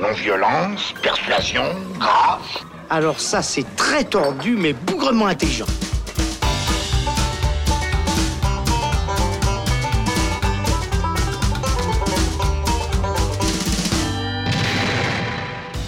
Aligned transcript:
Non-violence, 0.00 0.94
persuasion, 1.02 1.62
grâce. 1.98 2.64
Alors 2.88 3.20
ça, 3.20 3.42
c'est 3.42 3.66
très 3.76 4.02
tordu, 4.02 4.56
mais 4.56 4.72
bougrement 4.72 5.26
intelligent. 5.26 5.66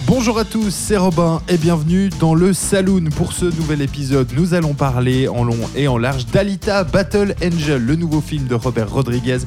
Bonjour 0.05 0.37
à 0.37 0.45
tous, 0.45 0.69
c'est 0.69 0.95
Robin 0.95 1.41
et 1.49 1.57
bienvenue 1.57 2.09
dans 2.19 2.35
le 2.35 2.53
Saloon. 2.53 3.09
Pour 3.17 3.33
ce 3.33 3.45
nouvel 3.45 3.81
épisode, 3.81 4.31
nous 4.37 4.53
allons 4.53 4.73
parler 4.73 5.27
en 5.27 5.43
long 5.43 5.57
et 5.75 5.87
en 5.87 5.97
large 5.97 6.27
d'Alita 6.27 6.83
Battle 6.83 7.35
Angel, 7.43 7.83
le 7.83 7.95
nouveau 7.95 8.21
film 8.21 8.45
de 8.45 8.53
Robert 8.55 8.89
Rodriguez, 8.89 9.39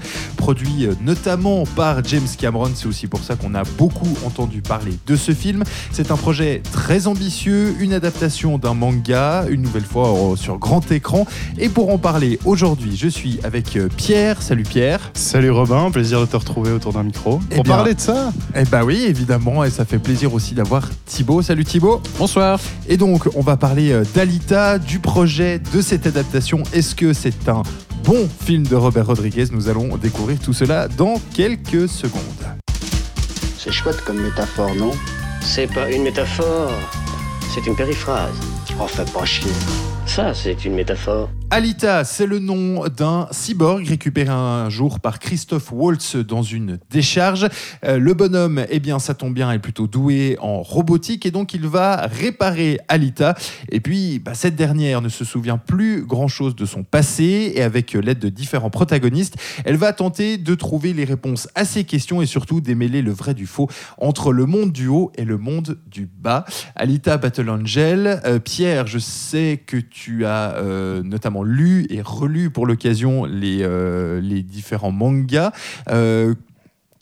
produit 0.47 0.87
euh, 0.87 0.95
notamment 1.03 1.65
par 1.75 2.05
James 2.05 2.29
Cameron. 2.39 2.71
C'est 2.77 2.87
aussi 2.87 3.09
pour 3.09 3.25
ça 3.25 3.35
qu'on 3.35 3.53
a 3.57 3.65
beaucoup 3.65 4.07
entendu 4.25 4.63
parler 4.63 4.93
de 5.05 5.17
ce 5.17 5.33
film. 5.33 5.65
C'est 5.91 6.13
un 6.13 6.17
projet 6.17 6.63
très 6.71 7.09
ambitieux, 7.09 7.75
une 7.81 7.93
adaptation 7.93 8.57
d'un 8.57 8.75
manga, 8.75 9.45
une 9.51 9.61
nouvelle 9.61 9.83
fois 9.85 10.09
euh, 10.11 10.37
sur 10.37 10.59
grand 10.59 10.93
écran. 10.93 11.27
Et 11.59 11.69
pour 11.69 11.93
en 11.93 11.99
parler 11.99 12.39
aujourd'hui, 12.45 12.97
je 12.97 13.09
suis 13.09 13.41
avec 13.43 13.75
euh, 13.75 13.89
Pierre. 13.97 14.41
Salut 14.41 14.63
Pierre. 14.63 15.11
Salut 15.15 15.51
Robin, 15.51 15.91
plaisir 15.91 16.21
de 16.21 16.27
te 16.27 16.37
retrouver 16.37 16.71
autour 16.71 16.93
d'un 16.93 17.03
micro. 17.03 17.41
Eh 17.51 17.57
Pour 17.57 17.65
bien- 17.65 17.75
parler 17.75 17.95
de 17.95 18.01
ça 18.01 18.33
Eh 18.55 18.63
bah 18.67 18.85
oui, 18.85 19.03
évidemment, 19.05 19.65
et 19.65 19.71
ça 19.71 19.85
fait 19.85 19.99
plaisir 19.99 20.33
aussi 20.33 20.55
d'avoir 20.55 20.89
Thibaut. 21.07 21.43
Salut 21.43 21.65
Thibaut. 21.65 22.01
Bonsoir. 22.21 22.61
Et 22.89 22.97
donc, 22.97 23.25
on 23.35 23.41
va 23.43 23.57
parler 23.57 23.91
euh, 23.91 24.05
d'Alita, 24.15 24.79
du 24.79 25.01
projet 25.01 25.61
de 25.75 25.81
cette 25.81 26.07
adaptation. 26.07 26.63
Est-ce 26.73 26.95
que 26.95 27.13
c'est 27.15 27.49
un 27.49 27.65
bon 28.05 28.29
film 28.45 28.67
de 28.67 28.77
Robert 28.77 29.07
Rodriguez 29.07 29.47
Nous 29.51 29.69
allons 29.69 29.97
découvrir 29.97 30.39
tout 30.39 30.53
cela 30.53 30.89
dans 30.89 31.21
quelques 31.35 31.89
secondes. 31.89 32.23
C'est 33.59 33.73
chouette 33.73 34.01
comme 34.05 34.21
métaphore, 34.21 34.75
non? 34.77 34.93
C'est 35.41 35.73
pas 35.73 35.91
une 35.91 36.03
métaphore, 36.03 36.73
c'est 37.55 37.67
une 37.67 37.77
périphrase. 37.77 38.37
Oh, 38.81 38.87
fais 38.87 39.05
pas 39.13 39.25
chier. 39.25 39.51
Ça, 40.07 40.35
c'est 40.35 40.65
une 40.65 40.75
métaphore. 40.75 41.31
Alita, 41.57 42.05
c'est 42.05 42.27
le 42.27 42.39
nom 42.39 42.87
d'un 42.87 43.29
cyborg 43.31 43.87
récupéré 43.87 44.29
un 44.29 44.69
jour 44.69 45.01
par 45.01 45.19
Christophe 45.19 45.73
Waltz 45.73 46.17
dans 46.17 46.43
une 46.43 46.79
décharge. 46.91 47.49
Euh, 47.83 47.99
le 47.99 48.13
bonhomme, 48.13 48.67
eh 48.69 48.79
bien, 48.79 48.99
ça 48.99 49.15
tombe 49.15 49.33
bien, 49.33 49.51
est 49.51 49.59
plutôt 49.59 49.87
doué 49.87 50.37
en 50.43 50.61
robotique 50.61 51.25
et 51.25 51.31
donc 51.31 51.55
il 51.55 51.67
va 51.67 52.09
réparer 52.09 52.79
Alita. 52.89 53.35
Et 53.71 53.81
puis, 53.81 54.19
bah, 54.19 54.35
cette 54.35 54.55
dernière 54.55 55.01
ne 55.01 55.09
se 55.09 55.25
souvient 55.25 55.57
plus 55.57 56.05
grand-chose 56.05 56.57
de 56.57 56.67
son 56.67 56.85
passé 56.85 57.53
et 57.55 57.63
avec 57.63 57.95
l'aide 57.95 58.19
de 58.19 58.29
différents 58.29 58.69
protagonistes, 58.69 59.37
elle 59.65 59.77
va 59.77 59.95
tenter 59.95 60.37
de 60.37 60.55
trouver 60.55 60.93
les 60.93 61.05
réponses 61.05 61.49
à 61.55 61.65
ces 61.65 61.85
questions 61.85 62.21
et 62.21 62.27
surtout 62.27 62.61
démêler 62.61 63.01
le 63.01 63.13
vrai 63.13 63.33
du 63.33 63.47
faux 63.47 63.71
entre 63.97 64.35
le 64.35 64.45
monde 64.45 64.73
du 64.73 64.89
haut 64.89 65.11
et 65.17 65.25
le 65.25 65.39
monde 65.39 65.79
du 65.87 66.05
bas. 66.05 66.45
Alita 66.75 67.17
Battle 67.17 67.49
Angel, 67.49 68.21
euh, 68.27 68.39
Pierre, 68.41 68.87
je 68.87 68.99
sais 68.99 69.63
que 69.67 69.79
tu 69.79 70.27
as 70.27 70.57
euh, 70.57 71.03
notamment 71.03 71.46
lu 71.47 71.87
et 71.91 72.03
relu 72.03 72.51
pour 72.51 72.67
l'occasion 72.67 73.25
les, 73.25 73.61
euh, 73.63 74.21
les 74.21 74.43
différents 74.43 74.93
mangas. 74.93 75.53
Euh, 75.91 76.35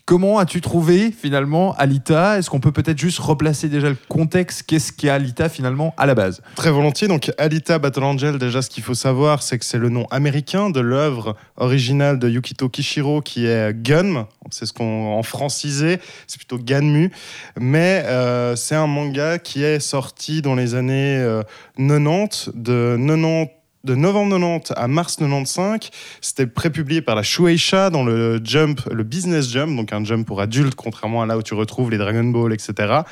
Comment 0.06 0.38
as-tu 0.38 0.60
trouvé 0.60 1.10
finalement 1.10 1.74
Alita? 1.76 2.36
Est-ce 2.36 2.50
qu'on 2.50 2.60
peut 2.60 2.72
peut-être 2.72 2.98
juste 2.98 3.20
replacer 3.20 3.70
déjà 3.70 3.88
le 3.88 3.96
contexte? 4.10 4.64
Qu'est-ce 4.64 4.92
qu'est 4.92 5.08
Alita 5.08 5.48
finalement 5.48 5.94
à 5.96 6.04
la 6.04 6.14
base? 6.14 6.42
Très 6.56 6.70
volontiers. 6.70 7.08
Donc, 7.08 7.32
Alita 7.38 7.78
Battle 7.78 8.04
Angel, 8.04 8.38
déjà, 8.38 8.60
ce 8.60 8.68
qu'il 8.68 8.82
faut 8.82 8.92
savoir, 8.92 9.42
c'est 9.42 9.58
que 9.58 9.64
c'est 9.64 9.78
le 9.78 9.88
nom 9.88 10.04
américain 10.10 10.68
de 10.68 10.80
l'œuvre 10.80 11.36
originale 11.56 12.18
de 12.18 12.28
Yukito 12.28 12.68
Kishiro 12.68 13.22
qui 13.22 13.46
est 13.46 13.72
Gun. 13.74 14.26
C'est 14.50 14.66
ce 14.66 14.74
qu'on 14.74 15.14
en 15.14 15.22
francisé, 15.22 16.00
c'est 16.26 16.36
plutôt 16.36 16.58
Ganmu. 16.58 17.10
Mais 17.58 18.02
euh, 18.04 18.56
c'est 18.56 18.74
un 18.74 18.86
manga 18.86 19.38
qui 19.38 19.64
est 19.64 19.80
sorti 19.80 20.42
dans 20.42 20.54
les 20.54 20.74
années 20.74 21.16
euh, 21.16 21.42
90, 21.78 22.50
de 22.54 22.98
90 22.98 23.63
de 23.84 23.94
novembre 23.94 24.38
90 24.38 24.72
à 24.76 24.88
mars 24.88 25.16
95, 25.16 25.90
c'était 26.20 26.46
prépublié 26.46 27.02
par 27.02 27.14
la 27.14 27.22
Shueisha 27.22 27.90
dans 27.90 28.04
le 28.04 28.40
Jump, 28.42 28.80
le 28.90 29.04
Business 29.04 29.50
Jump, 29.50 29.76
donc 29.76 29.92
un 29.92 30.04
jump 30.04 30.26
pour 30.26 30.40
adultes, 30.40 30.74
contrairement 30.74 31.22
à 31.22 31.26
là 31.26 31.36
où 31.36 31.42
tu 31.42 31.54
retrouves 31.54 31.90
les 31.90 31.98
Dragon 31.98 32.24
Ball, 32.24 32.52
etc. 32.52 33.02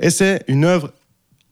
Et 0.00 0.10
c'est 0.10 0.44
une 0.48 0.64
œuvre 0.64 0.90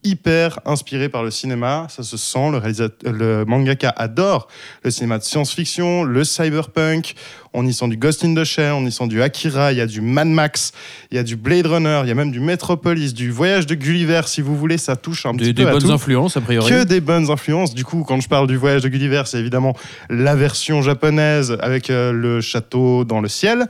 hyper 0.03 0.59
inspirée 0.65 1.09
par 1.09 1.23
le 1.23 1.31
cinéma, 1.31 1.87
ça 1.89 2.03
se 2.03 2.17
sent, 2.17 2.51
le, 2.51 3.11
le 3.11 3.45
mangaka 3.45 3.89
adore 3.95 4.47
le 4.83 4.91
cinéma 4.91 5.17
de 5.19 5.23
science-fiction, 5.23 6.03
le 6.03 6.23
cyberpunk, 6.23 7.13
on 7.53 7.65
y 7.67 7.73
sent 7.73 7.87
du 7.89 7.97
Ghost 7.97 8.23
in 8.23 8.33
the 8.33 8.43
Shell, 8.43 8.71
on 8.73 8.85
y 8.85 8.91
sent 8.91 9.07
du 9.07 9.21
Akira, 9.21 9.71
il 9.73 9.77
y 9.77 9.81
a 9.81 9.85
du 9.85 10.01
Mad 10.01 10.27
Max, 10.27 10.71
il 11.11 11.17
y 11.17 11.19
a 11.19 11.23
du 11.23 11.35
Blade 11.35 11.67
Runner, 11.67 11.99
il 12.03 12.07
y 12.07 12.11
a 12.11 12.15
même 12.15 12.31
du 12.31 12.39
Metropolis, 12.39 13.13
du 13.13 13.29
Voyage 13.29 13.65
de 13.67 13.75
Gulliver, 13.75 14.21
si 14.25 14.41
vous 14.41 14.55
voulez, 14.57 14.77
ça 14.77 14.95
touche 14.95 15.25
un 15.25 15.33
petit 15.35 15.53
Des, 15.53 15.53
peu 15.53 15.63
des 15.63 15.69
à 15.69 15.73
bonnes 15.73 15.83
tout. 15.83 15.91
influences, 15.91 16.37
a 16.37 16.41
priori. 16.41 16.69
Que 16.69 16.83
des 16.83 17.01
bonnes 17.01 17.29
influences. 17.29 17.73
Du 17.73 17.83
coup, 17.83 18.03
quand 18.07 18.19
je 18.21 18.27
parle 18.29 18.47
du 18.47 18.55
voyage 18.57 18.81
de 18.81 18.87
Gulliver, 18.89 19.23
c'est 19.25 19.39
évidemment 19.39 19.75
la 20.09 20.35
version 20.35 20.81
japonaise 20.81 21.57
avec 21.59 21.89
euh, 21.89 22.11
le 22.11 22.41
château 22.41 23.03
dans 23.03 23.19
le 23.21 23.27
ciel 23.27 23.67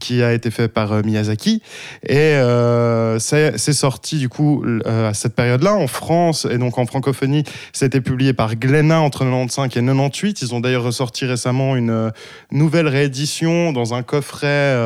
qui 0.00 0.22
a 0.22 0.32
été 0.32 0.50
fait 0.50 0.68
par 0.68 0.92
euh, 0.92 1.02
Miyazaki. 1.02 1.62
Et 2.04 2.16
euh, 2.16 3.18
c'est 3.20 3.72
sorti 3.72 4.18
du 4.18 4.28
coup 4.28 4.64
euh, 4.64 5.10
à 5.10 5.14
cette 5.14 5.36
période-là 5.36 5.74
en 5.74 5.86
France 5.86 6.46
et 6.50 6.58
donc 6.58 6.78
en 6.78 6.86
francophonie. 6.86 7.44
C'était 7.72 8.00
publié 8.00 8.32
par 8.32 8.56
Glénat 8.56 9.00
entre 9.00 9.20
95 9.24 9.66
et 9.66 9.68
98. 9.68 10.42
Ils 10.42 10.54
ont 10.54 10.60
d'ailleurs 10.60 10.82
ressorti 10.82 11.26
récemment 11.26 11.76
une 11.76 12.10
nouvelle 12.50 12.88
réédition 12.88 13.72
dans 13.72 13.94
un 13.94 14.02
coffret 14.02 14.76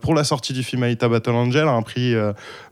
pour 0.00 0.14
la 0.14 0.24
sortie 0.24 0.52
du 0.52 0.62
film 0.62 0.82
Alita 0.82 1.08
Battle 1.08 1.30
Angel 1.30 1.68
à 1.68 1.72
un 1.72 1.82
prix 1.82 2.14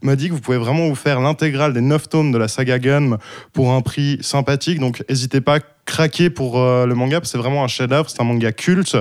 modique. 0.03 0.33
Vous 0.33 0.41
pouvez 0.41 0.59
vraiment 0.59 0.89
vous 0.89 0.94
faire 0.94 1.21
l'intégrale 1.21 1.75
des 1.75 1.81
9 1.83 2.09
tomes 2.09 2.33
de 2.33 2.39
la 2.39 2.49
saga 2.49 2.78
Gun 2.78 3.19
pour 3.53 3.72
un 3.72 3.83
prix 3.83 4.19
sympathique. 4.22 4.78
Donc 4.78 5.05
n'hésitez 5.09 5.41
pas 5.41 5.60
à 5.91 5.93
craquer 5.93 6.31
pour 6.31 6.59
euh, 6.59 6.87
le 6.87 6.95
manga, 6.95 7.21
parce 7.21 7.33
que 7.33 7.33
c'est 7.33 7.43
vraiment 7.43 7.65
un 7.65 7.69
chef-d'œuvre, 7.69 8.09
c'est 8.09 8.21
un 8.21 8.25
manga 8.25 8.53
culte. 8.53 8.97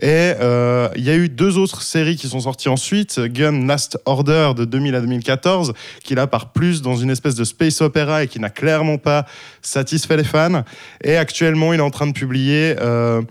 Et 0.00 0.34
euh, 0.40 0.88
il 0.94 1.02
y 1.02 1.10
a 1.10 1.16
eu 1.16 1.28
deux 1.28 1.58
autres 1.58 1.82
séries 1.82 2.16
qui 2.16 2.28
sont 2.28 2.40
sorties 2.40 2.68
ensuite, 2.68 3.18
Gun 3.18 3.66
Last 3.66 3.98
Order 4.06 4.52
de 4.56 4.64
2000 4.64 4.94
à 4.94 5.00
2014, 5.00 5.72
qui 6.04 6.14
là 6.14 6.26
part 6.26 6.52
plus 6.52 6.82
dans 6.82 6.94
une 6.94 7.10
espèce 7.10 7.34
de 7.34 7.44
space 7.44 7.80
opéra 7.80 8.22
et 8.22 8.28
qui 8.28 8.38
n'a 8.38 8.50
clairement 8.50 8.96
pas 8.96 9.26
satisfait 9.60 10.16
les 10.16 10.24
fans. 10.24 10.62
Et 11.02 11.16
actuellement, 11.16 11.72
il 11.72 11.80
est 11.80 11.82
en 11.82 11.90
train 11.90 12.06
de 12.06 12.12
publier 12.12 12.76
euh, 12.80 13.22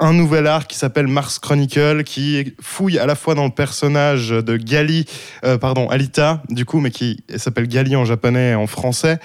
un 0.00 0.12
nouvel 0.12 0.46
arc 0.46 0.70
qui 0.70 0.76
s'appelle 0.76 1.06
Mars 1.06 1.38
Chronicle, 1.38 2.02
qui 2.04 2.54
fouille 2.60 2.98
à 2.98 3.06
la 3.06 3.14
fois 3.14 3.34
dans 3.34 3.44
le 3.44 3.50
personnage 3.50 4.30
de 4.30 4.56
Gali, 4.56 5.06
euh, 5.44 5.56
pardon, 5.56 5.88
Alita, 5.88 6.42
du 6.48 6.64
coup, 6.64 6.80
mais 6.80 6.90
qui 6.90 7.22
s'appelle 7.36 7.68
Gali 7.68 7.94
en 7.94 8.04
japonais 8.04 8.50
et 8.50 8.54
en 8.54 8.66
français, 8.66 9.20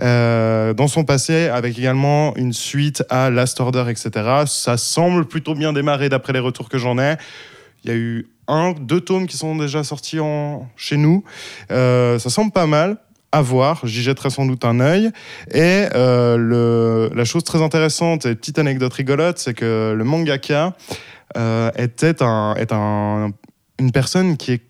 euh, 0.00 0.72
dans 0.72 0.88
son 0.88 1.04
passé, 1.04 1.48
avec 1.48 1.78
également 1.78 2.34
une 2.36 2.52
suite 2.52 3.04
à 3.10 3.28
Last 3.28 3.60
Order, 3.60 3.84
etc. 3.88 4.44
Ça 4.46 4.76
semble 4.76 5.26
plutôt 5.26 5.54
bien 5.54 5.72
démarrer 5.72 6.08
d'après 6.08 6.32
les 6.32 6.38
retours 6.38 6.68
que 6.68 6.78
j'en 6.78 6.98
ai. 6.98 7.16
Il 7.84 7.90
y 7.90 7.92
a 7.92 7.96
eu 7.96 8.26
un, 8.48 8.72
deux 8.72 9.00
tomes 9.00 9.26
qui 9.26 9.36
sont 9.36 9.56
déjà 9.56 9.84
sortis 9.84 10.20
en... 10.20 10.68
chez 10.76 10.96
nous. 10.96 11.22
Euh, 11.70 12.18
ça 12.18 12.30
semble 12.30 12.50
pas 12.50 12.66
mal. 12.66 12.96
À 13.34 13.42
voir, 13.42 13.80
j'y 13.82 14.00
jetterai 14.00 14.30
sans 14.30 14.46
doute 14.46 14.64
un 14.64 14.78
œil. 14.78 15.10
Et 15.50 15.88
euh, 15.96 16.36
le, 16.36 17.10
la 17.16 17.24
chose 17.24 17.42
très 17.42 17.60
intéressante 17.62 18.26
et 18.26 18.36
petite 18.36 18.60
anecdote 18.60 18.92
rigolote, 18.92 19.38
c'est 19.38 19.54
que 19.54 19.92
le 19.92 20.04
mangaka 20.04 20.74
euh, 21.36 21.68
était 21.76 22.22
un, 22.22 22.54
est 22.54 22.70
un, 22.70 23.32
une 23.80 23.90
personne 23.90 24.36
qui 24.36 24.52
est 24.52 24.62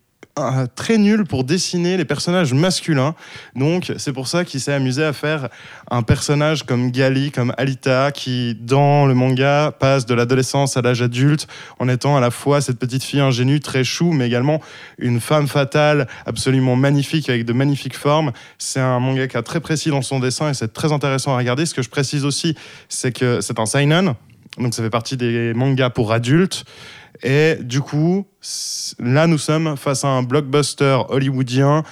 très 0.75 0.99
nul 0.99 1.25
pour 1.25 1.45
dessiner 1.45 1.97
les 1.97 2.05
personnages 2.05 2.53
masculins. 2.53 3.15
Donc, 3.55 3.93
c'est 3.99 4.13
pour 4.13 4.27
ça 4.27 4.45
qu'il 4.45 4.61
s'est 4.61 4.73
amusé 4.73 5.05
à 5.05 5.13
faire 5.13 5.49
un 5.91 6.03
personnage 6.03 6.65
comme 6.65 6.91
Gali, 6.91 7.31
comme 7.31 7.55
Alita, 7.57 8.11
qui, 8.11 8.57
dans 8.61 9.07
le 9.07 9.15
manga, 9.15 9.73
passe 9.79 10.07
de 10.07 10.15
l'adolescence 10.15 10.77
à 10.77 10.83
l'âge 10.83 11.03
adulte, 11.03 11.47
en 11.79 11.89
étant 11.89 12.17
à 12.17 12.21
la 12.21 12.31
fois 12.31 12.61
cette 12.61 12.79
petite 12.79 13.05
fille 13.05 13.21
ingénue, 13.21 13.61
très 13.61 13.85
chou, 13.85 14.13
mais 14.13 14.27
également 14.27 14.61
une 14.99 15.21
femme 15.21 15.47
fatale, 15.47 16.09
absolument 16.27 16.77
magnifique, 16.77 17.29
avec 17.29 17.45
de 17.45 17.53
magnifiques 17.53 17.97
formes. 17.97 18.33
C'est 18.59 18.81
un 18.81 18.99
mangaka 18.99 19.43
très 19.43 19.61
précis 19.61 19.91
dans 19.91 20.03
son 20.03 20.19
dessin 20.19 20.51
et 20.51 20.55
c'est 20.55 20.73
très 20.73 20.93
intéressant 20.93 21.33
à 21.35 21.37
regarder. 21.37 21.67
Ce 21.67 21.75
que 21.75 21.83
je 21.83 21.91
précise 21.91 22.25
aussi, 22.25 22.57
c'est 22.89 23.13
que 23.13 23.41
c'est 23.41 23.61
un 23.61 23.67
seinen, 23.67 24.15
donc 24.59 24.75
ça 24.75 24.83
fait 24.83 24.91
partie 24.91 25.17
des 25.17 25.55
mangas 25.55 25.91
pour 25.91 26.13
adultes. 26.13 26.65
Et 27.23 27.57
du 27.61 27.81
coup, 27.81 28.27
là, 28.99 29.27
nous 29.27 29.39
sommes 29.39 29.77
face 29.77 30.05
à 30.05 30.09
un 30.09 30.23
blockbuster 30.23 30.99
hollywoodien 31.09 31.85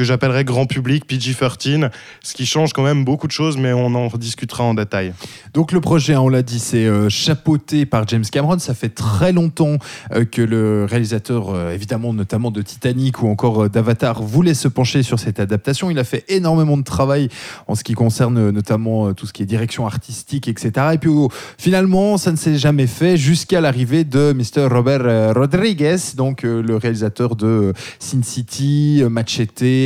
que- 0.00 0.04
j'appellerais 0.10 0.44
grand 0.44 0.66
public, 0.66 1.06
PG-13, 1.06 1.90
ce 2.22 2.34
qui 2.34 2.46
change 2.46 2.72
quand 2.72 2.82
même 2.82 3.04
beaucoup 3.04 3.26
de 3.26 3.32
choses, 3.32 3.56
mais 3.56 3.72
on 3.72 3.94
en 3.94 4.08
rediscutera 4.08 4.64
en 4.64 4.74
détail. 4.74 5.12
Donc 5.54 5.72
le 5.72 5.80
projet, 5.80 6.14
hein, 6.14 6.20
on 6.20 6.28
l'a 6.28 6.42
dit, 6.42 6.58
c'est 6.58 6.86
euh, 6.86 7.08
chapeauté 7.08 7.86
par 7.86 8.08
James 8.08 8.24
Cameron. 8.24 8.58
Ça 8.58 8.74
fait 8.74 8.88
très 8.88 9.32
longtemps 9.32 9.76
euh, 10.12 10.24
que 10.24 10.42
le 10.42 10.86
réalisateur, 10.88 11.50
euh, 11.50 11.72
évidemment 11.74 12.12
notamment 12.12 12.50
de 12.50 12.62
Titanic 12.62 13.22
ou 13.22 13.28
encore 13.28 13.64
euh, 13.64 13.68
d'Avatar, 13.68 14.22
voulait 14.22 14.54
se 14.54 14.68
pencher 14.68 15.02
sur 15.02 15.18
cette 15.20 15.38
adaptation. 15.38 15.90
Il 15.90 15.98
a 15.98 16.04
fait 16.04 16.24
énormément 16.28 16.76
de 16.76 16.82
travail 16.82 17.28
en 17.68 17.74
ce 17.74 17.84
qui 17.84 17.94
concerne 17.94 18.50
notamment 18.50 19.12
tout 19.14 19.26
ce 19.26 19.32
qui 19.32 19.42
est 19.42 19.46
direction 19.46 19.86
artistique, 19.86 20.48
etc. 20.48 20.72
Et 20.94 20.98
puis 20.98 21.10
finalement, 21.58 22.16
ça 22.16 22.32
ne 22.32 22.36
s'est 22.36 22.56
jamais 22.58 22.86
fait 22.86 23.16
jusqu'à 23.16 23.60
l'arrivée 23.60 24.04
de 24.04 24.32
Mr. 24.32 24.66
Robert 24.70 25.34
Rodriguez, 25.34 25.96
donc 26.16 26.42
le 26.42 26.76
réalisateur 26.76 27.36
de 27.36 27.72
Sin 27.98 28.22
City, 28.22 29.00
euh, 29.02 29.08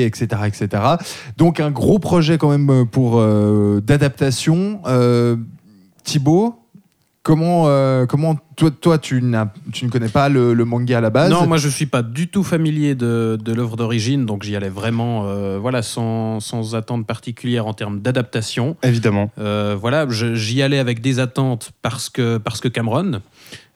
Etc., 0.05 0.27
etc. 0.47 0.83
Donc 1.37 1.61
un 1.61 1.71
gros 1.71 1.99
projet 1.99 2.39
quand 2.39 2.51
même 2.51 2.71
euh, 2.71 2.85
pour 2.85 3.19
euh, 3.19 3.81
d'adaptation. 3.81 4.81
Euh, 4.87 5.37
Thibaut, 6.05 6.55
comment, 7.23 7.65
euh, 7.69 8.05
comment 8.05 8.37
toi, 8.57 8.71
toi 8.71 8.99
tu, 8.99 9.23
n'as- 9.23 9.51
tu 9.73 9.87
ne 9.87 9.91
connais 9.91 10.11
pas 10.11 10.29
le, 10.29 10.53
le 10.53 10.65
manga 10.67 10.99
à 10.99 11.01
la 11.01 11.09
base? 11.09 11.31
Non, 11.31 11.47
moi 11.47 11.57
je 11.57 11.69
suis 11.71 11.87
pas 11.87 12.03
du 12.03 12.29
tout 12.29 12.45
familier 12.45 12.95
de, 12.95 13.39
de 13.43 13.53
l'œuvre 13.55 13.77
d'origine, 13.79 14.27
donc 14.27 14.43
j'y 14.43 14.55
allais 14.55 14.69
vraiment 14.69 15.25
euh, 15.27 15.59
voilà, 15.59 15.81
sans, 15.81 16.41
sans 16.41 16.75
attente 16.75 17.07
particulière 17.07 17.67
en 17.67 17.73
termes 17.73 18.01
d'adaptation. 18.01 18.77
Évidemment. 18.83 19.31
Euh, 19.39 19.75
voilà, 19.81 20.07
j'y 20.11 20.61
allais 20.61 20.79
avec 20.79 21.01
des 21.01 21.19
attentes 21.19 21.73
parce 21.81 22.11
que, 22.11 22.37
parce 22.37 22.61
que 22.61 22.69
Cameron, 22.69 23.21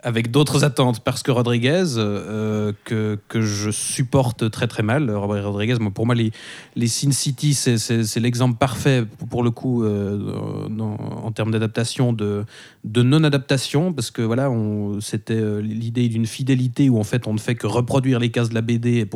avec 0.02 0.30
d'autres 0.30 0.62
attentes 0.64 1.00
parce 1.00 1.22
que 1.22 1.30
Rodriguez, 1.32 1.96
euh, 1.96 2.72
que, 2.84 3.18
que 3.28 3.40
je 3.40 3.70
supporte 3.70 4.50
très 4.50 4.68
très 4.68 4.82
mal. 4.84 5.10
Robert 5.10 5.44
Rodriguez, 5.44 5.76
pour 5.92 6.06
moi, 6.06 6.14
les, 6.14 6.30
les 6.76 6.86
Sin 6.86 7.10
City, 7.10 7.52
c'est- 7.54 8.16
l'exemple 8.20 8.56
parfait 8.58 9.04
pour, 9.28 9.42
le 9.42 9.50
coup 9.50 9.82
euh, 9.84 10.32
en 10.80 11.32
termes 11.32 11.50
d'adaptation, 11.50 12.12
de, 12.12 12.44
de 12.88 13.02
non-adaptation, 13.02 13.92
parce 13.92 14.10
que 14.10 14.22
voilà, 14.22 14.50
c'était 15.00 15.34
euh, 15.34 15.60
l'idée 15.60 16.08
d'une 16.08 16.26
fidélité 16.26 16.88
où 16.88 16.98
en 16.98 17.04
fait 17.04 17.26
on 17.26 17.34
ne 17.34 17.38
fait 17.38 17.54
que 17.54 17.66
reproduire 17.66 18.18
les 18.18 18.30
cases 18.30 18.48
de 18.48 18.54
la 18.54 18.62
BD 18.62 19.06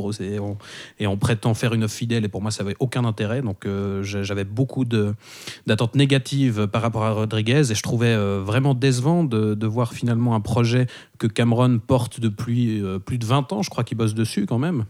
et, 1.00 1.06
on, 1.06 1.16
prétend 1.16 1.54
faire 1.54 1.72
une 1.72 1.84
œuvre 1.84 1.92
fidèle, 1.92 2.24
et 2.24 2.28
pour 2.28 2.42
moi 2.42 2.50
ça 2.50 2.64
avait 2.64 2.76
aucun 2.80 3.06
intérêt. 3.06 3.40
Donc 3.40 3.64
euh, 3.64 4.02
j'avais 4.02 4.44
beaucoup 4.44 4.84
d'attentes 4.84 5.94
négatives 5.94 6.66
par 6.66 6.82
rapport 6.82 7.04
à 7.04 7.12
Rodriguez 7.12 7.70
et 7.70 7.74
je 7.74 7.82
trouvais 7.82 8.14
euh, 8.14 8.42
vraiment 8.44 8.74
décevant 8.74 9.24
de, 9.24 9.66
voir 9.66 9.94
finalement 9.94 10.34
un 10.34 10.40
projet 10.40 10.86
que 11.18 11.26
Cameron 11.26 11.78
porte 11.78 12.20
depuis 12.20 12.82
plus 13.06 13.16
de 13.16 13.24
20 13.24 13.52
ans, 13.52 13.62
je 13.62 13.70
crois 13.70 13.84
qu'il 13.84 13.96
bosse 13.96 14.14
dessus 14.14 14.44
quand 14.44 14.58
même. 14.58 14.84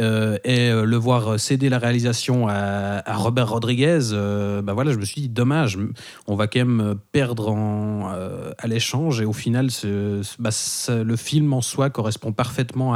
Euh, 0.00 0.38
et 0.44 0.70
euh, 0.70 0.84
le 0.84 0.96
voir 0.96 1.40
céder 1.40 1.68
la 1.68 1.78
réalisation 1.78 2.48
à, 2.48 3.02
Robert 3.14 3.50
Rodriguez, 3.50 4.10
euh, 4.12 4.62
bah 4.62 4.72
voilà, 4.72 4.92
je 4.92 4.98
me 4.98 5.04
suis 5.04 5.22
dit 5.22 5.28
dommage, 5.28 5.78
on 6.26 6.36
va 6.36 6.46
quand 6.46 6.60
même 6.60 6.94
perdre 7.12 7.54
euh, 7.56 8.52
à 8.58 8.66
l'échange. 8.66 9.20
Et 9.20 9.24
au 9.24 9.32
final, 9.32 9.68
bah, 10.38 10.50
le 10.88 11.16
film 11.16 11.52
en 11.52 11.60
soi 11.60 11.90
correspond 11.90 12.32
parfaitement 12.32 12.94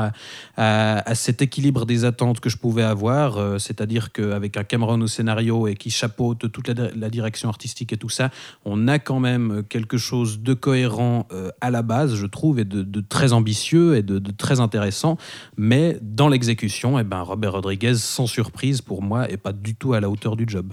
à, 0.56 1.14
cet 1.14 1.42
équilibre 1.42 1.86
des 1.86 2.04
attentes 2.04 2.40
que 2.40 2.48
je 2.48 2.56
pouvais 2.56 2.82
avoir, 2.82 3.60
c'est-à-dire 3.60 4.12
qu'avec 4.12 4.56
un 4.56 4.64
Cameron 4.64 5.00
au 5.00 5.06
scénario 5.06 5.66
et 5.66 5.74
qui 5.74 5.90
chapeaute 5.90 6.50
toute 6.50 6.68
la, 6.68 7.10
direction 7.10 7.48
artistique 7.48 7.92
et 7.92 7.96
tout 7.96 8.08
ça, 8.08 8.30
on 8.64 8.88
a 8.88 8.98
quand 8.98 9.20
même 9.20 9.62
quelque 9.68 9.98
chose 9.98 10.40
de 10.40 10.54
cohérent 10.54 11.26
à 11.60 11.70
la 11.70 11.82
base, 11.82 12.14
je 12.14 12.26
trouve, 12.26 12.58
et 12.58 12.64
de, 12.64 13.00
très 13.00 13.32
ambitieux 13.32 13.96
et 13.96 14.02
de, 14.02 14.18
de 14.18 14.30
très 14.30 14.60
intéressant, 14.60 15.18
mais 15.56 15.98
dans 16.00 16.28
l'exécution, 16.42 16.98
eh 16.98 17.04
ben, 17.04 17.20
Robert 17.20 17.52
Rodriguez, 17.52 17.94
sans 17.94 18.26
surprise 18.26 18.80
pour 18.82 19.00
moi, 19.00 19.30
est 19.30 19.36
pas 19.36 19.52
du 19.52 19.76
tout 19.76 19.94
à 19.94 20.00
la 20.00 20.10
hauteur 20.10 20.34
du 20.34 20.44
job. 20.48 20.72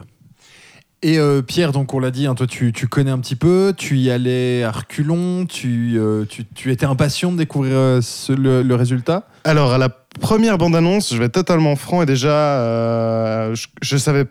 Et 1.03 1.17
euh, 1.19 1.41
Pierre, 1.43 1.71
donc 1.71 1.93
on 1.93 1.99
l'a 1.99 2.09
dit, 2.11 2.25
hein, 2.25 2.33
toi 2.35 2.47
tu, 2.47 2.73
tu 2.73 2.87
connais 2.87 3.11
un 3.11 3.19
petit 3.19 3.35
peu, 3.37 3.73
tu 3.77 3.97
y 3.97 4.09
allais 4.09 4.63
à 4.63 4.71
reculons, 4.71 5.45
tu, 5.45 5.93
euh, 5.97 6.25
tu, 6.25 6.43
tu 6.55 6.71
étais 6.71 6.85
impatient 6.87 7.31
de 7.31 7.37
découvrir 7.37 7.73
euh, 7.75 8.01
ce- 8.01 8.33
le, 8.33 8.63
le 8.63 8.75
résultat? 8.75 9.27
Alors, 9.45 9.71
à 9.71 9.77
la 9.77 9.89
première 9.89 10.57
bande-annonce, 10.57 11.13
je 11.13 11.19
vais 11.19 11.25
être 11.25 11.33
totalement 11.35 11.75
franc, 11.77 12.01
et 12.01 12.05
déjà, 12.07 12.33
euh, 12.33 13.55
je, 13.55 13.67
je 13.81 13.95
savais 13.95 14.25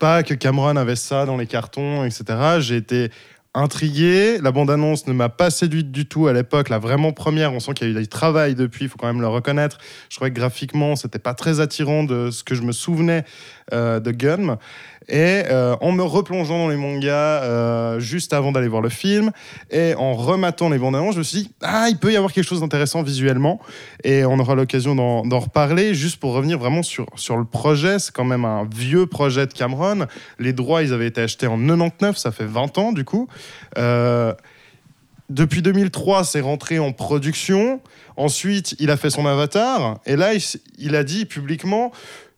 pas 0.00 0.22
que 0.24 0.34
Cameron 0.34 0.74
avait 0.76 0.96
ça 0.96 1.26
dans 1.26 1.36
les 1.36 1.46
cartons, 1.46 2.02
etc. 2.04 2.24
J'ai 2.58 2.76
été 2.76 3.10
intrigué. 3.54 4.38
La 4.38 4.52
bande-annonce 4.52 5.06
ne 5.06 5.12
m'a 5.12 5.28
pas 5.28 5.50
séduite 5.50 5.90
du 5.90 6.06
tout 6.06 6.26
à 6.26 6.32
l'époque. 6.32 6.68
La 6.68 6.78
vraiment 6.78 7.12
première, 7.12 7.52
on 7.52 7.60
sent 7.60 7.74
qu'il 7.74 7.86
y 7.86 7.90
a 7.90 7.98
eu 7.98 8.02
du 8.02 8.08
travail 8.08 8.54
depuis, 8.54 8.86
il 8.86 8.88
faut 8.88 8.96
quand 8.96 9.06
même 9.06 9.20
le 9.20 9.28
reconnaître. 9.28 9.78
Je 10.08 10.16
trouvais 10.16 10.30
que 10.30 10.36
graphiquement, 10.36 10.96
c'était 10.96 11.18
pas 11.18 11.34
très 11.34 11.60
attirant 11.60 12.04
de 12.04 12.30
ce 12.30 12.44
que 12.44 12.54
je 12.54 12.62
me 12.62 12.72
souvenais 12.72 13.24
euh, 13.72 14.00
de 14.00 14.10
Gun. 14.10 14.58
Et 15.08 15.42
euh, 15.50 15.76
en 15.80 15.92
me 15.92 16.02
replongeant 16.02 16.58
dans 16.58 16.68
les 16.68 16.76
mangas 16.76 17.42
euh, 17.42 18.00
juste 18.00 18.32
avant 18.32 18.52
d'aller 18.52 18.68
voir 18.68 18.82
le 18.82 18.88
film 18.88 19.30
et 19.70 19.94
en 19.94 20.14
rematant 20.14 20.68
les 20.68 20.78
bandes 20.78 20.96
annonces, 20.96 21.14
je 21.14 21.18
me 21.18 21.24
suis 21.24 21.42
dit, 21.42 21.52
ah, 21.62 21.86
il 21.88 21.98
peut 21.98 22.12
y 22.12 22.16
avoir 22.16 22.32
quelque 22.32 22.46
chose 22.46 22.60
d'intéressant 22.60 23.02
visuellement. 23.02 23.60
Et 24.04 24.24
on 24.24 24.38
aura 24.38 24.54
l'occasion 24.54 24.94
d'en 24.94 25.40
reparler. 25.40 25.94
Juste 25.94 26.16
pour 26.16 26.32
revenir 26.32 26.58
vraiment 26.58 26.82
sur, 26.82 27.06
sur 27.16 27.36
le 27.36 27.44
projet, 27.44 27.98
c'est 27.98 28.12
quand 28.12 28.24
même 28.24 28.44
un 28.44 28.68
vieux 28.74 29.06
projet 29.06 29.46
de 29.46 29.52
Cameron. 29.52 30.06
Les 30.38 30.52
droits, 30.52 30.82
ils 30.82 30.92
avaient 30.92 31.06
été 31.08 31.20
achetés 31.20 31.46
en 31.46 31.58
99, 31.58 32.16
ça 32.16 32.32
fait 32.32 32.44
20 32.44 32.78
ans 32.78 32.92
du 32.92 33.04
coup. 33.04 33.28
Euh, 33.78 34.32
depuis 35.32 35.62
2003, 35.62 36.24
c'est 36.24 36.40
rentré 36.40 36.78
en 36.78 36.92
production. 36.92 37.80
Ensuite, 38.16 38.74
il 38.78 38.90
a 38.90 38.96
fait 38.96 39.10
son 39.10 39.26
avatar. 39.26 39.98
Et 40.06 40.16
là, 40.16 40.32
il, 40.78 40.94
a 40.94 41.04
dit 41.04 41.24
publiquement 41.24 41.90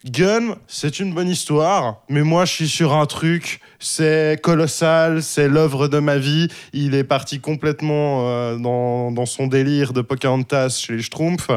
Gun, 0.04 0.56
c'est 0.68 1.00
une 1.00 1.14
bonne 1.14 1.28
histoire, 1.28 2.02
mais 2.08 2.22
moi, 2.22 2.44
je 2.44 2.52
suis 2.52 2.68
sur 2.68 2.94
un 2.94 3.06
truc. 3.06 3.60
C'est 3.80 4.40
colossal, 4.42 5.22
c'est 5.22 5.48
l'œuvre 5.48 5.88
de 5.88 5.98
ma 5.98 6.18
vie. 6.18 6.48
Il 6.72 6.94
est 6.94 7.04
parti 7.04 7.40
complètement 7.40 8.28
euh, 8.28 8.56
dans, 8.56 9.10
dans 9.10 9.26
son 9.26 9.46
délire 9.46 9.92
de 9.92 10.00
Pocahontas 10.00 10.82
chez 10.86 10.94
les 10.94 11.02
Schtroumpfs. 11.02 11.50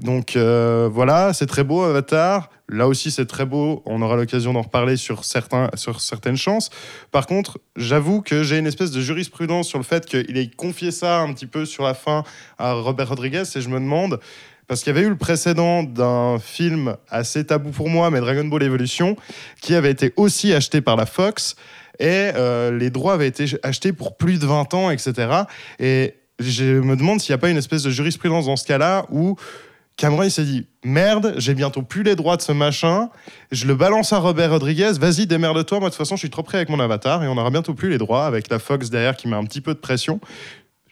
Donc 0.00 0.36
euh, 0.36 0.88
voilà, 0.92 1.32
c'est 1.32 1.46
très 1.46 1.64
beau 1.64 1.82
Avatar. 1.82 2.50
Là 2.70 2.86
aussi, 2.86 3.10
c'est 3.10 3.26
très 3.26 3.46
beau. 3.46 3.82
On 3.86 4.02
aura 4.02 4.16
l'occasion 4.16 4.52
d'en 4.52 4.62
reparler 4.62 4.96
sur, 4.96 5.24
certains, 5.24 5.70
sur 5.74 6.00
certaines 6.00 6.36
chances. 6.36 6.68
Par 7.10 7.26
contre, 7.26 7.58
j'avoue 7.76 8.20
que 8.20 8.42
j'ai 8.42 8.58
une 8.58 8.66
espèce 8.66 8.90
de 8.90 9.00
jurisprudence 9.00 9.68
sur 9.68 9.78
le 9.78 9.84
fait 9.84 10.04
qu'il 10.04 10.36
ait 10.36 10.50
confié 10.50 10.90
ça 10.90 11.20
un 11.20 11.32
petit 11.32 11.46
peu 11.46 11.64
sur 11.64 11.84
la 11.84 11.94
fin 11.94 12.24
à 12.58 12.74
Robert 12.74 13.08
Rodriguez 13.08 13.44
et 13.54 13.60
je 13.60 13.68
me 13.70 13.80
demande, 13.80 14.20
parce 14.66 14.82
qu'il 14.82 14.94
y 14.94 14.96
avait 14.98 15.06
eu 15.06 15.08
le 15.08 15.16
précédent 15.16 15.82
d'un 15.82 16.38
film 16.38 16.96
assez 17.08 17.46
tabou 17.46 17.70
pour 17.70 17.88
moi, 17.88 18.10
mais 18.10 18.20
Dragon 18.20 18.44
Ball 18.44 18.62
Evolution, 18.62 19.16
qui 19.62 19.74
avait 19.74 19.90
été 19.90 20.12
aussi 20.16 20.52
acheté 20.52 20.82
par 20.82 20.96
la 20.96 21.06
Fox 21.06 21.56
et 21.98 22.30
euh, 22.36 22.76
les 22.76 22.90
droits 22.90 23.14
avaient 23.14 23.28
été 23.28 23.46
achetés 23.62 23.94
pour 23.94 24.16
plus 24.16 24.38
de 24.38 24.46
20 24.46 24.74
ans, 24.74 24.90
etc. 24.90 25.44
Et 25.80 26.14
je 26.38 26.64
me 26.64 26.96
demande 26.96 27.20
s'il 27.20 27.32
n'y 27.32 27.36
a 27.36 27.38
pas 27.38 27.48
une 27.48 27.56
espèce 27.56 27.82
de 27.82 27.90
jurisprudence 27.90 28.46
dans 28.46 28.56
ce 28.56 28.66
cas-là 28.66 29.06
où 29.10 29.36
Cameron 29.98 30.22
il 30.22 30.30
s'est 30.30 30.44
dit 30.44 30.64
merde, 30.84 31.34
j'ai 31.38 31.54
bientôt 31.54 31.82
plus 31.82 32.04
les 32.04 32.14
droits 32.14 32.36
de 32.36 32.42
ce 32.42 32.52
machin, 32.52 33.10
je 33.50 33.66
le 33.66 33.74
balance 33.74 34.12
à 34.12 34.18
Robert 34.18 34.52
Rodriguez, 34.52 34.92
vas-y 34.92 35.26
démerde-toi, 35.26 35.80
moi 35.80 35.88
de 35.88 35.94
toute 35.94 35.98
façon 35.98 36.14
je 36.14 36.20
suis 36.20 36.30
trop 36.30 36.44
prêt 36.44 36.58
avec 36.58 36.68
mon 36.68 36.78
avatar 36.78 37.22
et 37.24 37.26
on 37.26 37.36
aura 37.36 37.50
bientôt 37.50 37.74
plus 37.74 37.90
les 37.90 37.98
droits 37.98 38.24
avec 38.24 38.48
la 38.48 38.60
Fox 38.60 38.90
derrière 38.90 39.16
qui 39.16 39.26
met 39.26 39.36
un 39.36 39.44
petit 39.44 39.60
peu 39.60 39.74
de 39.74 39.80
pression. 39.80 40.20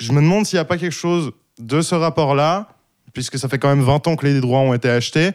Je 0.01 0.11
me 0.11 0.21
demande 0.21 0.45
s'il 0.45 0.57
n'y 0.57 0.61
a 0.61 0.65
pas 0.65 0.77
quelque 0.77 0.91
chose 0.91 1.31
de 1.61 1.81
ce 1.83 1.95
rapport-là, 1.95 2.69
puisque 3.15 3.39
ça 3.39 3.49
fait 3.49 3.59
quand 3.59 3.69
même 3.69 3.83
20 3.83 4.09
ans 4.09 4.17
que 4.17 4.27
les 4.27 4.41
droits 4.41 4.59
ont 4.59 4.75
été 4.75 4.91
achetés, 4.91 5.31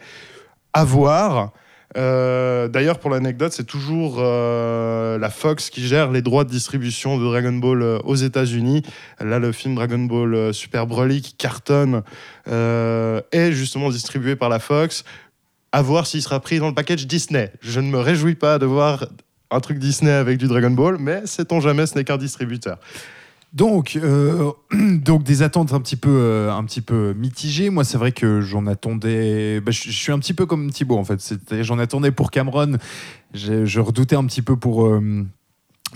à 0.74 0.84
voir. 0.84 1.52
Euh, 1.96 2.68
D'ailleurs, 2.68 2.98
pour 2.98 3.10
l'anecdote, 3.10 3.52
c'est 3.52 3.66
toujours 3.66 4.16
euh, 4.18 5.18
la 5.18 5.30
Fox 5.30 5.70
qui 5.70 5.86
gère 5.86 6.10
les 6.10 6.22
droits 6.22 6.44
de 6.44 6.50
distribution 6.50 7.18
de 7.18 7.24
Dragon 7.24 7.52
Ball 7.52 7.82
euh, 7.82 7.98
aux 8.04 8.14
États-Unis. 8.14 8.82
Là, 9.20 9.38
le 9.38 9.52
film 9.52 9.74
Dragon 9.74 9.98
Ball 9.98 10.54
Super 10.54 10.86
Broly 10.86 11.22
qui 11.22 11.34
cartonne 11.34 12.02
est 12.46 13.52
justement 13.52 13.90
distribué 13.90 14.36
par 14.36 14.48
la 14.48 14.58
Fox. 14.58 15.04
À 15.72 15.80
voir 15.80 16.06
s'il 16.06 16.22
sera 16.22 16.38
pris 16.40 16.58
dans 16.58 16.68
le 16.68 16.74
package 16.74 17.06
Disney. 17.06 17.50
Je 17.60 17.80
ne 17.80 17.88
me 17.88 17.98
réjouis 17.98 18.34
pas 18.34 18.58
de 18.58 18.66
voir 18.66 19.06
un 19.50 19.60
truc 19.60 19.78
Disney 19.78 20.10
avec 20.10 20.38
du 20.38 20.46
Dragon 20.46 20.70
Ball, 20.70 20.96
mais 20.98 21.26
sait-on 21.26 21.60
jamais, 21.60 21.86
ce 21.86 21.94
n'est 21.94 22.04
qu'un 22.04 22.18
distributeur. 22.18 22.78
Donc, 23.52 23.98
euh, 24.02 24.50
donc 24.72 25.24
des 25.24 25.42
attentes 25.42 25.72
un 25.72 25.80
petit 25.80 25.96
peu, 25.96 26.10
euh, 26.10 26.52
un 26.52 26.64
petit 26.64 26.80
peu 26.80 27.12
mitigées. 27.14 27.70
Moi, 27.70 27.84
c'est 27.84 27.98
vrai 27.98 28.12
que 28.12 28.40
j'en 28.40 28.66
attendais. 28.66 29.60
bah, 29.60 29.70
je, 29.70 29.90
suis 29.90 30.12
un 30.12 30.18
petit 30.18 30.34
peu 30.34 30.46
comme 30.46 30.70
Thibaut 30.70 30.96
en 30.96 31.04
fait. 31.04 31.34
J'en 31.62 31.78
attendais 31.78 32.12
pour 32.12 32.30
Cameron. 32.30 32.78
Je, 33.34 33.80
redoutais 33.80 34.16
un 34.16 34.24
petit 34.24 34.42
peu 34.42 34.56
pour 34.56 34.86
euh, 34.86 35.26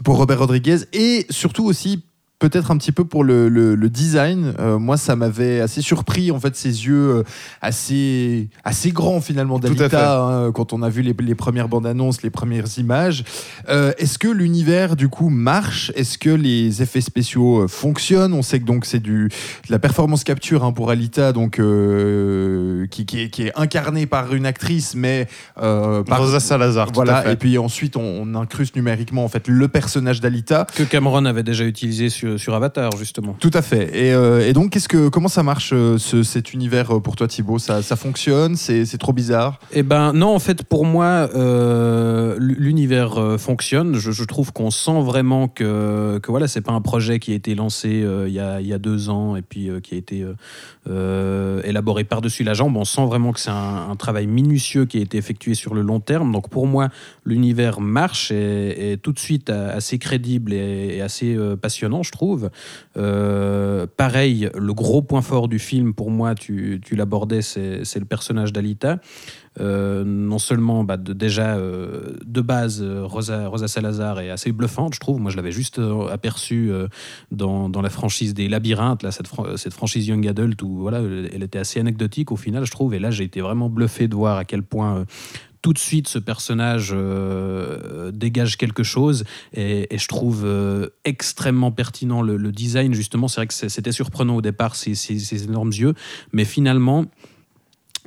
pour 0.05 0.17
Robert 0.17 0.39
Rodriguez 0.39 0.81
et 0.93 1.27
surtout 1.31 1.65
aussi 1.65 2.05
peut-être 2.39 2.71
un 2.71 2.77
petit 2.77 2.93
peu 2.93 3.05
pour 3.05 3.25
le, 3.25 3.49
le- 3.49 3.75
le 3.75 3.89
design. 3.91 4.53
Euh, 4.59 4.79
moi, 4.79 4.97
ça 4.97 5.17
m'avait 5.17 5.61
assez 5.61 5.81
surpris, 5.83 6.31
en 6.31 6.39
fait, 6.39 6.55
ses 6.57 6.87
yeux 6.87 7.17
euh, 7.19 7.23
assez, 7.63 8.49
assez 8.65 8.91
grands, 8.91 9.21
finalement, 9.21 9.59
d'Alita, 9.59 10.21
hein, 10.23 10.53
quand 10.53 10.73
on 10.73 10.83
a 10.83 10.89
vu 10.89 11.03
les, 11.03 11.15
les 11.19 11.35
premières 11.35 11.69
bandes 11.69 11.87
annonces, 11.87 12.23
les 12.23 12.31
premières 12.31 12.79
images. 12.79 13.25
Euh, 13.69 13.93
Est-ce 13.99 14.19
que 14.19 14.29
l'univers, 14.29 14.97
du 14.97 15.09
coup, 15.09 15.29
marche? 15.31 15.93
Est-ce 15.95 16.19
que 16.19 16.31
les 16.31 16.83
effets 16.83 17.01
spéciaux 17.01 17.63
euh, 17.63 17.69
fonctionnent? 17.69 18.35
On 18.35 18.43
sait 18.43 18.61
que 18.61 18.65
donc 18.65 18.85
c'est 18.85 19.01
du 19.01 19.29
de 19.29 19.73
la 19.73 19.79
performance 19.79 20.25
capture 20.25 20.65
hein, 20.65 20.73
pour 20.73 20.91
Alita, 20.91 21.33
donc 21.33 21.59
euh, 21.59 22.87
qui, 22.91 23.07
qui 23.07 23.21
est, 23.23 23.31
qui 23.31 23.43
est 23.45 23.53
incarnée 23.57 24.07
par 24.07 24.35
une 24.35 24.47
actrice, 24.47 24.95
mais 24.95 25.27
euh, 25.61 26.03
par 26.03 26.19
Rosa 26.21 26.41
Salazar, 26.41 26.89
tout 26.89 26.95
Voilà, 26.95 27.19
à 27.19 27.23
fait. 27.23 27.33
et 27.33 27.37
puis 27.37 27.59
ensuite 27.59 27.97
on, 27.97 28.03
on 28.03 28.35
incruste 28.35 28.77
numériquement 28.77 29.25
en 29.25 29.29
fait 29.29 29.49
le 29.49 29.69
personnage 29.69 30.21
d'Alita. 30.21 30.67
Que 30.75 30.83
Cameron 30.83 31.25
avait 31.25 31.43
déjà 31.43 31.65
utilisé 31.65 32.09
sur, 32.11 32.26
sur 32.37 32.55
Avatar, 32.55 32.91
justement. 32.97 33.37
Tout 33.39 33.51
à 33.55 33.63
fait. 33.63 33.91
Et, 33.97 34.13
euh, 34.13 34.47
et 34.49 34.53
donc, 34.53 34.71
qu'est-ce 34.71 34.89
que, 34.89 35.09
comment 35.09 35.29
ça 35.29 35.43
marche 35.43 35.71
euh, 35.73 35.99
ce- 35.99 36.23
cet 36.23 36.53
univers 36.53 36.97
euh, 36.97 37.01
pour 37.01 37.17
toi, 37.17 37.27
Thibaut? 37.29 37.59
Ça, 37.59 37.83
ça 37.83 37.97
fonctionne? 37.97 38.57
C'est 38.57 38.99
trop 38.99 39.13
bizarre? 39.13 39.59
Eh 39.73 39.83
ben 39.83 40.13
non, 40.13 40.35
en 40.35 40.39
fait, 40.39 40.63
pour 40.65 40.85
moi, 40.85 41.29
euh, 41.35 42.37
l'univers 42.39 43.19
euh, 43.19 43.39
fonctionne. 43.39 43.95
Je, 43.95 44.11
je 44.11 44.25
trouve 44.25 44.53
qu'on 44.53 44.71
sent 44.71 45.01
vraiment 45.03 45.49
que, 45.49 46.19
que 46.23 46.31
voilà, 46.31 46.49
c'est 46.49 46.61
pas 46.61 46.73
un 46.73 46.81
projet 46.81 47.19
qui 47.19 47.33
a 47.33 47.35
été 47.35 47.55
lancé 47.55 48.03
euh, 48.03 48.29
il 48.29 48.35
y, 48.35 48.41
a, 48.41 48.61
il 48.61 48.67
y 48.67 48.73
a 48.73 48.79
deux 48.79 49.09
ans 49.11 49.37
et 49.37 49.43
puis 49.43 49.69
euh, 49.69 49.81
qui 49.81 49.95
a 49.95 49.99
été 49.99 50.23
euh, 50.23 50.35
euh, 50.89 51.63
élaboré 51.65 52.05
par-dessus 52.05 52.45
la 52.45 52.55
jambe. 52.55 52.77
On 52.77 52.85
sent 52.85 53.05
vraiment 53.07 53.33
que 53.33 53.41
c'est 53.41 53.51
un, 53.51 53.91
un 53.91 53.97
travail 53.97 54.27
minutieux 54.27 54.85
qui 54.87 54.99
a 54.99 55.01
été 55.01 55.19
effectué 55.19 55.55
sur 55.55 55.75
le 55.75 55.83
long 55.83 56.01
terme. 56.01 56.33
Donc 56.33 56.49
pour 56.51 56.67
moi, 56.67 56.89
l'univers 57.25 57.81
marche 57.81 58.31
et 58.31 58.99
tout 59.03 59.13
de 59.13 59.19
suite 59.19 59.51
assez 59.51 59.99
crédible 59.99 60.53
et, 60.53 60.97
et 60.97 61.03
assez 61.03 61.35
euh, 61.35 61.57
passionnant, 61.57 62.03
je 62.03 62.13
trouve. 62.13 62.16
Euh, 62.97 63.87
pareil, 63.97 64.51
le 64.55 64.75
gros 64.75 65.03
point 65.03 65.23
fort 65.23 65.49
du 65.49 65.59
film, 65.59 65.95
pour 65.95 66.11
moi, 66.11 66.35
tu, 66.35 66.81
tu 66.85 66.97
l'abordais, 66.97 67.43
c'est 67.43 67.99
le 67.99 68.05
personnage 68.05 68.53
d'Alita. 68.53 68.99
Euh, 69.59 70.05
non 70.05 70.39
seulement 70.39 70.85
bah, 70.85 70.99
de- 70.99 71.15
déjà 71.15 71.57
euh, 71.57 72.13
de 72.27 72.43
base 72.43 72.83
Rosa, 72.83 73.49
Rosa 73.49 73.69
Salazar 73.69 74.21
est 74.21 74.29
assez 74.29 74.53
bluffante 74.53 74.93
je 74.95 75.01
trouve. 75.01 75.19
Moi 75.19 75.31
je 75.31 75.37
l'avais 75.37 75.51
juste 75.51 75.81
aperçue 76.11 76.71
euh, 76.71 76.89
dans, 77.31 77.71
dans 77.71 77.81
la 77.81 77.89
franchise 77.89 78.35
des 78.35 78.51
labyrinthes 78.51 79.03
là 79.03 79.11
cette, 79.13 79.29
cette 79.57 79.73
franchise 79.73 80.09
young 80.09 80.27
adult 80.29 80.61
où 80.61 80.77
voilà 80.77 80.99
elle 80.99 81.43
était 81.43 81.59
assez 81.59 81.81
anecdotique 81.81 82.33
au 82.33 82.37
final 82.37 82.67
je 82.67 82.71
trouve. 82.71 82.93
Et 82.93 82.99
là 82.99 83.11
j'ai 83.11 83.25
été 83.25 83.41
vraiment 83.41 83.71
bluffé 83.71 84.09
de 84.09 84.15
voir 84.15 84.37
à 84.37 84.45
quel 84.45 84.63
point 84.63 85.07
tout 85.67 85.73
de 85.73 85.79
suite 85.81 86.07
ce 86.07 86.21
personnage 86.21 86.91
euh, 86.93 88.13
dégage 88.13 88.57
quelque 88.57 88.85
chose 88.85 89.25
et, 89.53 89.89
je 89.99 90.07
trouve 90.07 90.43
euh, 90.45 90.91
extrêmement 91.05 91.73
pertinent 91.73 92.23
le, 92.23 92.53
design. 92.53 92.95
Justement 92.95 93.27
c'est 93.27 93.41
vrai 93.41 93.49
que 93.49 93.55
c'était 93.55 93.91
surprenant 93.91 94.37
au 94.37 94.43
départ 94.43 94.77
ces- 94.77 94.95
ces 94.95 95.43
énormes 95.43 95.73
yeux. 95.73 95.95
Mais 96.33 96.45
finalement 96.45 97.07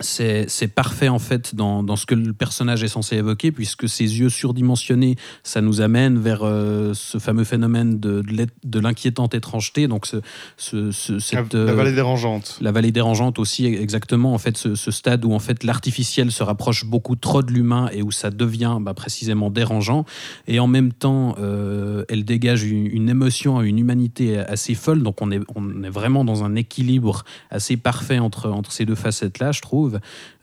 c'est 0.02 0.68
parfait 0.74 1.10
en 1.10 1.20
fait 1.20 1.56
dans, 1.56 1.84
dans 1.84 1.96
ce 1.96 2.06
que 2.06 2.16
le 2.16 2.34
personnage 2.34 2.84
est 2.84 2.88
censé 2.88 3.18
évoquer, 3.18 3.52
puisque 3.52 3.88
ses 3.90 4.04
yeux 4.20 4.30
surdimensionnés, 4.30 5.16
ça 5.44 5.62
nous 5.62 5.82
amène 5.82 6.18
vers 6.20 6.42
euh, 6.44 6.94
ce 6.94 7.18
fameux 7.18 7.44
phénomène 7.44 8.00
de, 8.00 8.24
de 8.64 8.80
l'inquiétante 8.80 9.34
étrangeté. 9.34 9.88
Donc, 9.88 10.06
ce, 10.06 10.18
ce- 10.58 10.92
ce- 10.92 11.14
La, 11.14 11.20
cette, 11.20 11.54
la 11.54 11.60
euh, 11.60 11.74
vallée 11.76 11.94
dérangeante. 11.94 12.58
la 12.62 12.72
vallée 12.72 12.92
dérangeante 12.92 13.40
aussi, 13.40 13.66
exactement. 13.66 14.34
En 14.34 14.38
fait, 14.38 14.58
ce, 14.58 14.76
ce 14.76 14.92
stade 14.92 15.26
où 15.26 15.34
en 15.34 15.40
fait 15.40 15.64
l'artificiel 15.64 16.32
se 16.32 16.44
rapproche 16.44 16.86
beaucoup 16.86 17.16
trop 17.16 17.42
de 17.44 17.52
l'humain 17.52 17.90
et 17.92 18.02
où 18.02 18.12
ça 18.12 18.30
devient 18.32 18.78
bah, 18.82 18.94
précisément 18.94 19.50
dérangeant. 19.50 20.06
Et 20.48 20.60
en 20.60 20.68
même 20.68 20.94
temps, 20.94 21.36
euh, 21.40 22.06
elle 22.10 22.26
dégage 22.26 22.64
une, 22.64 22.86
une 22.88 23.10
émotion, 23.10 23.62
une 23.62 23.80
humanité 23.80 24.38
assez 24.38 24.76
folle. 24.76 25.04
Donc 25.04 25.22
on 25.22 25.32
est, 25.32 25.40
on 25.56 25.84
est 25.84 25.90
vraiment 25.90 26.24
dans 26.24 26.44
un 26.44 26.56
équilibre 26.56 27.24
assez 27.50 27.76
parfait 27.78 28.20
entre, 28.20 28.50
entre 28.50 28.72
ces 28.72 28.86
deux 28.86 28.96
facettes-là, 28.96 29.52
je 29.52 29.62
trouve. 29.62 29.89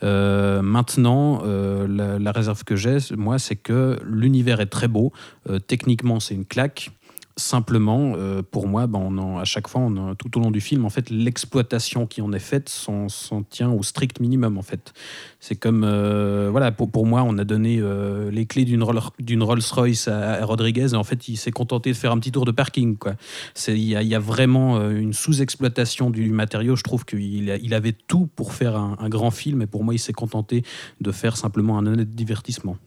Euh, 0.02 0.62
maintenant, 0.62 1.42
euh, 1.44 2.18
la, 2.18 2.32
réserve 2.32 2.64
que 2.64 2.76
j'ai, 2.76 2.98
moi, 3.16 3.38
c'est 3.38 3.56
que 3.56 3.98
l'univers 4.04 4.60
est 4.60 4.66
très 4.66 4.88
beau. 4.88 5.12
Euh, 5.48 5.58
techniquement, 5.58 6.20
c'est 6.20 6.34
une 6.34 6.44
claque. 6.44 6.90
Simplement, 7.38 8.14
euh, 8.16 8.40
pour 8.43 8.66
moi, 8.66 8.87
ben, 8.87 8.99
on 8.99 9.37
à 9.38 9.45
chaque 9.45 9.69
fois, 9.69 9.83
on 9.83 10.14
tout 10.14 10.38
au 10.38 10.40
long 10.40 10.50
du 10.50 10.62
film, 10.62 10.87
en 10.87 10.88
fait, 10.88 11.11
l'exploitation 11.11 12.07
qui 12.07 12.23
en 12.23 12.33
est 12.33 12.38
faite 12.38 12.71
s'en 12.71 13.09
tient 13.50 13.71
au 13.71 13.83
strict 13.83 14.21
minimum. 14.21 14.57
En 14.57 14.62
fait, 14.62 14.95
c'est 15.38 15.55
comme, 15.55 15.85
euh, 15.85 16.49
voilà, 16.50 16.73
pour, 16.73 16.90
pour 16.90 17.05
moi, 17.05 17.23
on 17.25 17.37
a 17.37 17.45
donné 17.45 17.78
euh, 17.78 18.31
les 18.31 18.47
clés 18.47 18.64
d'une 18.64 18.83
Roll- 18.83 19.11
d'une 19.19 19.43
Rolls-Royce 19.43 20.09
à, 20.09 20.47
Rodriguez, 20.47 20.95
et 20.95 20.97
en 20.97 21.05
fait, 21.05 21.28
il 21.28 21.37
s'est 21.37 21.50
contenté 21.50 21.93
de 21.93 21.97
faire 21.97 22.11
un 22.11 22.19
petit 22.19 22.33
tour 22.33 22.47
de 22.47 22.52
parking. 22.52 22.97
Il 23.69 23.85
y, 23.85 24.14
a- 24.14 24.19
vraiment 24.19 24.81
une 24.88 25.12
sous-exploitation 25.12 26.09
du 26.09 26.31
matériau. 26.31 26.75
Je 26.75 26.85
trouve 26.85 27.05
qu'il 27.05 27.61
il 27.62 27.75
avait 27.75 27.93
tout 27.93 28.31
pour 28.35 28.55
faire 28.55 28.76
un, 28.76 28.97
un 28.99 29.09
grand 29.11 29.31
film, 29.31 29.61
et 29.61 29.66
pour 29.66 29.85
moi, 29.85 29.93
il 29.93 29.99
s'est 29.99 30.14
contenté 30.14 30.62
de 31.02 31.12
faire 31.12 31.37
simplement 31.37 31.76
un 31.76 31.87
honnête 31.87 32.14
divertissement. 32.14 32.78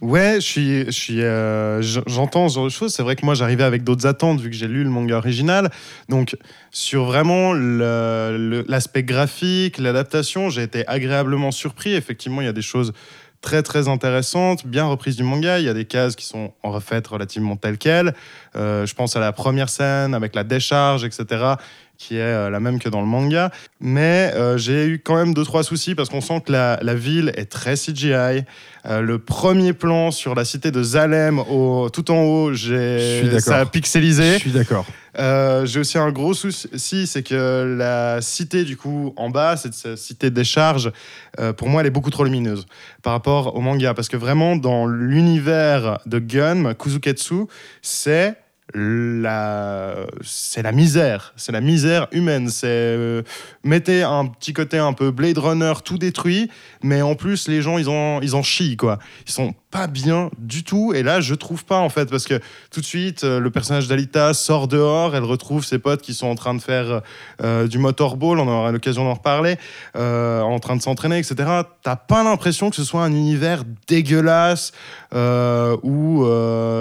Ouais, 0.00 0.38
je 0.40 0.90
suis, 0.90 1.22
euh, 1.22 1.80
j'entends 1.80 2.48
ce 2.48 2.56
genre 2.56 2.64
de 2.64 2.70
choses. 2.70 2.92
C'est 2.92 3.02
vrai 3.02 3.16
que 3.16 3.24
moi, 3.24 3.34
j'arrivais 3.34 3.62
avec 3.64 3.84
d'autres 3.84 4.06
attentes 4.06 4.40
vu 4.40 4.50
que 4.50 4.56
j'ai 4.56 4.66
lu 4.66 4.82
le 4.82 4.90
manga 4.90 5.16
original. 5.16 5.70
Donc, 6.08 6.36
sur 6.72 7.04
vraiment 7.04 7.52
l'aspect 7.54 9.04
graphique, 9.04 9.78
l'adaptation, 9.78 10.50
j'ai 10.50 10.62
été 10.62 10.86
agréablement 10.88 11.52
surpris. 11.52 11.94
Effectivement, 11.94 12.40
il 12.40 12.44
y 12.44 12.48
a 12.48 12.52
des 12.52 12.62
choses 12.62 12.92
très 13.40 13.62
très 13.62 13.88
intéressantes, 13.88 14.66
bien 14.66 14.86
reprises 14.86 15.16
du 15.16 15.22
manga. 15.22 15.58
Il 15.58 15.64
y 15.64 15.68
a 15.68 15.74
des 15.74 15.84
cases 15.84 16.16
qui 16.16 16.26
sont 16.26 16.52
en 16.62 16.70
refaites 16.70 17.06
relativement 17.06 17.56
telles 17.56 17.78
quelles. 17.78 18.14
Euh, 18.56 18.86
je 18.86 18.94
pense 18.94 19.16
à 19.16 19.20
la 19.20 19.32
première 19.32 19.68
scène 19.68 20.14
avec 20.14 20.34
la 20.34 20.44
décharge, 20.44 21.04
etc., 21.04 21.54
qui 21.98 22.16
est 22.16 22.20
euh, 22.20 22.50
la 22.50 22.60
même 22.60 22.78
que 22.78 22.88
dans 22.88 23.00
le 23.00 23.06
manga. 23.06 23.50
Mais 23.80 24.32
euh, 24.34 24.56
j'ai 24.58 24.86
eu 24.86 24.98
quand 24.98 25.16
même 25.16 25.34
deux 25.34 25.44
trois 25.44 25.62
soucis 25.62 25.94
parce 25.94 26.08
qu'on 26.08 26.20
sent 26.20 26.42
que 26.46 26.52
la, 26.52 26.78
la 26.82 26.94
ville 26.94 27.32
est 27.36 27.46
très 27.46 27.74
CGI. 27.74 28.44
Euh, 28.86 29.00
le 29.00 29.18
premier 29.18 29.72
plan 29.72 30.10
sur 30.10 30.34
la 30.34 30.44
cité 30.44 30.70
de 30.70 30.82
Zalem, 30.82 31.38
au, 31.38 31.88
tout 31.90 32.10
en 32.10 32.22
haut, 32.22 32.52
j'ai 32.52 33.40
ça 33.40 33.60
a 33.60 33.66
pixelisé. 33.66 34.34
Je 34.34 34.38
suis 34.38 34.50
d'accord. 34.50 34.84
Euh, 35.18 35.64
j'ai 35.64 35.80
aussi 35.80 35.96
un 35.96 36.10
gros 36.10 36.34
souci, 36.34 37.06
c'est 37.06 37.22
que 37.22 37.76
la 37.78 38.20
cité 38.20 38.64
du 38.64 38.76
coup 38.76 39.14
en 39.16 39.30
bas, 39.30 39.56
cette 39.56 39.74
cette 39.74 39.96
cité 39.96 40.30
des 40.30 40.44
charges, 40.44 40.92
euh, 41.38 41.52
pour 41.52 41.68
moi, 41.68 41.80
elle 41.80 41.86
est 41.86 41.90
beaucoup 41.90 42.10
trop 42.10 42.24
lumineuse 42.24 42.66
par 43.02 43.12
rapport 43.12 43.54
au 43.54 43.60
manga, 43.60 43.94
parce 43.94 44.08
que 44.08 44.16
vraiment 44.16 44.56
dans 44.56 44.86
l'univers 44.86 46.00
de 46.06 46.18
Gun, 46.18 46.74
Kuzuketsu, 46.74 47.46
c'est 47.80 48.36
la 48.74 50.06
c'est 50.22 50.62
la 50.62 50.72
misère, 50.72 51.32
c'est 51.36 51.52
la 51.52 51.60
misère 51.60 52.08
humaine. 52.12 52.48
C'est 52.48 52.66
euh, 52.68 53.22
mettez 53.62 54.02
un 54.02 54.26
petit 54.26 54.52
côté 54.52 54.78
un 54.78 54.92
peu 54.92 55.10
Blade 55.10 55.38
Runner 55.38 55.72
tout 55.84 55.98
détruit, 55.98 56.50
mais 56.82 57.00
en 57.00 57.14
plus 57.14 57.48
les 57.48 57.62
gens 57.62 57.78
ils 57.78 57.88
en 57.88 58.20
ils 58.20 58.34
en 58.34 58.42
chient 58.42 58.76
quoi. 58.76 58.98
Ils 59.26 59.32
sont 59.32 59.54
pas 59.74 59.88
bien 59.88 60.30
du 60.38 60.62
tout. 60.62 60.92
Et 60.94 61.02
là, 61.02 61.20
je 61.20 61.34
trouve 61.34 61.64
pas 61.64 61.80
en 61.80 61.88
fait, 61.88 62.08
parce 62.08 62.26
que 62.26 62.40
tout 62.70 62.80
de 62.80 62.84
suite, 62.84 63.24
euh, 63.24 63.40
le 63.40 63.50
personnage 63.50 63.88
d'Alita 63.88 64.32
sort 64.32 64.68
dehors, 64.68 65.16
elle 65.16 65.24
retrouve 65.24 65.64
ses 65.64 65.80
potes 65.80 66.00
qui 66.00 66.14
sont 66.14 66.28
en 66.28 66.36
train 66.36 66.54
de 66.54 66.62
faire 66.62 67.02
euh, 67.42 67.66
du 67.66 67.78
motorball, 67.78 68.38
on 68.38 68.46
aura 68.46 68.70
l'occasion 68.70 69.02
d'en 69.02 69.14
reparler, 69.14 69.56
euh, 69.96 70.42
en 70.42 70.60
train 70.60 70.76
de 70.76 70.82
s'entraîner, 70.82 71.18
etc. 71.18 71.62
T'as 71.82 71.96
pas 71.96 72.22
l'impression 72.22 72.70
que 72.70 72.76
ce 72.76 72.84
soit 72.84 73.02
un 73.02 73.10
univers 73.10 73.64
dégueulasse 73.88 74.70
où 75.12 76.24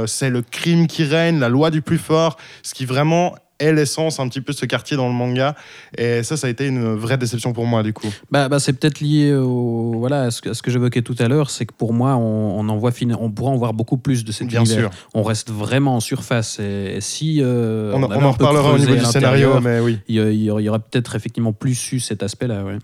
c'est 0.06 0.30
le 0.30 0.42
crime 0.44 0.86
qui 0.86 1.04
règne, 1.04 1.40
la 1.40 1.50
loi 1.50 1.72
du 1.72 1.82
plus 1.82 1.98
fort, 1.98 2.38
ce 2.62 2.76
qui 2.76 2.86
vraiment 2.86 3.36
est 3.64 3.74
l'essence 3.74 4.20
un 4.20 4.28
petit 4.28 4.42
peu 4.42 4.54
de 4.54 4.58
ce 4.58 4.66
quartier 4.66 4.98
dans 4.98 5.08
le 5.08 5.14
manga. 5.14 5.56
Et 5.98 6.24
ça, 6.24 6.38
ça 6.38 6.48
a 6.48 6.50
été 6.50 6.68
une 6.68 6.96
vraie 6.96 7.18
déception 7.18 7.54
pour 7.54 7.66
moi 7.66 7.84
du 7.84 7.94
coup. 7.94 8.08
Bah, 8.32 8.50
bah, 8.50 8.60
c'est 8.60 8.74
peut-être 8.74 9.00
lié 9.00 9.34
au, 9.34 9.96
voilà, 9.98 10.24
à 10.24 10.32
ce 10.32 10.42
que, 10.42 10.72
j'évoquais 10.72 11.02
tout 11.02 11.16
à 11.20 11.28
l'heure, 11.28 11.50
c'est 11.50 11.66
que 11.66 11.74
pour 11.74 11.94
moi, 11.94 12.16
on, 12.16 12.60
on 12.60 12.70
en 12.70 12.78
voit 12.78 12.92
on 13.20 13.32
pourra 13.32 13.52
en 13.52 13.58
voir 13.58 13.74
beaucoup 13.74 13.98
plus 13.98 14.24
de 14.24 14.32
cet 14.32 14.48
Bien 14.48 14.62
univers. 14.64 14.92
sûr. 14.94 15.00
On 15.14 15.24
reste 15.24 15.50
vraiment 15.52 15.96
en 15.96 16.00
surface. 16.00 16.60
Et, 16.60 16.96
et 16.98 17.02
si 17.02 17.40
euh, 17.42 17.92
On, 17.96 18.04
en 18.04 18.32
reparlera 18.32 18.72
au 18.74 18.78
niveau 18.78 18.96
du 18.96 19.06
scénario, 19.06 19.60
mais 19.62 19.80
oui. 19.80 20.00
il 20.08 20.16
y, 20.16 20.20
a- 20.20 20.30
il 20.32 20.42
y 20.44 20.50
aurait 20.50 20.64
il 20.64 20.66
y 20.66 20.70
aurait 20.70 20.80
peut-être 20.80 21.16
effectivement 21.16 21.52
plus 21.54 21.92
eu 21.92 22.00
cet 22.00 22.24
aspect-là. 22.24 22.64
Ouais. 22.64 22.78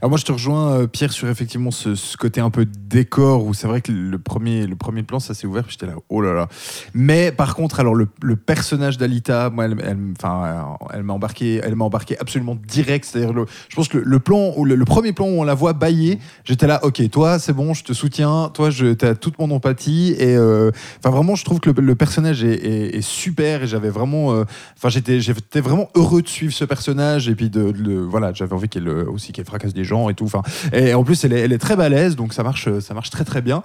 Alors 0.00 0.10
moi, 0.10 0.18
je 0.18 0.24
te 0.24 0.32
rejoins, 0.32 0.72
euh, 0.72 0.86
Pierre, 0.86 1.12
sur 1.12 1.28
effectivement 1.28 1.70
ce, 1.70 1.94
ce 1.94 2.16
côté 2.16 2.40
un 2.40 2.50
peu 2.50 2.66
décor 2.66 3.44
où 3.46 3.54
c'est 3.54 3.66
vrai 3.66 3.80
que 3.80 3.92
le 3.92 4.18
premier, 4.18 4.66
le 4.66 4.76
premier 4.76 5.02
plan, 5.02 5.20
ça 5.20 5.34
s'est 5.34 5.46
ouvert, 5.46 5.64
j'étais 5.68 5.86
là, 5.86 5.94
oh 6.08 6.20
là 6.20 6.32
là. 6.32 6.48
Mais 6.94 7.32
par 7.32 7.54
contre, 7.54 7.80
alors 7.80 7.94
le, 7.94 8.08
le 8.22 8.36
personnage 8.36 8.98
d'Alita, 8.98 9.50
moi, 9.50 9.66
elle, 9.66 9.76
elle, 9.84 11.02
m'a 11.02 11.12
embarqué, 11.12 11.60
elle 11.62 11.74
m'a 11.74 11.84
embarqué 11.84 12.18
absolument 12.18 12.56
direct. 12.66 13.04
C'est-à-dire, 13.04 13.32
je 13.68 13.76
pense 13.76 13.88
que 13.88 13.98
le, 13.98 14.18
plan, 14.20 14.54
le, 14.64 14.74
le 14.74 14.84
premier 14.84 15.12
plan 15.12 15.26
où 15.26 15.40
on 15.40 15.44
la 15.44 15.54
voit 15.54 15.72
bailler, 15.72 16.18
j'étais 16.44 16.66
là, 16.66 16.80
ok, 16.84 17.08
toi, 17.10 17.38
c'est 17.38 17.52
bon, 17.52 17.74
je 17.74 17.84
te 17.84 17.92
soutiens, 17.92 18.50
toi, 18.54 18.70
je, 18.70 18.92
t'as 18.92 19.14
toute 19.14 19.38
mon 19.38 19.50
empathie 19.50 20.14
et, 20.18 20.36
euh, 20.36 20.70
vraiment, 21.04 21.34
je 21.34 21.44
trouve 21.44 21.60
que 21.60 21.70
le, 21.70 21.94
personnage 21.94 22.44
est, 22.44 23.00
super 23.00 23.62
et 23.62 23.66
j'avais 23.66 23.90
vraiment, 23.90 24.32
euh, 24.32 24.44
enfin, 24.76 24.88
j'étais, 24.88 25.20
j'étais 25.20 25.60
vraiment 25.60 25.88
heureux 25.94 26.22
de 26.22 26.28
suivre 26.28 26.52
ce 26.52 26.64
personnage 26.64 27.28
et 27.28 27.34
puis 27.34 27.50
de, 27.50 27.70
de 27.72 27.82
le- 27.82 28.04
voilà, 28.04 28.32
j'avais 28.32 28.52
envie 28.52 28.68
qu'elle 28.68 28.88
aussi 28.88 29.32
qu'elle 29.32 29.44
fracasse 29.44 29.67
des 29.74 29.84
gens 29.84 30.08
et 30.08 30.14
tout. 30.14 30.24
Enfin, 30.24 30.42
et 30.72 30.94
en 30.94 31.04
plus, 31.04 31.24
elle 31.24 31.32
est, 31.32 31.40
elle 31.40 31.52
est 31.52 31.58
très 31.58 31.76
balèze, 31.76 32.16
donc 32.16 32.32
ça 32.32 32.42
marche, 32.42 32.68
ça 32.80 32.94
marche 32.94 33.10
très 33.10 33.24
très 33.24 33.42
bien. 33.42 33.62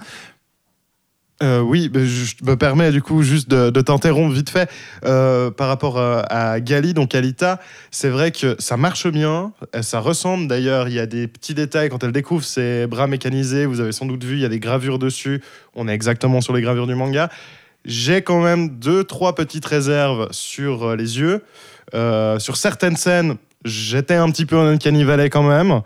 Euh, 1.42 1.60
oui, 1.60 1.92
je 1.94 2.36
me 2.46 2.56
permets 2.56 2.92
du 2.92 3.02
coup 3.02 3.22
juste 3.24 3.50
de, 3.50 3.70
de 3.70 3.82
t'interrompre 3.82 4.34
vite 4.34 4.50
fait 4.50 4.70
Euh, 5.04 5.52
par 5.52 5.68
rapport 5.68 6.00
à, 6.00 6.22
à 6.22 6.60
Gali, 6.62 6.94
donc 6.94 7.16
Alita. 7.16 7.60
C'est 7.92 8.10
vrai 8.10 8.32
que 8.32 8.56
ça 8.60 8.78
marche 8.78 9.08
bien, 9.08 9.52
euh, 9.76 9.82
ça 9.82 10.00
ressemble 10.00 10.48
d'ailleurs. 10.48 10.88
Il 10.88 10.94
y 10.94 11.00
a 11.00 11.06
des 11.08 11.28
petits 11.28 11.54
détails 11.56 11.90
quand 11.90 12.04
elle 12.04 12.14
découvre 12.14 12.46
ses 12.46 12.88
bras 12.88 13.08
mécanisés. 13.08 13.66
Vous 13.66 13.82
avez 13.82 13.92
sans 13.92 14.06
doute 14.06 14.24
vu, 14.24 14.36
il 14.36 14.42
y 14.42 14.46
a 14.46 14.50
des 14.50 14.60
gravures 14.60 15.00
dessus. 15.00 15.42
On 15.76 15.88
est 15.88 15.94
exactement 15.94 16.40
sur 16.40 16.54
les 16.54 16.62
gravures 16.62 16.88
du 16.88 16.96
manga. 16.96 17.30
J'ai 17.84 18.22
quand 18.22 18.42
même 18.42 18.70
deux, 18.70 19.04
trois 19.04 19.36
petites 19.36 19.66
réserves 19.66 20.30
sur 20.32 20.84
euh, 20.84 20.96
les 20.96 21.20
yeux. 21.20 21.44
Euh, 21.94 22.40
sur 22.40 22.56
certaines 22.56 22.96
scènes, 22.96 23.36
j'étais 23.65 24.15
un 24.15 24.29
petit 24.29 24.46
peu 24.46 24.58
en 24.58 24.65
Uncanny 24.65 25.03
Valley 25.03 25.29
quand 25.29 25.43
même. 25.43 25.82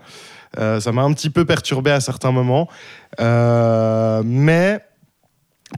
Euh, 0.58 0.80
ça 0.80 0.92
m'a 0.92 1.02
un 1.02 1.12
petit 1.12 1.30
peu 1.30 1.44
perturbé 1.44 1.90
à 1.90 2.00
certains 2.00 2.32
moments. 2.32 2.68
Euh, 3.20 4.22
mais 4.24 4.80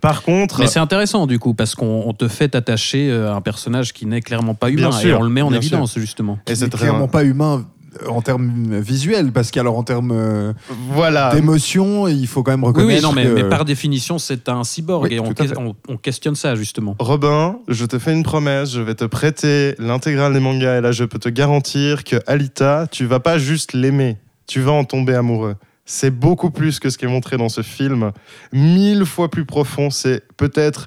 par 0.01 0.23
contre, 0.23 0.61
Mais 0.61 0.69
c'est 0.69 0.79
intéressant 0.79 1.27
du 1.27 1.39
coup 1.41 1.55
parce 1.55 1.75
qu'on 1.75 2.05
on 2.07 2.13
te 2.13 2.29
fait 2.29 2.55
attacher 2.55 3.11
euh, 3.11 3.33
à 3.33 3.35
un 3.35 3.41
personnage 3.41 3.93
qui 3.93 4.07
n'est 4.07 4.21
clairement 4.21 4.55
pas 4.55 4.71
humain 4.71 4.91
Bien 4.91 4.99
et 4.99 5.03
sûr, 5.03 5.19
on 5.19 5.23
le 5.23 5.31
met 5.31 5.43
en 5.43 5.53
évidence 5.53 5.99
justement. 5.99 6.39
et 6.47 6.55
c'est 6.55 6.73
clairement 6.73 7.09
pas 7.09 7.25
humain 7.25 7.59
euh, 7.59 7.63
en 8.09 8.23
termes 8.23 8.79
visuels, 8.81 9.33
parce 9.33 9.51
qu'alors 9.51 9.77
en 9.77 9.83
termes 9.83 10.13
euh, 10.13 10.53
voilà. 10.89 11.35
d'émotion, 11.35 12.07
il 12.09 12.27
faut 12.27 12.43
quand 12.43 12.53
même 12.53 12.65
reconnaître. 12.65 12.97
oui, 12.97 13.03
non, 13.03 13.13
mais, 13.13 13.25
que- 13.25 13.35
mais 13.35 13.49
par 13.49 13.65
définition, 13.65 14.19
c'est 14.19 14.49
un 14.49 14.65
cyborg 14.65 15.05
Oui, 15.11 15.15
et 15.15 15.21
on, 15.21 15.97
questionne 15.97 16.35
ça 16.35 16.55
justement. 16.55 16.97
Robin, 16.99 17.59
je 17.69 17.85
te 17.85 17.99
fais 17.99 18.13
une 18.13 18.23
promesse, 18.23 18.73
je 18.73 18.81
vais 18.81 18.95
te 18.95 19.05
prêter 19.05 19.75
l'intégrale 19.79 20.33
des 20.33 20.41
mangas 20.41 20.79
et 20.79 20.81
là 20.81 20.93
je 20.93 21.05
peux 21.05 21.19
te 21.19 21.29
garantir 21.29 22.05
que 22.05 22.17
Alita, 22.27 22.87
tu 22.91 23.07
vas 23.07 23.21
pas 23.21 23.39
juste 23.39 23.73
l'aimer, 23.73 24.17
tu 24.47 24.61
vas 24.61 24.73
en 24.73 24.85
tomber 24.85 25.15
amoureux. 25.15 25.57
C'est 25.85 26.11
beaucoup 26.11 26.51
plus 26.51 26.79
que 26.79 26.89
ce 26.91 26.99
qui 26.99 27.05
est 27.05 27.09
montré 27.09 27.37
dans 27.37 27.49
ce 27.49 27.63
film, 27.63 28.13
mille 28.53 29.05
fois 29.05 29.29
plus 29.29 29.45
profond. 29.45 29.91
C'est 29.91 30.23
peut-être 30.37 30.87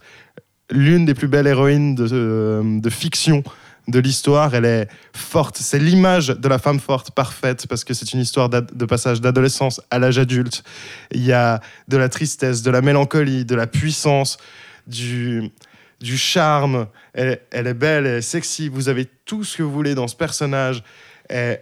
l'une 0.71 1.03
des 1.05 1.13
plus 1.13 1.27
belles 1.27 1.47
héroïnes 1.47 1.93
de, 1.93 2.07
euh, 2.11 2.79
de 2.79 2.89
fiction 2.89 3.43
de 3.87 3.99
l'histoire. 3.99 4.55
Elle 4.55 4.65
est 4.65 4.87
forte. 5.15 5.57
C'est 5.57 5.79
l'image 5.79 6.27
de 6.27 6.47
la 6.47 6.59
femme 6.59 6.79
forte 6.79 7.11
parfaite 7.11 7.67
parce 7.67 7.83
que 7.83 7.93
c'est 7.93 8.13
une 8.13 8.19
histoire 8.19 8.49
de 8.49 8.85
passage 8.85 9.21
d'adolescence 9.21 9.81
à 9.91 9.99
l'âge 9.99 10.17
adulte. 10.17 10.63
Il 11.11 11.23
y 11.25 11.33
a 11.33 11.59
de 11.87 11.97
la 11.97 12.09
tristesse, 12.09 12.61
de 12.61 12.71
la 12.71 12.81
mélancolie, 12.81 13.45
de 13.45 13.55
la 13.55 13.67
puissance, 13.67 14.37
du, 14.87 15.51
charme. 16.01 16.87
Elle, 17.13 17.29
est- 17.29 17.41
elle 17.51 17.67
est 17.67 17.73
belle, 17.73 18.05
elle 18.05 18.17
est 18.17 18.21
sexy. 18.21 18.69
Vous 18.69 18.89
avez 18.89 19.05
tout 19.25 19.43
ce 19.43 19.57
que 19.57 19.63
vous 19.63 19.71
voulez 19.71 19.95
dans 19.95 20.07
ce 20.07 20.15
personnage. 20.15 20.83
Et 21.29 21.57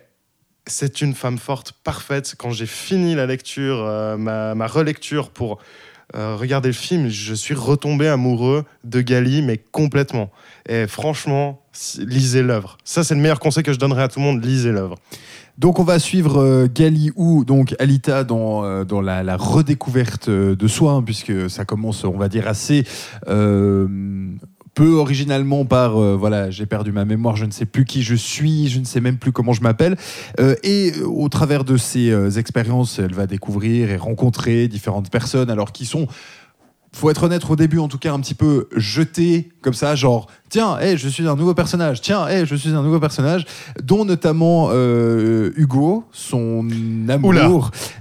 c'est 0.67 1.01
une 1.01 1.13
femme 1.13 1.37
forte 1.37 1.73
parfaite. 1.83 2.35
Quand 2.37 2.51
j'ai 2.51 2.65
fini 2.65 3.15
la 3.15 3.25
lecture, 3.25 3.83
euh, 3.85 4.17
ma, 4.17 4.67
relecture 4.67 5.29
pour 5.29 5.59
euh, 6.15 6.35
regarder 6.35 6.69
le 6.69 6.73
film, 6.73 7.09
je 7.09 7.33
suis 7.33 7.53
retombé 7.53 8.07
amoureux 8.07 8.65
de 8.83 9.01
Gali, 9.01 9.41
mais 9.41 9.57
complètement. 9.57 10.31
Et 10.67 10.87
franchement, 10.87 11.60
lisez 11.99 12.43
l'œuvre. 12.43 12.77
Ça, 12.83 13.03
c'est 13.03 13.15
le 13.15 13.21
meilleur 13.21 13.39
conseil 13.39 13.63
que 13.63 13.73
je 13.73 13.79
donnerais 13.79 14.03
à 14.03 14.07
tout 14.07 14.19
le 14.19 14.25
monde. 14.25 14.43
Lisez 14.43 14.71
l'œuvre. 14.71 14.95
Donc 15.57 15.79
on 15.79 15.83
va 15.83 15.99
suivre 15.99 16.41
euh, 16.41 16.67
Gali 16.73 17.11
ou 17.15 17.43
donc 17.45 17.75
Alita 17.77 18.23
dans, 18.23 18.63
euh, 18.63 18.83
dans 18.83 19.01
la, 19.01 19.37
redécouverte 19.37 20.29
euh, 20.29 20.55
de 20.55 20.67
soi, 20.67 20.93
hein, 20.93 21.03
puisque 21.03 21.49
ça 21.49 21.65
commence, 21.65 22.03
on 22.03 22.17
va 22.17 22.29
dire, 22.29 22.47
assez 22.47 22.83
euh, 23.27 23.87
peu 24.73 24.93
originalement 24.93 25.65
par 25.65 25.99
voilà, 26.17 26.49
j'ai 26.49 26.65
perdu 26.65 26.93
ma 26.93 27.03
mémoire, 27.03 27.35
je 27.35 27.45
ne 27.45 27.51
sais 27.51 27.65
plus 27.65 27.83
qui 27.83 28.03
je 28.03 28.15
suis, 28.15 28.69
je 28.69 28.79
ne 28.79 28.85
sais 28.85 29.01
même 29.01 29.17
plus 29.17 29.33
comment 29.33 29.51
je 29.51 29.61
m'appelle. 29.61 29.97
Et 30.63 30.93
au 31.03 31.27
travers 31.27 31.65
de 31.65 31.75
ces 31.75 32.39
expériences, 32.39 32.97
elle 32.97 33.13
va 33.13 33.27
découvrir 33.27 33.91
et 33.91 33.97
rencontrer 33.97 34.69
différentes 34.69 35.11
personnes, 35.11 35.49
alors 35.49 35.73
qui 35.73 35.85
sont 35.85 36.07
faut 36.93 37.09
être 37.09 37.23
honnête 37.23 37.43
au 37.49 37.55
début 37.55 37.79
en 37.79 37.87
tout 37.87 37.97
cas 37.97 38.11
un 38.13 38.19
petit 38.19 38.33
peu 38.33 38.67
jeté 38.75 39.49
comme 39.61 39.73
ça 39.73 39.95
genre 39.95 40.27
tiens 40.49 40.77
hey, 40.79 40.97
je 40.97 41.07
suis 41.07 41.25
un 41.27 41.35
nouveau 41.37 41.53
personnage 41.53 42.01
tiens 42.01 42.27
hey, 42.27 42.45
je 42.45 42.53
suis 42.55 42.71
un 42.71 42.83
nouveau 42.83 42.99
personnage 42.99 43.45
dont 43.81 44.03
notamment 44.03 44.69
euh, 44.71 45.51
Hugo 45.55 46.03
son 46.11 46.67
amour. 47.07 47.29
Oula. 47.29 47.49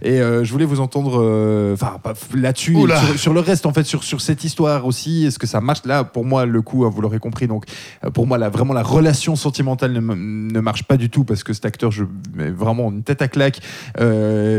et 0.03 0.21
euh, 0.21 0.43
je 0.43 0.51
voulais 0.53 0.65
vous 0.65 0.81
entendre 0.81 1.21
euh, 1.23 1.75
enfin 1.75 1.99
pas- 2.03 2.15
là-dessus 2.35 2.75
sur, 2.75 3.19
sur 3.19 3.33
le 3.33 3.41
reste 3.41 3.65
en 3.67 3.73
fait 3.73 3.85
sur, 3.85 4.03
sur 4.03 4.21
cette 4.21 4.43
histoire 4.43 4.87
aussi 4.87 5.25
est-ce 5.27 5.39
que 5.39 5.47
ça 5.47 5.61
marche? 5.61 5.85
Là 5.85 6.03
pour 6.03 6.25
moi 6.25 6.45
le 6.45 6.61
coup 6.63 6.85
hein, 6.85 6.91
vous 6.93 7.01
l'aurez 7.01 7.21
compris 7.21 7.47
donc 7.47 7.65
euh, 8.05 8.11
pour 8.11 8.27
moi 8.27 8.39
là 8.39 8.49
vraiment 8.49 8.75
la 8.75 8.83
relation 8.83 9.37
sentimentale 9.37 9.93
ne, 9.93 10.01
ne 10.01 10.61
marche 10.61 10.83
pas 10.83 10.97
du 10.97 11.11
tout 11.11 11.23
parce 11.25 11.45
que 11.45 11.53
cet 11.53 11.65
acteur 11.65 11.93
je 11.93 12.05
mets 12.35 12.51
vraiment 12.51 12.91
une 12.91 13.03
tête 13.05 13.23
à 13.23 13.29
claque 13.29 13.61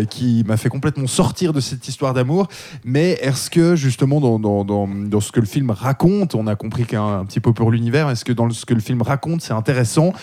qui 0.10 0.44
m'a 0.48 0.56
fait 0.58 0.70
complètement 0.70 1.08
sortir 1.08 1.52
de 1.54 1.60
cette 1.60 1.88
histoire 1.88 2.14
d'amour. 2.14 2.48
Mais 2.86 3.12
est-ce 3.22 3.50
que 3.50 3.76
justement 3.76 4.21
dans, 4.22 4.40
dans, 4.40 4.64
dans, 4.64 4.88
dans 4.88 5.20
ce 5.20 5.32
que 5.34 5.40
le 5.42 5.46
film 5.46 5.72
raconte, 5.72 6.34
on 6.36 6.48
a 6.48 6.56
compris 6.56 6.86
qu'un 6.86 7.20
un 7.20 7.26
petit 7.26 7.40
peu 7.42 7.52
pour 7.54 7.72
l'univers, 7.72 8.10
est-ce 8.10 8.24
que 8.24 8.32
dans 8.34 8.50
ce 8.50 8.66
que 8.66 8.74
le 8.74 8.80
film 8.80 9.02
raconte 9.02 9.42
c'est 9.42 9.54
intéressant? 9.54 10.14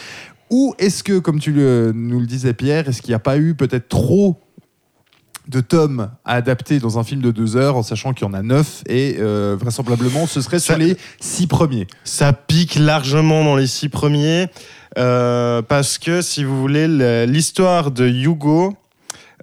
Ou 0.50 0.74
est-ce 0.78 1.02
que, 1.04 1.18
comme 1.18 1.40
tu 1.40 1.52
le- 1.52 1.92
nous 1.94 2.20
le 2.20 2.26
disais 2.26 2.54
Pierre, 2.54 2.88
est-ce 2.88 3.02
qu'il 3.02 3.10
n'y 3.10 3.14
a 3.16 3.18
pas 3.18 3.36
eu 3.36 3.54
peut-être 3.54 3.88
trop 3.88 4.40
de 5.46 5.60
tomes 5.60 6.10
à 6.24 6.34
adapter 6.34 6.78
dans 6.78 6.98
un 6.98 7.04
film 7.04 7.20
de 7.22 7.30
deux 7.30 7.56
heures 7.56 7.76
en 7.76 7.82
sachant 7.82 8.12
qu'il 8.12 8.26
y 8.26 8.30
en 8.30 8.34
a 8.34 8.42
neuf 8.42 8.82
et 8.86 9.16
euh, 9.18 9.56
vraisemblablement 9.58 10.26
ce 10.26 10.40
serait 10.42 10.58
sur 10.58 10.74
Ça- 10.74 10.78
les 10.78 10.96
six 11.20 11.46
premiers? 11.46 11.86
Ça 12.04 12.32
pique 12.32 12.74
largement 12.76 13.44
dans 13.44 13.56
les 13.56 13.66
six 13.66 13.88
premiers 13.88 14.46
euh, 14.98 15.60
parce 15.62 15.98
que, 15.98 16.22
si 16.22 16.44
vous 16.44 16.58
voulez, 16.60 16.86
le- 16.88 17.24
l'histoire 17.26 17.90
de 17.90 18.06
Hugo 18.08 18.74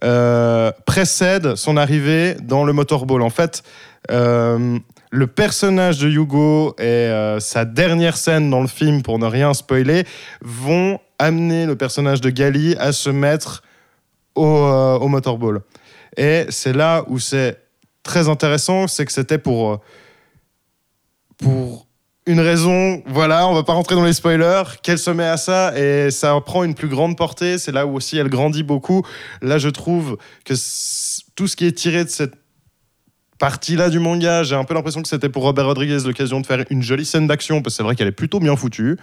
euh, 0.04 0.72
précède 0.86 1.56
son 1.56 1.78
arrivée 1.78 2.36
dans 2.44 2.66
le 2.66 2.74
motorball. 2.74 3.22
En 3.22 3.30
fait, 3.30 3.64
euh, 4.12 4.80
le 5.12 5.28
personnage 5.28 6.00
de 6.00 6.10
Hugo 6.10 6.76
et 6.78 6.84
euh, 6.84 7.40
sa 7.40 7.66
dernière 7.66 8.18
scène 8.18 8.50
dans 8.50 8.62
le 8.62 8.68
film, 8.68 9.02
pour 9.02 9.20
ne 9.20 9.26
rien 9.26 9.54
spoiler, 9.54 10.06
vont 10.42 11.00
amener 11.20 11.66
le 11.66 11.76
personnage 11.76 12.22
de 12.22 12.30
Gali 12.30 12.76
à 12.78 12.92
se 12.92 13.10
mettre 13.10 13.64
au, 14.36 14.46
euh, 14.46 14.98
au 14.98 15.08
motorball. 15.08 15.62
Et 16.18 16.46
c'est 16.50 16.74
là 16.74 17.06
où 17.08 17.20
c'est 17.20 17.60
très 18.04 18.30
intéressant, 18.30 18.88
c'est 18.88 19.06
que 19.06 19.12
c'était 19.12 19.38
pour, 19.38 19.82
pour 21.38 21.88
une 22.28 22.40
raison, 22.40 23.04
voilà, 23.06 23.48
on 23.48 23.54
va 23.54 23.64
pas 23.64 23.74
rentrer 23.74 23.96
dans 23.96 24.04
les 24.04 24.14
spoilers, 24.14 24.64
qu'elle 24.82 24.98
se 24.98 25.12
met 25.12 25.26
à 25.26 25.38
ça 25.38 25.78
et 25.78 26.10
ça 26.10 26.40
prend 26.42 26.64
une 26.64 26.74
plus 26.74 26.88
grande 26.88 27.16
portée. 27.18 27.58
C'est 27.58 27.72
là 27.72 27.86
où 27.86 27.96
aussi 27.96 28.18
elle 28.18 28.30
grandit 28.30 28.64
beaucoup. 28.64 29.04
Là, 29.42 29.60
je 29.60 29.70
trouve 29.70 30.18
que 30.44 30.54
tout 31.36 31.48
ce 31.48 31.56
qui 31.56 31.66
est 31.66 31.72
tiré 31.72 32.04
de 32.04 32.10
cette 32.10 32.34
partie-là 33.46 33.92
du 33.92 34.00
manga, 34.00 34.42
j'ai 34.42 34.56
un 34.56 34.64
peu 34.64 34.74
l'impression 34.74 35.04
que 35.04 35.08
c'était 35.08 35.30
pour 35.30 35.44
Robert 35.44 35.68
Rodriguez 35.68 36.00
l'occasion 36.04 36.42
de 36.42 36.48
faire 36.48 36.66
une 36.72 36.82
jolie 36.82 37.06
scène 37.06 37.28
d'action, 37.28 37.62
parce 37.62 37.76
que 37.76 37.78
c'est 37.78 37.84
vrai 37.84 37.96
qu'elle 37.96 38.08
est 38.08 38.12
plutôt 38.24 38.40
bien 38.40 38.56
foutue. 38.56 38.98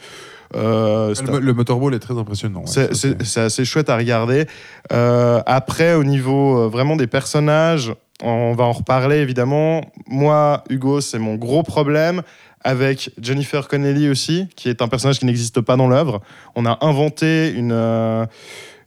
Euh, 0.56 1.14
le, 1.24 1.38
le 1.38 1.52
motorball 1.54 1.94
est 1.94 2.00
très 2.00 2.18
impressionnant 2.18 2.66
c'est- 2.66 3.38
assez 3.38 3.64
chouette 3.64 3.88
à 3.88 3.96
regarder. 3.96 4.46
Euh, 4.92 5.40
après, 5.46 5.94
au 5.94 6.02
niveau 6.02 6.58
euh, 6.58 6.68
vraiment 6.68 6.96
des 6.96 7.06
personnages, 7.06 7.94
on 8.20 8.52
va 8.54 8.64
en 8.64 8.72
reparler 8.72 9.18
évidemment. 9.18 9.82
Moi, 10.08 10.64
Hugo, 10.68 11.00
c'est 11.00 11.20
mon 11.20 11.36
gros 11.36 11.62
problème 11.62 12.22
avec 12.64 13.10
Jennifer 13.20 13.68
Connelly 13.68 14.08
aussi, 14.08 14.48
qui 14.56 14.68
est 14.68 14.82
un 14.82 14.88
personnage 14.88 15.20
qui 15.20 15.26
n'existe 15.26 15.60
pas 15.60 15.76
dans 15.76 15.88
l'œuvre. 15.88 16.20
On 16.56 16.66
a 16.66 16.78
inventé 16.84 17.50
une, 17.50 18.26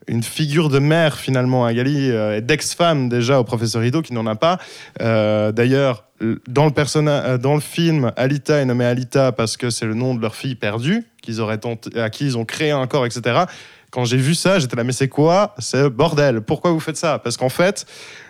une 0.07 0.23
figure 0.23 0.69
de 0.69 0.79
mère 0.79 1.17
finalement 1.17 1.65
à 1.65 1.73
Gali, 1.73 2.11
euh, 2.11 2.37
et 2.37 2.41
d'ex-femme 2.41 3.09
déjà 3.09 3.39
au 3.39 3.43
professeur 3.43 3.83
Ido, 3.83 4.01
qui 4.01 4.13
n'en 4.13 4.25
a 4.25 4.35
pas. 4.35 4.59
Euh, 5.01 5.51
D'ailleurs, 5.51 6.05
euh, 6.21 6.39
dans 6.47 6.65
le 6.65 7.59
film, 7.59 8.11
Alita 8.15 8.57
est 8.57 8.65
nommée 8.65 8.85
Alita 8.85 9.31
parce 9.31 9.57
que 9.57 9.69
c'est 9.69 9.85
le 9.85 9.93
nom 9.93 10.15
de 10.15 10.21
leur 10.21 10.35
fille 10.35 10.55
perdue, 10.55 11.03
qu'ils 11.21 11.41
auraient 11.41 11.59
à 11.95 12.09
qui 12.09 12.25
ils 12.25 12.37
ont 12.37 12.45
créé 12.45 12.71
un 12.71 12.87
corps, 12.87 13.05
etc. 13.05 13.43
Quand 13.91 14.05
j'ai 14.05 14.17
vu 14.17 14.35
ça, 14.35 14.59
j'étais 14.59 14.75
là, 14.75 14.83
mais 14.83 14.91
c'est 14.91 15.07
quoi 15.07 15.55
C'est 15.59 15.89
bordel? 15.89 16.41
Pourquoi 16.41 16.71
vous 16.71 16.79
faites 16.79 16.97
ça? 16.97 17.19
Parce 17.19 17.37
qu'en 17.37 17.49
fait, 17.49 17.85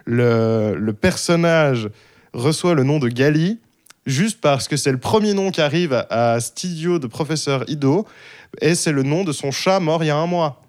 le, 0.05 0.75
le 0.77 0.93
personnage 0.93 1.89
reçoit 2.33 2.73
le 2.73 2.83
nom 2.83 2.99
de 2.99 3.07
Gali 3.07 3.59
juste 4.05 4.39
parce 4.41 4.67
que 4.67 4.77
c'est 4.77 4.91
le 4.91 4.99
premier 4.99 5.33
nom 5.33 5.49
qui 5.49 5.61
arrive 5.61 5.93
à, 5.93 6.33
à 6.33 6.39
Studio 6.39 6.99
de 6.99 7.07
professeur 7.07 7.63
Ido 7.67 8.05
et 8.61 8.75
c'est 8.75 8.91
le 8.91 9.03
nom 9.03 9.23
de 9.23 9.31
son 9.31 9.51
chat 9.51 9.79
mort 9.79 10.03
il 10.03 10.07
y 10.07 10.11
a 10.11 10.17
un 10.17 10.27
mois. 10.27 10.61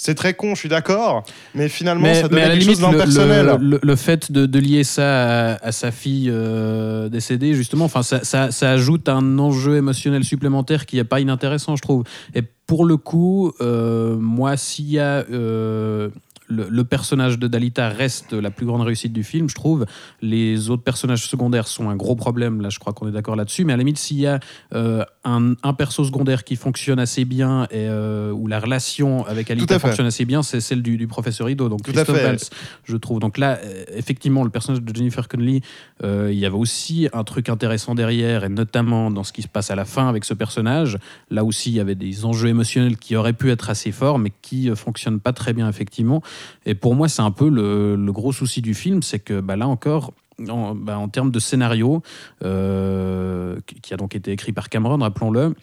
C'est 0.00 0.14
très 0.14 0.32
con, 0.34 0.54
je 0.54 0.60
suis 0.60 0.68
d'accord, 0.68 1.24
mais 1.56 1.68
finalement, 1.68 2.04
Mais, 2.04 2.14
ça 2.22 2.28
la 2.28 2.28
quelque 2.28 2.52
limite, 2.60 2.78
chose 2.78 2.80
le, 2.82 2.98
d'impersonnel. 2.98 3.46
le- 3.46 3.56
le- 3.70 3.80
le 3.82 3.96
fait 3.96 4.30
de, 4.30 4.46
de 4.46 4.58
lier 4.60 4.84
ça 4.84 5.54
à, 5.54 5.66
à 5.66 5.72
sa 5.72 5.90
fille 5.90 6.30
euh, 6.32 7.08
décédée, 7.08 7.52
justement, 7.54 7.86
enfin, 7.86 8.04
ça, 8.04 8.22
ça- 8.22 8.52
ça 8.52 8.70
ajoute 8.70 9.08
un 9.08 9.38
enjeu 9.40 9.76
émotionnel 9.76 10.22
supplémentaire 10.22 10.86
qui 10.86 10.96
n'est 10.96 11.04
pas 11.04 11.18
inintéressant, 11.18 11.74
je 11.74 11.82
trouve. 11.82 12.04
Et 12.36 12.42
pour 12.68 12.84
le 12.84 12.96
coup, 12.96 13.50
euh, 13.60 14.16
moi, 14.16 14.56
s'il 14.56 14.88
y 14.88 15.00
a 15.00 15.24
euh, 15.32 16.10
le, 16.48 16.68
le 16.68 16.84
personnage 16.84 17.38
de 17.38 17.46
Dalita 17.46 17.88
reste 17.88 18.32
la 18.32 18.50
plus 18.50 18.66
grande 18.66 18.82
réussite 18.82 19.12
du 19.12 19.22
film, 19.22 19.48
je 19.48 19.54
trouve. 19.54 19.86
Les 20.22 20.70
autres 20.70 20.82
personnages 20.82 21.26
secondaires 21.26 21.68
sont 21.68 21.88
un 21.90 21.96
gros 21.96 22.16
problème, 22.16 22.60
là 22.60 22.70
je 22.70 22.78
crois 22.78 22.92
qu'on 22.92 23.08
est 23.08 23.12
d'accord 23.12 23.36
là-dessus, 23.36 23.64
mais 23.64 23.72
à 23.74 23.76
la 23.76 23.82
limite 23.82 23.98
s'il 23.98 24.18
y 24.18 24.26
a 24.26 24.40
euh, 24.74 25.04
un, 25.24 25.54
un 25.62 25.72
perso 25.74 26.04
secondaire 26.04 26.44
qui 26.44 26.56
fonctionne 26.56 26.98
assez 26.98 27.24
bien 27.24 27.64
et 27.64 27.86
euh, 27.88 28.32
où 28.32 28.46
la 28.46 28.60
relation 28.60 29.26
avec 29.26 29.50
Alita 29.50 29.78
fonctionne 29.78 30.06
assez 30.06 30.24
bien, 30.24 30.42
c'est 30.42 30.60
celle 30.60 30.82
du, 30.82 30.96
du 30.96 31.06
professeur 31.06 31.48
Ido, 31.50 31.68
donc 31.68 31.82
Tout 31.82 31.92
Christophe. 31.92 32.22
Waltz, 32.22 32.50
je 32.84 32.96
trouve. 32.96 33.20
Donc 33.20 33.38
là, 33.38 33.58
euh, 33.62 33.84
effectivement, 33.94 34.44
le 34.44 34.50
personnage 34.50 34.82
de 34.82 34.94
Jennifer 34.94 35.28
Connelly, 35.28 35.60
euh, 36.02 36.30
il 36.32 36.38
y 36.38 36.46
avait 36.46 36.56
aussi 36.56 37.08
un 37.12 37.24
truc 37.24 37.48
intéressant 37.48 37.94
derrière, 37.94 38.44
et 38.44 38.48
notamment 38.48 39.10
dans 39.10 39.24
ce 39.24 39.32
qui 39.32 39.42
se 39.42 39.48
passe 39.48 39.70
à 39.70 39.76
la 39.76 39.84
fin 39.84 40.08
avec 40.08 40.24
ce 40.24 40.34
personnage. 40.34 40.98
Là 41.30 41.44
aussi, 41.44 41.70
il 41.70 41.74
y 41.74 41.80
avait 41.80 41.94
des 41.94 42.24
enjeux 42.24 42.48
émotionnels 42.48 42.96
qui 42.96 43.16
auraient 43.16 43.32
pu 43.32 43.50
être 43.50 43.70
assez 43.70 43.92
forts, 43.92 44.18
mais 44.18 44.32
qui 44.42 44.70
ne 44.70 44.74
fonctionnent 44.74 45.20
pas 45.20 45.32
très 45.32 45.52
bien, 45.52 45.68
effectivement. 45.68 46.22
Et 46.66 46.74
pour 46.74 46.94
moi, 46.94 47.08
c'est 47.08 47.22
un 47.22 47.30
peu 47.30 47.48
le, 47.48 47.96
le 47.96 48.12
gros 48.12 48.32
souci 48.32 48.62
du 48.62 48.74
film, 48.74 49.02
c'est 49.02 49.18
que 49.18 49.40
bah, 49.40 49.56
là 49.56 49.66
encore, 49.68 50.12
en, 50.48 50.74
bah, 50.74 50.98
en 50.98 51.08
termes 51.08 51.30
de 51.30 51.38
scénario, 51.38 52.02
euh, 52.44 53.56
qui 53.82 53.92
a 53.94 53.96
donc 53.96 54.14
été 54.14 54.30
écrit 54.32 54.52
par 54.52 54.68
Cameron, 54.68 54.98
rappelons-le, 54.98 55.54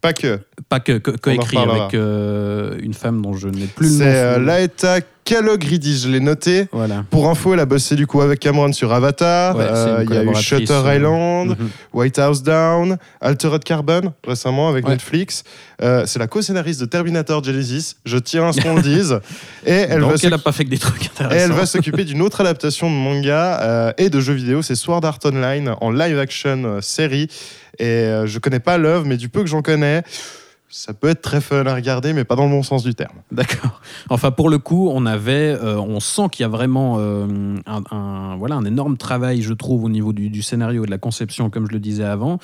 Pas 0.00 0.12
que. 0.12 0.40
pas 0.68 0.80
que, 0.80 0.98
que, 0.98 1.10
que 1.12 1.30
On 1.30 1.32
en 1.32 1.36
écrit 1.36 1.56
reparlera. 1.56 1.84
avec 1.84 1.94
euh, 1.94 2.78
une 2.80 2.94
femme 2.94 3.22
dont 3.22 3.34
je 3.34 3.48
n'ai 3.48 3.66
plus 3.66 3.86
le 3.86 3.92
nom. 3.92 3.98
C'est 3.98 4.16
euh, 4.22 4.38
Kalogridis, 5.26 6.02
je 6.04 6.08
l'ai 6.08 6.20
noté. 6.20 6.68
Voilà. 6.72 7.04
Pour 7.10 7.28
info, 7.28 7.52
elle 7.52 7.58
a 7.60 7.66
bossé 7.66 7.96
du 7.96 8.06
coup 8.06 8.20
avec 8.20 8.38
Cameron 8.38 8.72
sur 8.72 8.92
Avatar. 8.92 9.56
Ouais, 9.56 9.64
Euh, 9.68 10.04
Il 10.08 10.14
y 10.14 10.18
a 10.18 10.22
eu 10.22 10.34
Shutter 10.36 10.72
euh, 10.72 10.94
Island, 10.96 11.56
Mhm. 11.58 11.68
White 11.92 12.18
House 12.20 12.42
Down, 12.44 12.96
Altered 13.20 13.64
Carbon 13.64 14.12
récemment 14.26 14.68
avec 14.68 14.84
Ouais. 14.86 14.92
Netflix. 14.92 15.42
Euh, 15.82 16.04
c'est 16.06 16.20
la 16.20 16.28
co-scénariste 16.28 16.80
de 16.80 16.86
Terminator 16.86 17.42
Genesis. 17.42 17.96
Je 18.06 18.18
tiens 18.18 18.48
à 18.48 18.52
ce 18.52 18.60
qu'on 18.60 18.76
le 18.76 18.82
dise. 18.82 19.18
Et 19.66 19.72
elle 19.72 20.00
Donc 20.00 20.12
va 20.12 20.16
elle 20.22 20.30
n'a 20.30 20.38
pas 20.38 20.52
fait 20.52 20.64
que 20.64 20.70
des 20.70 20.78
trucs 20.78 21.04
et 21.06 21.08
intéressants. 21.10 21.36
elle 21.44 21.52
va 21.52 21.66
s'occuper 21.66 22.04
d'une 22.04 22.22
autre 22.22 22.40
adaptation 22.40 22.88
de 22.88 22.94
manga 22.94 23.60
euh, 23.62 23.92
et 23.98 24.08
de 24.10 24.20
jeux 24.20 24.32
vidéo, 24.34 24.62
c'est 24.62 24.76
Sword 24.76 25.04
Art 25.04 25.18
Online 25.24 25.74
en 25.80 25.90
live 25.90 26.18
action 26.20 26.78
série. 26.80 27.26
Et 27.80 28.08
je 28.24 28.38
connais 28.38 28.60
pas 28.60 28.78
l'œuvre, 28.78 29.04
mais 29.04 29.16
du 29.18 29.28
peu 29.28 29.40
que 29.42 29.48
j'en 29.48 29.60
connais, 29.60 30.02
ça 30.68 30.92
peut 30.94 31.08
être 31.08 31.22
très 31.22 31.40
fun 31.40 31.64
à 31.66 31.74
regarder, 31.74 32.12
mais 32.12 32.24
pas 32.24 32.34
dans 32.34 32.44
le 32.44 32.50
bon 32.50 32.62
sens 32.62 32.82
du 32.82 32.94
terme. 32.94 33.16
D'accord. 33.30 33.80
Enfin, 34.10 34.32
pour 34.32 34.50
le 34.50 34.58
coup, 34.58 34.88
on 34.92 35.06
avait, 35.06 35.56
euh, 35.62 35.78
on 35.78 36.00
sent 36.00 36.22
qu'il 36.32 36.42
y 36.42 36.44
a 36.44 36.48
vraiment 36.48 36.96
euh, 36.98 37.56
un, 37.66 38.36
voilà, 38.36 38.56
un 38.56 38.64
énorme 38.64 38.96
travail, 38.96 39.42
je 39.42 39.52
trouve, 39.52 39.84
au 39.84 39.88
niveau 39.88 40.12
du, 40.12 40.42
scénario 40.42 40.82
et 40.82 40.86
de 40.86 40.90
la 40.90 40.98
conception, 40.98 41.50
comme 41.50 41.66
je 41.68 41.72
le 41.72 41.78
disais 41.78 42.04
avant. 42.04 42.38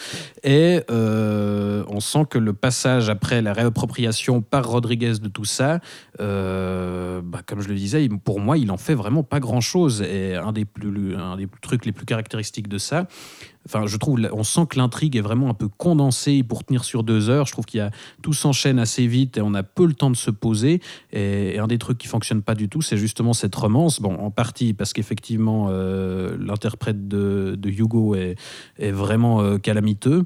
Et 0.45 0.81
euh, 0.91 1.85
on 1.89 2.01
sent 2.01 2.27
que 2.31 2.39
le 2.39 2.53
passage 2.53 3.11
après 3.11 3.43
la 3.43 3.53
réappropriation 3.53 4.41
par 4.41 4.69
Rodriguez 4.69 5.15
de 5.21 5.29
tout 5.29 5.45
ça, 5.45 5.81
bah, 6.19 7.41
comme 7.47 7.61
je 7.61 7.69
le 7.69 7.75
disais, 7.75 8.09
pour 8.25 8.41
moi, 8.41 8.57
il 8.57 8.71
en 8.71 8.77
fait 8.77 8.95
vraiment 8.95 9.25
pas 9.25 9.41
grand-chose. 9.41 10.03
Et 10.03 10.37
un 10.37 10.53
des, 10.53 10.65
plus, 10.65 11.17
un 11.17 11.37
des 11.37 11.49
trucs 11.61 11.85
les 11.85 11.93
plus 11.93 12.07
caractéristiques 12.07 12.69
de 12.69 12.79
ça, 12.79 13.07
Enfin, 13.67 13.87
je 13.87 13.97
trouve, 13.97 14.21
on 14.33 14.43
sent 14.43 14.63
que 14.69 14.79
l'intrigue 14.79 15.17
est 15.17 15.21
vraiment 15.21 15.49
un 15.49 15.55
peu 15.55 15.69
condensée 15.69 16.43
pour 16.43 16.65
tenir 16.65 16.85
sur 16.85 17.03
deux 17.03 17.31
heures. 17.31 17.47
Je 17.47 17.53
trouve 17.53 17.65
qu'il 17.65 17.79
y 17.79 17.83
a 17.83 17.91
tout 18.23 18.33
s'enchaîne 18.33 18.79
assez 18.79 19.07
vite 19.07 19.37
et 19.37 19.41
on 19.41 19.55
a 19.55 19.63
peu 19.63 19.87
le 19.87 19.95
temps 19.95 20.11
de 20.11 20.17
se 20.17 20.31
poser. 20.31 20.81
Et, 21.13 21.59
un 21.59 21.67
des 21.67 21.79
trucs 21.79 21.99
qui 21.99 22.09
fonctionne 22.09 22.43
pas 22.43 22.55
du 22.55 22.69
tout, 22.69 22.83
c'est 22.83 22.97
justement 22.97 23.35
cette 23.35 23.55
romance. 23.55 24.01
Bon, 24.01 24.15
en 24.15 24.31
partie 24.31 24.75
parce 24.75 24.93
qu'effectivement, 24.93 25.69
euh, 25.71 26.37
l'interprète 26.41 27.07
de, 27.09 27.57
Hugo 27.65 28.15
est, 28.15 28.37
est 28.79 28.91
vraiment 28.91 29.41
euh, 29.41 29.59
calamiteux. 29.59 30.25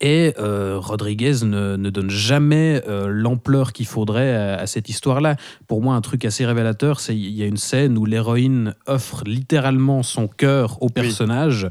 Et 0.00 0.34
euh, 0.38 0.76
Rodriguez 0.78 1.44
ne, 1.44 1.76
ne 1.76 1.90
donne 1.90 2.10
jamais 2.10 2.82
euh, 2.88 3.08
l'ampleur 3.08 3.72
qu'il 3.72 3.86
faudrait 3.86 4.34
à, 4.34 4.54
à 4.60 4.66
cette 4.66 4.88
histoire-là. 4.88 5.36
Pour 5.66 5.82
moi, 5.82 5.94
un 5.96 6.00
truc 6.00 6.24
assez 6.24 6.46
révélateur, 6.46 7.00
c'est 7.00 7.16
il 7.16 7.30
y 7.30 7.42
a 7.42 7.46
une 7.46 7.56
scène 7.56 7.98
où 7.98 8.04
l'héroïne 8.04 8.74
offre 8.86 9.22
littéralement 9.26 10.02
son 10.04 10.28
cœur 10.28 10.80
au 10.82 10.88
personnage. 10.88 11.68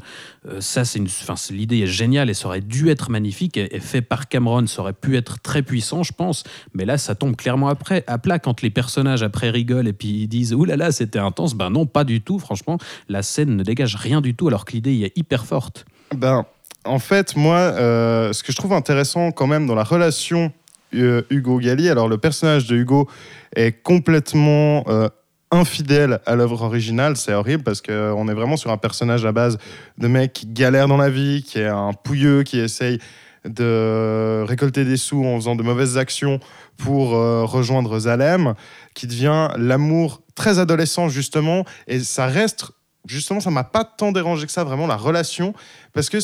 Euh, 0.47 0.59
ça, 0.59 0.83
c'est 0.85 0.99
une, 0.99 1.07
c'est- 1.07 1.53
l'idée 1.53 1.79
est 1.79 1.87
géniale 1.87 2.29
et 2.29 2.33
ça 2.33 2.47
aurait 2.47 2.61
dû 2.61 2.89
être 2.89 3.09
magnifique 3.09 3.55
et, 3.55 3.75
et 3.75 3.79
fait 3.79 4.01
par 4.01 4.27
Cameron, 4.27 4.67
ça 4.67 4.81
aurait 4.81 4.93
pu 4.93 5.15
être 5.15 5.39
très 5.41 5.61
puissant, 5.61 6.03
je 6.03 6.11
pense. 6.13 6.43
Mais 6.73 6.83
là, 6.85 6.97
ça 6.97 7.15
tombe 7.15 7.35
clairement 7.37 7.69
après, 7.69 8.03
à 8.07 8.17
plat 8.17 8.39
quand 8.39 8.61
les 8.61 8.69
personnages 8.71 9.23
après 9.23 9.49
rigolent 9.49 9.87
et 9.87 9.93
puis 9.93 10.09
ils 10.23 10.27
disent 10.27 10.53
ouh 10.53 10.65
là 10.65 10.75
là, 10.75 10.91
c'était 10.91 11.19
intense. 11.19 11.53
Ben 11.53 11.69
non, 11.69 11.85
pas 11.85 12.03
du 12.03 12.21
tout. 12.21 12.39
Franchement, 12.39 12.77
la 13.07 13.21
scène 13.23 13.55
ne 13.55 13.63
dégage 13.63 13.95
rien 13.95 14.19
du 14.19 14.35
tout 14.35 14.47
alors 14.49 14.65
que 14.65 14.73
l'idée 14.73 15.01
est 15.01 15.17
hyper 15.17 15.45
forte. 15.45 15.85
Ben, 16.15 16.45
en 16.85 16.99
fait, 16.99 17.35
moi, 17.35 17.57
euh, 17.57 18.33
ce 18.33 18.43
que 18.43 18.51
je 18.51 18.57
trouve 18.57 18.73
intéressant 18.73 19.31
quand 19.31 19.47
même 19.47 19.67
dans 19.67 19.75
la 19.75 19.83
relation 19.83 20.51
euh, 20.95 21.21
Hugo-Gali, 21.29 21.89
alors 21.89 22.07
le 22.07 22.17
personnage 22.17 22.67
de 22.67 22.75
Hugo 22.75 23.07
est 23.55 23.83
complètement 23.83 24.83
euh, 24.87 25.07
infidèle 25.51 26.19
à 26.25 26.35
l'œuvre 26.35 26.63
originale, 26.63 27.17
c'est 27.17 27.33
horrible 27.33 27.63
parce 27.63 27.81
qu'on 27.81 28.27
est 28.27 28.33
vraiment 28.33 28.57
sur 28.57 28.71
un 28.71 28.77
personnage 28.77 29.25
à 29.25 29.31
base 29.31 29.57
de 29.97 30.07
mec 30.07 30.33
qui 30.33 30.47
galère 30.47 30.87
dans 30.87 30.97
la 30.97 31.09
vie, 31.09 31.43
qui 31.43 31.59
est 31.59 31.67
un 31.67 31.93
pouilleux, 31.93 32.43
qui 32.43 32.59
essaye 32.59 32.99
de 33.45 34.43
récolter 34.47 34.85
des 34.85 34.97
sous 34.97 35.25
en 35.25 35.35
faisant 35.35 35.55
de 35.55 35.63
mauvaises 35.63 35.97
actions 35.97 36.39
pour 36.77 37.09
rejoindre 37.09 37.97
Zalem, 37.99 38.53
qui 38.93 39.07
devient 39.07 39.49
l'amour 39.57 40.21
très 40.35 40.59
adolescent 40.59 41.09
justement, 41.09 41.65
et 41.87 41.99
ça 42.01 42.27
reste, 42.27 42.67
justement, 43.07 43.39
ça 43.39 43.49
m'a 43.49 43.63
pas 43.63 43.83
tant 43.83 44.11
dérangé 44.11 44.45
que 44.45 44.51
ça, 44.51 44.63
vraiment, 44.63 44.85
la 44.85 44.95
relation, 44.95 45.55
parce 45.93 46.09
que 46.09 46.19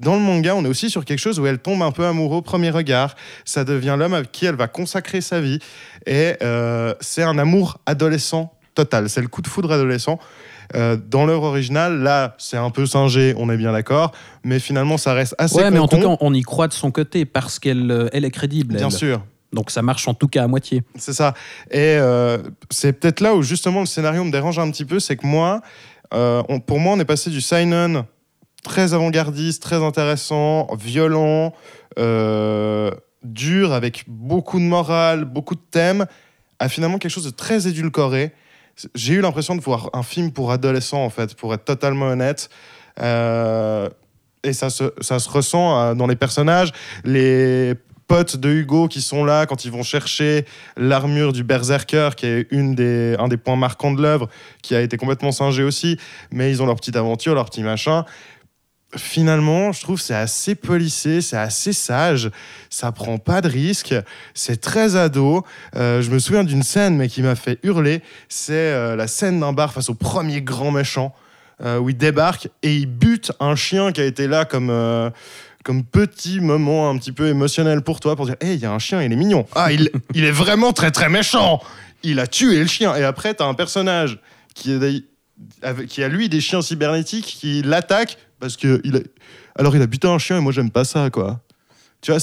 dans 0.00 0.14
le 0.14 0.20
manga, 0.20 0.54
on 0.56 0.64
est 0.64 0.68
aussi 0.68 0.90
sur 0.90 1.04
quelque 1.04 1.18
chose 1.18 1.38
où 1.38 1.46
elle 1.46 1.58
tombe 1.58 1.82
un 1.82 1.92
peu 1.92 2.04
amoureuse 2.06 2.38
au 2.38 2.42
premier 2.42 2.70
regard. 2.70 3.14
Ça 3.44 3.64
devient 3.64 3.96
l'homme 3.98 4.14
avec 4.14 4.32
qui 4.32 4.46
elle 4.46 4.56
va 4.56 4.66
consacrer 4.68 5.20
sa 5.20 5.40
vie. 5.40 5.58
Et 6.06 6.34
euh, 6.42 6.94
c'est 7.00 7.22
un 7.22 7.38
amour 7.38 7.78
adolescent 7.86 8.52
total. 8.74 9.08
C'est 9.10 9.20
le 9.20 9.28
coup 9.28 9.42
de 9.42 9.46
foudre 9.48 9.70
adolescent. 9.72 10.18
Euh, 10.76 10.96
dans 10.96 11.26
l'œuvre 11.26 11.44
originale, 11.44 11.98
là, 12.00 12.34
c'est 12.38 12.56
un 12.56 12.70
peu 12.70 12.86
singé, 12.86 13.34
on 13.36 13.50
est 13.50 13.56
bien 13.56 13.72
d'accord. 13.72 14.12
Mais 14.44 14.58
finalement, 14.60 14.96
ça 14.96 15.12
reste 15.14 15.34
assez 15.36 15.56
Ouais, 15.56 15.70
mais 15.70 15.80
en 15.80 15.88
tout 15.88 15.98
cas, 15.98 16.16
on 16.20 16.32
y 16.32 16.42
croit 16.42 16.68
de 16.68 16.72
son 16.72 16.90
côté 16.90 17.24
parce 17.24 17.58
qu'elle 17.58 17.90
euh, 17.90 18.08
elle 18.12 18.24
est 18.24 18.30
crédible. 18.30 18.76
Bien 18.76 18.86
elle. 18.88 18.92
sûr. 18.92 19.22
Donc 19.52 19.72
ça 19.72 19.82
marche 19.82 20.06
en 20.06 20.14
tout 20.14 20.28
cas 20.28 20.44
à 20.44 20.46
moitié. 20.46 20.84
C'est 20.94 21.12
ça. 21.12 21.34
Et 21.72 21.76
euh, 21.98 22.38
c'est 22.70 22.92
peut-être 22.92 23.20
là 23.20 23.34
où 23.34 23.42
justement 23.42 23.80
le 23.80 23.86
scénario 23.86 24.22
me 24.22 24.30
dérange 24.30 24.60
un 24.60 24.70
petit 24.70 24.84
peu, 24.84 25.00
c'est 25.00 25.16
que 25.16 25.26
moi, 25.26 25.60
euh, 26.14 26.40
on- 26.48 26.60
pour 26.60 26.78
moi, 26.78 26.94
on 26.94 27.00
est 27.00 27.04
passé 27.04 27.30
du 27.30 27.40
Sign-On 27.40 28.04
très 28.62 28.94
avant-gardiste, 28.94 29.62
très 29.62 29.82
intéressant, 29.82 30.68
violent, 30.76 31.52
euh, 31.98 32.90
dur, 33.22 33.72
avec 33.72 34.04
beaucoup 34.06 34.58
de 34.58 34.64
morale, 34.64 35.24
beaucoup 35.24 35.54
de 35.54 35.62
thèmes, 35.70 36.06
à 36.58 36.68
finalement 36.68 36.98
quelque 36.98 37.12
chose 37.12 37.24
de 37.24 37.30
très 37.30 37.66
édulcoré. 37.66 38.32
J'ai 38.94 39.14
eu 39.14 39.20
l'impression 39.20 39.56
de 39.56 39.60
voir 39.60 39.90
un 39.92 40.02
film 40.02 40.32
pour 40.32 40.52
adolescents, 40.52 41.04
en 41.04 41.10
fait, 41.10 41.34
pour 41.34 41.52
être 41.54 41.64
totalement 41.64 42.06
honnête. 42.06 42.48
Euh, 43.00 43.88
et 44.42 44.52
ça 44.52 44.70
se, 44.70 44.92
ça 45.00 45.18
se 45.18 45.28
ressent 45.28 45.78
euh, 45.78 45.94
dans 45.94 46.06
les 46.06 46.16
personnages. 46.16 46.72
Les 47.04 47.74
potes 48.06 48.36
de 48.36 48.48
Hugo 48.48 48.88
qui 48.88 49.02
sont 49.02 49.24
là 49.24 49.46
quand 49.46 49.64
ils 49.64 49.70
vont 49.70 49.82
chercher 49.82 50.44
l'armure 50.76 51.32
du 51.32 51.44
Berserker, 51.44 52.10
qui 52.16 52.26
est 52.26 52.46
une 52.50 52.74
des, 52.74 53.14
un 53.18 53.28
des 53.28 53.36
points 53.36 53.56
marquants 53.56 53.92
de 53.92 54.02
l'œuvre, 54.02 54.28
qui 54.62 54.74
a 54.74 54.80
été 54.80 54.96
complètement 54.96 55.30
singé 55.30 55.62
aussi. 55.62 55.98
Mais 56.32 56.50
ils 56.50 56.62
ont 56.62 56.66
leur 56.66 56.76
petite 56.76 56.96
aventure, 56.96 57.34
leur 57.34 57.44
petit 57.44 57.62
machin. 57.62 58.04
Finalement, 58.96 59.70
je 59.70 59.82
trouve 59.82 60.00
c'est 60.00 60.14
assez 60.14 60.56
polissé, 60.56 61.20
c'est 61.20 61.36
assez 61.36 61.72
sage, 61.72 62.30
ça 62.70 62.90
prend 62.90 63.18
pas 63.18 63.40
de 63.40 63.48
risques, 63.48 63.94
c'est 64.34 64.60
très 64.60 64.96
ado. 64.96 65.44
Euh, 65.76 66.02
je 66.02 66.10
me 66.10 66.18
souviens 66.18 66.42
d'une 66.42 66.64
scène 66.64 66.96
mais 66.96 67.08
qui 67.08 67.22
m'a 67.22 67.36
fait 67.36 67.60
hurler, 67.62 68.02
c'est 68.28 68.52
euh, 68.54 68.96
la 68.96 69.06
scène 69.06 69.38
d'un 69.38 69.52
bar 69.52 69.72
face 69.72 69.90
au 69.90 69.94
premier 69.94 70.42
grand 70.42 70.72
méchant, 70.72 71.14
euh, 71.62 71.78
où 71.78 71.90
il 71.90 71.96
débarque 71.96 72.48
et 72.64 72.74
il 72.74 72.86
bute 72.86 73.30
un 73.38 73.54
chien 73.54 73.92
qui 73.92 74.00
a 74.00 74.04
été 74.04 74.26
là 74.26 74.44
comme, 74.44 74.72
comme 75.62 75.84
petit 75.84 76.40
moment 76.40 76.90
un 76.90 76.98
petit 76.98 77.12
peu 77.12 77.28
émotionnel 77.28 77.82
pour 77.82 78.00
toi, 78.00 78.16
pour 78.16 78.26
dire 78.26 78.36
Hey, 78.40 78.54
il 78.54 78.60
y 78.60 78.66
a 78.66 78.72
un 78.72 78.80
chien, 78.80 79.02
il 79.02 79.12
est 79.12 79.16
mignon. 79.16 79.46
Ah, 79.54 79.70
il, 79.70 79.90
il 80.14 80.24
est 80.24 80.32
vraiment 80.32 80.72
très 80.72 80.90
très 80.90 81.08
méchant 81.08 81.62
Il 82.02 82.18
a 82.18 82.26
tué 82.26 82.58
le 82.58 82.66
chien. 82.66 82.96
Et 82.96 83.04
après, 83.04 83.34
tu 83.34 83.42
as 83.44 83.46
un 83.46 83.54
personnage 83.54 84.18
qui, 84.54 84.72
est, 84.72 85.04
qui 85.88 86.02
a 86.02 86.08
lui 86.08 86.28
des 86.28 86.40
chiens 86.40 86.62
cybernétiques 86.62 87.26
qui 87.26 87.62
l'attaquent 87.62 88.18
parce 88.38 88.56
que 88.56 88.82
alors 89.56 89.76
il 89.76 89.82
a 89.82 89.86
buté 89.86 90.08
un 90.08 90.18
chien 90.18 90.38
et 90.38 90.40
moi 90.40 90.52
j'aime 90.52 90.70
pas 90.70 90.84
ça, 90.84 91.10
quoi. 91.10 91.40
Tu 92.00 92.12
vois, 92.12 92.20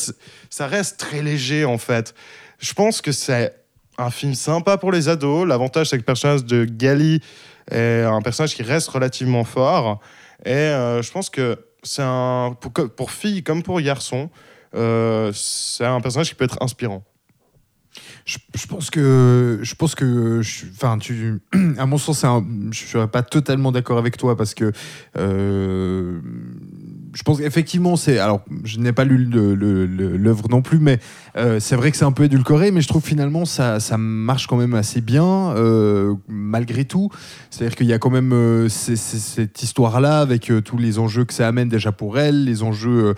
ça 0.50 0.68
reste 0.68 0.98
très 0.98 1.22
léger 1.22 1.66
en 1.66 1.78
fait. 1.78 2.16
Je 2.60 2.74
pense 2.74 3.02
que 3.02 3.12
c'est 3.12 3.54
un 3.98 4.10
film 4.10 4.34
sympa 4.34 4.78
pour 4.78 4.92
les 4.92 5.10
ados. 5.10 5.48
L'avantage, 5.48 5.90
c'est 5.90 5.98
que 5.98 6.02
le 6.02 6.06
personnage 6.06 6.46
de 6.46 6.66
Gali 6.66 7.22
est 7.72 8.04
un 8.04 8.22
personnage 8.22 8.56
qui 8.56 8.64
reste 8.64 8.88
relativement 8.90 9.44
fort. 9.44 10.00
Et 10.46 10.52
euh, 10.52 11.02
je 11.02 11.12
pense 11.12 11.30
que 11.30 11.60
c'est 11.84 12.04
un. 12.04 12.56
Pour 12.96 13.12
filles 13.12 13.44
comme 13.44 13.64
pour 13.64 13.80
garçons, 13.82 14.30
euh, 14.76 15.32
c'est 15.34 15.86
un 15.86 16.02
personnage 16.02 16.30
qui 16.30 16.36
peut 16.36 16.46
être 16.46 16.58
inspirant. 16.62 17.04
Je, 18.28 18.38
je 18.56 18.68
pense 18.68 18.90
que, 18.90 19.60
je 19.62 19.74
pense 19.76 19.96
que, 19.96 20.42
enfin, 20.76 20.98
tu, 20.98 21.40
à 21.78 21.86
mon 21.86 21.98
sens, 21.98 22.26
un- 22.26 22.46
je 22.72 22.84
serais 22.86 23.08
pas 23.08 23.24
totalement 23.24 23.72
d'accord 23.72 23.98
avec 23.98 24.18
toi 24.18 24.36
parce 24.36 24.54
que 24.54 24.74
euh, 25.18 26.20
je 27.18 27.24
pense 27.24 27.40
qu'effectivement, 27.40 27.96
c'est. 27.96 28.20
Alors, 28.20 28.42
je 28.64 28.78
n'ai 28.78 28.94
pas 28.94 29.04
lu 29.04 29.26
l'œuvre 29.26 30.50
non 30.52 30.62
plus, 30.62 30.78
mais 30.78 31.00
euh, 31.36 31.60
c'est 31.60 31.76
vrai 31.76 31.90
que 31.90 31.98
c'est 31.98 32.06
un 32.06 32.12
peu 32.12 32.26
édulcoré, 32.26 32.70
mais 32.70 32.82
je 32.82 32.88
trouve 32.88 33.04
finalement 33.04 33.44
ça, 33.44 33.80
ça 33.80 33.98
marche 33.98 34.46
quand 34.46 34.56
même 34.56 34.76
assez 34.76 35.02
bien, 35.02 35.52
euh, 35.56 36.14
malgré 36.28 36.86
tout. 36.86 37.10
C'est-à-dire 37.50 37.76
qu'il 37.76 37.88
y 37.88 37.94
a 37.94 37.98
quand 37.98 38.12
même 38.12 38.34
euh, 38.34 38.70
cette 38.70 39.64
histoire-là 39.64 40.20
avec 40.20 40.52
tous 40.64 40.78
les 40.78 41.00
enjeux 41.00 41.26
que 41.26 41.34
ça 41.34 41.48
amène 41.48 41.70
déjà 41.70 41.92
pour 41.92 42.20
elle, 42.20 42.46
les 42.46 42.62
enjeux 42.62 43.16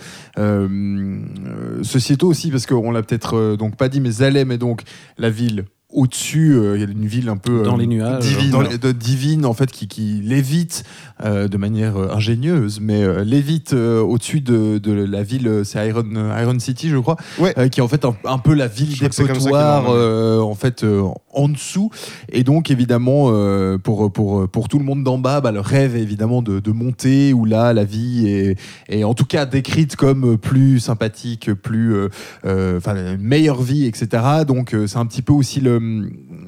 sociétaux 1.82 2.28
aussi, 2.28 2.50
parce 2.50 2.64
qu'on 2.64 2.92
l'a 2.92 3.02
peut-être 3.02 3.56
donc 3.56 3.76
pas 3.76 3.90
dit, 3.90 4.00
mais 4.00 4.12
Zalem 4.12 4.50
est 4.50 4.58
donc 4.58 4.80
la 5.18 5.28
ville 5.28 5.66
au-dessus, 5.92 6.52
euh, 6.54 6.76
il 6.76 6.80
y 6.82 6.84
a 6.84 6.88
une 6.90 7.06
ville 7.06 7.28
un 7.28 7.36
peu 7.36 7.62
Dans 7.62 7.74
euh, 7.74 7.78
les 7.80 7.86
nuages. 7.86 8.22
divine, 8.24 8.50
dans 8.50 8.60
les- 8.60 8.78
de 8.78 8.92
divine 8.92 9.44
en 9.44 9.54
fait 9.54 9.70
qui, 9.70 9.88
qui 9.88 10.20
lévite 10.24 10.84
euh, 11.24 11.48
de 11.48 11.56
manière 11.56 11.96
euh, 11.96 12.08
ingénieuse, 12.14 12.78
mais 12.80 13.02
euh, 13.02 13.24
lévite 13.24 13.72
euh, 13.72 14.00
au-dessus 14.00 14.40
de, 14.40 14.78
de 14.78 14.92
la 14.92 15.22
ville, 15.22 15.48
euh, 15.48 15.64
c'est 15.64 15.86
Iron, 15.88 16.04
euh, 16.14 16.40
Iron 16.42 16.58
City, 16.58 16.88
je 16.88 16.96
crois, 16.96 17.16
Ouais. 17.38 17.52
euh, 17.58 17.68
qui 17.68 17.80
est 17.80 17.82
en 17.82 17.88
fait 17.88 18.04
un, 18.04 18.14
un 18.24 18.38
peu 18.38 18.54
la 18.54 18.68
ville 18.68 18.94
Je 18.94 19.04
des 19.04 19.08
potoirs, 19.10 19.86
euh, 19.90 20.38
en 20.40 20.54
fait 20.54 20.84
euh, 20.84 21.02
en 21.34 21.48
dessous. 21.48 21.90
Et 22.30 22.44
donc 22.44 22.70
évidemment 22.70 23.26
euh, 23.32 23.76
pour, 23.78 24.12
pour, 24.12 24.48
pour 24.48 24.68
tout 24.68 24.78
le 24.78 24.84
monde 24.84 25.02
d'en 25.04 25.18
bas, 25.18 25.40
bah, 25.40 25.50
le 25.52 25.60
rêve 25.60 25.96
est 25.96 26.00
évidemment 26.02 26.40
de, 26.42 26.60
de 26.60 26.70
monter 26.70 27.32
où 27.32 27.44
là 27.44 27.72
la 27.72 27.84
vie 27.84 28.28
est, 28.28 28.58
est 28.88 29.04
en 29.04 29.14
tout 29.14 29.24
cas 29.26 29.44
décrite 29.46 29.96
comme 29.96 30.38
plus 30.38 30.78
sympathique, 30.80 31.52
plus 31.54 31.94
euh, 31.94 32.08
euh, 32.44 32.76
enfin 32.78 32.94
une 33.14 33.22
meilleure 33.22 33.60
vie, 33.62 33.86
etc. 33.86 34.22
Donc 34.46 34.74
euh, 34.74 34.86
c'est 34.86 34.98
un 34.98 35.06
petit 35.06 35.22
peu 35.22 35.32
aussi 35.32 35.60
le 35.60 35.79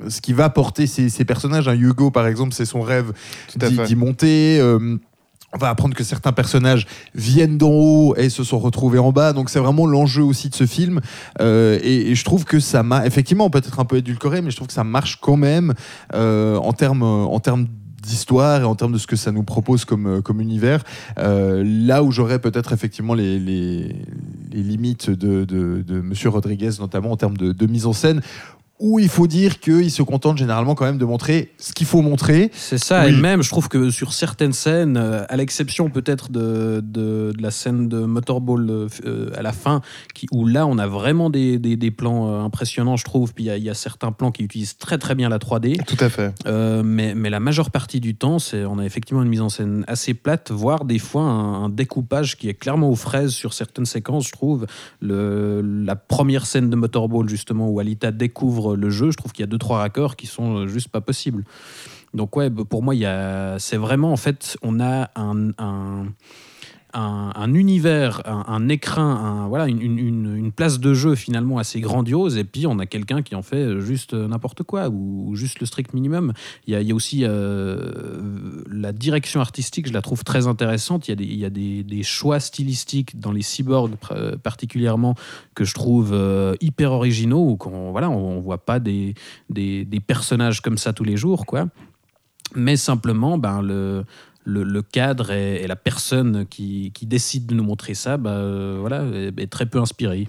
ce 0.09 0.21
qui 0.21 0.33
va 0.33 0.49
porter 0.51 0.87
ces, 0.87 1.09
ces 1.09 1.25
personnages. 1.25 1.69
Un 1.69 1.75
Hugo 1.75 2.11
par 2.11 2.27
exemple, 2.27 2.53
c'est 2.53 2.67
son 2.67 2.81
rêve 2.83 3.13
d'y 3.57 3.97
monter. 3.97 4.59
euh, 4.61 4.97
on 5.55 5.59
va 5.59 5.69
apprendre 5.69 5.95
que 5.95 6.03
certains 6.03 6.33
personnages 6.33 6.87
viennent 7.15 7.59
d'en 7.59 7.69
haut 7.71 8.15
et 8.17 8.31
se 8.31 8.43
sont 8.43 8.59
retrouvés 8.59 8.99
en 8.99 9.13
bas. 9.13 9.35
Donc 9.35 9.51
c'est 9.51 9.59
vraiment 9.59 9.87
l'enjeu 9.87 10.23
aussi 10.23 10.49
de 10.49 10.55
ce 10.55 10.65
film. 10.65 11.01
Euh, 11.43 11.79
et, 11.83 12.11
et 12.11 12.15
je 12.15 12.25
trouve 12.25 12.45
que 12.45 12.59
ça 12.59 12.83
m'a 12.83 13.07
effectivement 13.07 13.51
peut-être 13.51 13.79
un 13.79 13.85
peu 13.85 13.99
édulcoré, 13.99 14.41
mais 14.41 14.51
je 14.51 14.57
trouve 14.57 14.69
que 14.69 14.75
ça 14.75 14.85
marche 14.85 15.19
quand 15.21 15.37
même 15.37 15.75
euh, 16.15 16.57
en 16.57 16.73
termes 16.73 17.03
en 17.03 17.39
termes 17.39 17.67
d'histoire 18.03 18.63
et 18.63 18.65
en 18.65 18.75
termes 18.75 18.93
de 18.93 18.99
ce 18.99 19.07
que 19.07 19.15
ça 19.15 19.31
nous 19.31 19.45
propose 19.45 19.85
comme, 19.85 20.07
euh, 20.07 20.21
comme 20.23 20.41
univers. 20.41 20.83
Euh, 21.19 21.63
là 21.65 22.03
où 22.03 22.11
j'aurais 22.11 22.41
peut-être 22.41 22.73
effectivement 22.73 23.15
les, 23.15 23.39
les, 23.39 23.95
les 24.51 24.63
limites 24.63 25.09
de, 25.11 25.45
de, 25.45 25.85
de 25.87 26.01
Monsieur 26.01 26.31
Rodriguez, 26.31 26.71
notamment 26.81 27.13
en 27.13 27.17
termes 27.17 27.37
de, 27.37 27.53
de 27.53 27.67
mise 27.67 27.87
en 27.87 27.93
scène, 27.93 28.21
où 28.83 28.99
il 28.99 29.09
faut 29.09 29.27
dire 29.29 29.61
qu'il 29.61 29.91
se 29.91 30.03
contente 30.03 30.37
généralement 30.39 30.75
quand 30.75 30.85
même 30.85 30.99
de 30.99 31.05
montrer 31.05 31.53
ce 31.59 31.73
qu'il 31.73 31.87
faut 31.87 32.03
montrer. 32.03 32.51
C'est 32.53 32.79
ça, 32.79 33.05
Oui. 33.07 33.13
et 33.13 33.17
même 33.17 33.43
je 33.43 33.49
trouve 33.49 33.69
que 33.69 33.91
sur 33.91 34.13
certaines 34.13 34.53
scènes, 34.53 34.97
euh, 34.97 35.25
à 35.29 35.37
l'exception 35.37 35.89
peut-être 35.89 36.31
de, 36.33 36.83
de, 36.85 37.33
de 37.37 37.43
la 37.43 37.51
scène 37.53 37.89
de 37.89 38.01
Motorball 38.01 38.69
euh, 38.69 38.89
euh, 39.07 39.31
à 39.37 39.43
la 39.43 39.53
fin, 39.53 39.81
qui, 40.15 40.27
où 40.33 40.47
là 40.47 40.67
on 40.67 40.79
a 40.79 40.87
vraiment 40.89 41.31
des, 41.31 41.59
des, 41.59 41.77
des 41.77 41.91
plans 41.93 42.45
impressionnants, 42.45 42.97
je 42.97 43.05
trouve, 43.05 43.33
puis 43.33 43.45
il 43.45 43.47
y 43.47 43.51
a- 43.51 43.57
il 43.57 43.63
y, 43.65 43.71
a 43.71 43.75
certains 43.75 44.11
plans 44.13 44.33
qui 44.33 44.43
utilisent 44.43 44.77
très 44.77 44.99
très 44.99 45.15
bien 45.15 45.29
la 45.29 45.39
3D, 45.39 45.77
Tout 45.87 45.97
à 46.05 46.09
fait. 46.09 46.35
Euh, 46.47 46.83
mais, 46.85 47.15
mais 47.15 47.31
la 47.31 47.39
majeure 47.39 47.71
partie 47.71 48.01
du 48.01 48.17
temps, 48.17 48.39
c'est, 48.41 48.65
on 48.65 48.79
a 48.79 48.85
effectivement 48.85 49.23
une 49.23 49.29
mise 49.29 49.41
en 49.43 49.49
scène 49.49 49.85
assez 49.87 50.15
plate, 50.15 50.51
voire 50.51 50.85
des 50.85 50.99
fois 50.99 51.23
un, 51.23 51.65
un 51.65 51.69
découpage 51.69 52.37
qui 52.37 52.49
est 52.49 52.55
clairement 52.55 52.91
aux 52.91 52.97
fraises 52.97 53.31
sur 53.31 53.53
certaines 53.53 53.87
séquences, 53.87 54.27
je 54.27 54.33
trouve. 54.33 54.67
Le, 55.01 55.61
la 55.63 55.97
première 55.97 56.47
scène 56.47 56.71
de 56.71 56.77
Motorball, 56.77 57.29
justement, 57.29 57.69
où 57.69 57.79
Alita 57.79 58.11
découvre 58.11 58.72
le 58.77 58.91
jeu, 58.91 59.11
je 59.11 59.17
trouve 59.17 59.33
qu'il 59.33 59.43
y 59.43 59.45
a 59.45 59.47
deux, 59.49 59.59
trois 59.59 59.79
raccords 59.79 60.17
qui 60.17 60.27
sont 60.27 60.59
euh, 60.59 60.67
juste 60.67 60.89
pas 60.89 61.01
possibles. 61.01 61.45
Donc 62.15 62.37
ouais, 62.37 62.51
pour 62.51 62.83
moi, 62.83 62.95
il 62.95 63.01
y 63.01 63.07
a, 63.07 63.59
c'est 63.59 63.77
vraiment, 63.77 64.13
en 64.13 64.17
fait, 64.17 64.57
on 64.63 64.81
a 64.81 65.11
un 65.17 66.07
un, 66.95 67.33
un 67.35 67.55
univers, 67.55 68.23
un, 68.27 68.69
écrin, 68.69 69.47
voilà, 69.49 69.67
une, 69.69 70.53
place 70.55 70.81
de 70.81 70.93
jeu 70.93 71.15
finalement 71.15 71.59
assez 71.59 71.81
grandiose, 71.81 72.37
et 72.37 72.45
puis 72.45 72.67
on 72.67 72.79
a 72.79 72.87
quelqu'un 72.87 73.23
qui 73.23 73.35
en 73.35 73.43
fait 73.43 73.81
juste 73.81 74.13
n'importe 74.13 74.63
quoi, 74.63 74.89
ou, 74.91 75.35
juste 75.35 75.61
le 75.61 75.67
strict 75.67 75.95
minimum. 75.95 76.33
Il 76.67 76.75
y 76.75 76.93
a, 76.93 76.95
aussi 76.95 77.21
euh, 77.23 78.63
la 78.71 78.93
direction 78.93 79.41
artistique, 79.41 79.89
je 79.89 79.93
la 79.93 80.03
trouve 80.03 80.25
très 80.25 80.47
intéressante. 80.47 81.09
Il 81.09 81.37
y 81.37 81.45
a 81.45 81.51
des, 81.51 82.03
choix 82.03 82.41
stylistiques 82.41 83.19
dans 83.21 83.33
les 83.33 83.43
cyborgs 83.43 83.97
particulièrement 84.43 85.15
que 85.55 85.65
je 85.65 85.75
trouve 85.75 86.11
euh, 86.13 86.55
hyper 86.61 86.93
originaux, 86.93 87.57
où 87.61 87.91
voilà, 87.91 88.11
on, 88.11 88.37
ne 88.37 88.43
voit 88.43 88.65
pas 88.65 88.81
des, 88.81 89.15
des, 89.49 89.85
des 89.85 90.01
personnages 90.01 90.61
comme 90.61 90.79
ça 90.79 90.93
tous 90.93 91.05
les 91.05 91.17
jours, 91.17 91.47
quoi. 91.47 91.67
Mais 92.55 92.77
simplement, 92.77 93.39
ben, 93.39 93.63
le, 93.63 94.05
le, 94.45 94.83
cadre 94.83 95.31
et, 95.31 95.67
la 95.67 95.77
personne 95.77 96.47
qui, 96.47 96.93
décide 97.03 97.47
de 97.47 97.55
nous 97.55 97.65
montrer 97.65 97.95
ça, 97.95 98.17
ben, 98.17 98.31
euh, 98.31 98.77
voilà, 98.81 99.05
est, 99.37 99.51
très 99.51 99.67
peu 99.67 99.79
inspiré. 99.79 100.29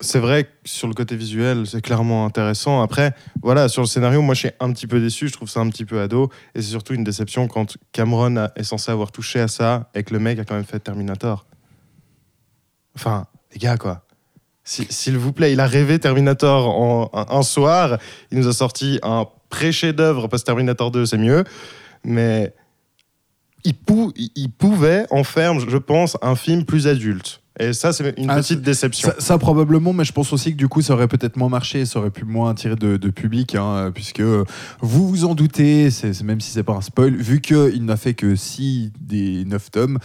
C'est 0.00 0.18
vrai 0.18 0.50
sur 0.64 0.88
le 0.88 0.94
côté 0.94 1.16
visuel, 1.16 1.66
c'est 1.66 1.80
clairement 1.80 2.26
intéressant. 2.26 2.82
Après, 2.82 3.14
voilà, 3.42 3.68
sur 3.68 3.82
le 3.82 3.86
scénario, 3.86 4.20
moi, 4.20 4.34
je 4.34 4.40
suis 4.40 4.50
un 4.60 4.70
petit 4.72 4.86
peu 4.86 5.00
déçu. 5.00 5.28
Je 5.28 5.32
trouve 5.32 5.48
ça 5.48 5.60
un 5.60 5.70
petit 5.70 5.86
peu 5.86 6.00
ado. 6.00 6.30
Et 6.54 6.60
c'est 6.60 6.68
surtout 6.68 6.92
une 6.92 7.04
déception 7.04 7.48
quand 7.48 7.78
Cameron 7.92 8.48
est 8.56 8.62
censé 8.62 8.92
avoir 8.92 9.10
touché 9.10 9.40
à 9.40 9.48
ça 9.48 9.90
et 9.94 10.02
que 10.02 10.12
le 10.12 10.20
mec 10.20 10.38
a 10.38 10.44
quand 10.44 10.54
même 10.54 10.64
fait 10.64 10.80
Terminator. 10.80 11.46
Enfin, 12.94 13.26
les 13.52 13.58
gars, 13.58 13.78
quoi. 13.78 14.02
Si- 14.64 14.86
S'il 14.90 15.16
vous 15.16 15.32
plaît, 15.32 15.52
il 15.52 15.60
a 15.60 15.66
rêvé 15.66 15.98
Terminator 15.98 17.10
un, 17.14 17.26
un 17.30 17.42
soir. 17.42 17.98
Il 18.30 18.38
nous 18.38 18.48
a 18.48 18.52
sorti 18.52 18.98
un 19.02 19.26
pré-chef-d'œuvre 19.48 20.28
parce 20.28 20.42
que 20.42 20.46
Terminator 20.46 20.90
2, 20.90 21.06
c'est 21.06 21.18
mieux. 21.18 21.44
Mais 22.04 22.52
il, 23.66 23.74
pou- 23.74 24.12
il- 24.16 24.30
il 24.36 24.50
pouvait 24.50 25.04
en 25.10 25.24
faire, 25.24 25.58
je 25.60 25.76
pense, 25.76 26.16
un 26.22 26.34
film 26.36 26.64
plus 26.64 26.86
adulte. 26.86 27.40
Et 27.58 27.72
ça, 27.72 27.92
c'est 27.94 28.14
une 28.18 28.28
Ah, 28.30 28.36
petite 28.36 28.60
déception. 28.60 29.08
Ça, 29.08 29.14
ça, 29.18 29.38
probablement, 29.38 29.92
mais 29.94 30.04
je 30.04 30.12
pense 30.12 30.30
aussi 30.34 30.52
que 30.52 30.58
du 30.58 30.68
coup 30.68 30.82
ça 30.82 30.92
aurait 30.92 31.08
peut-être 31.08 31.36
moins 31.38 31.48
marché, 31.48 31.86
ça 31.86 31.98
aurait 32.00 32.10
pu 32.10 32.24
moins 32.26 32.50
attirer 32.50 32.76
de, 32.76 32.98
de 32.98 33.08
public, 33.08 33.54
hein, 33.54 33.90
puisque 33.94 34.20
vous 34.20 35.08
vous 35.08 35.24
en 35.24 35.34
doutez, 35.34 35.90
c'est- 35.90 36.22
même 36.22 36.40
si 36.42 36.50
c'est 36.50 36.62
pas 36.62 36.74
un 36.74 36.82
spoil, 36.82 37.14
vu 37.16 37.40
qu'il 37.40 37.84
n'a 37.86 37.96
fait 37.96 38.12
que 38.12 38.36
6 38.36 38.92
des 39.00 39.44
9 39.46 39.70
tomes. 39.70 39.98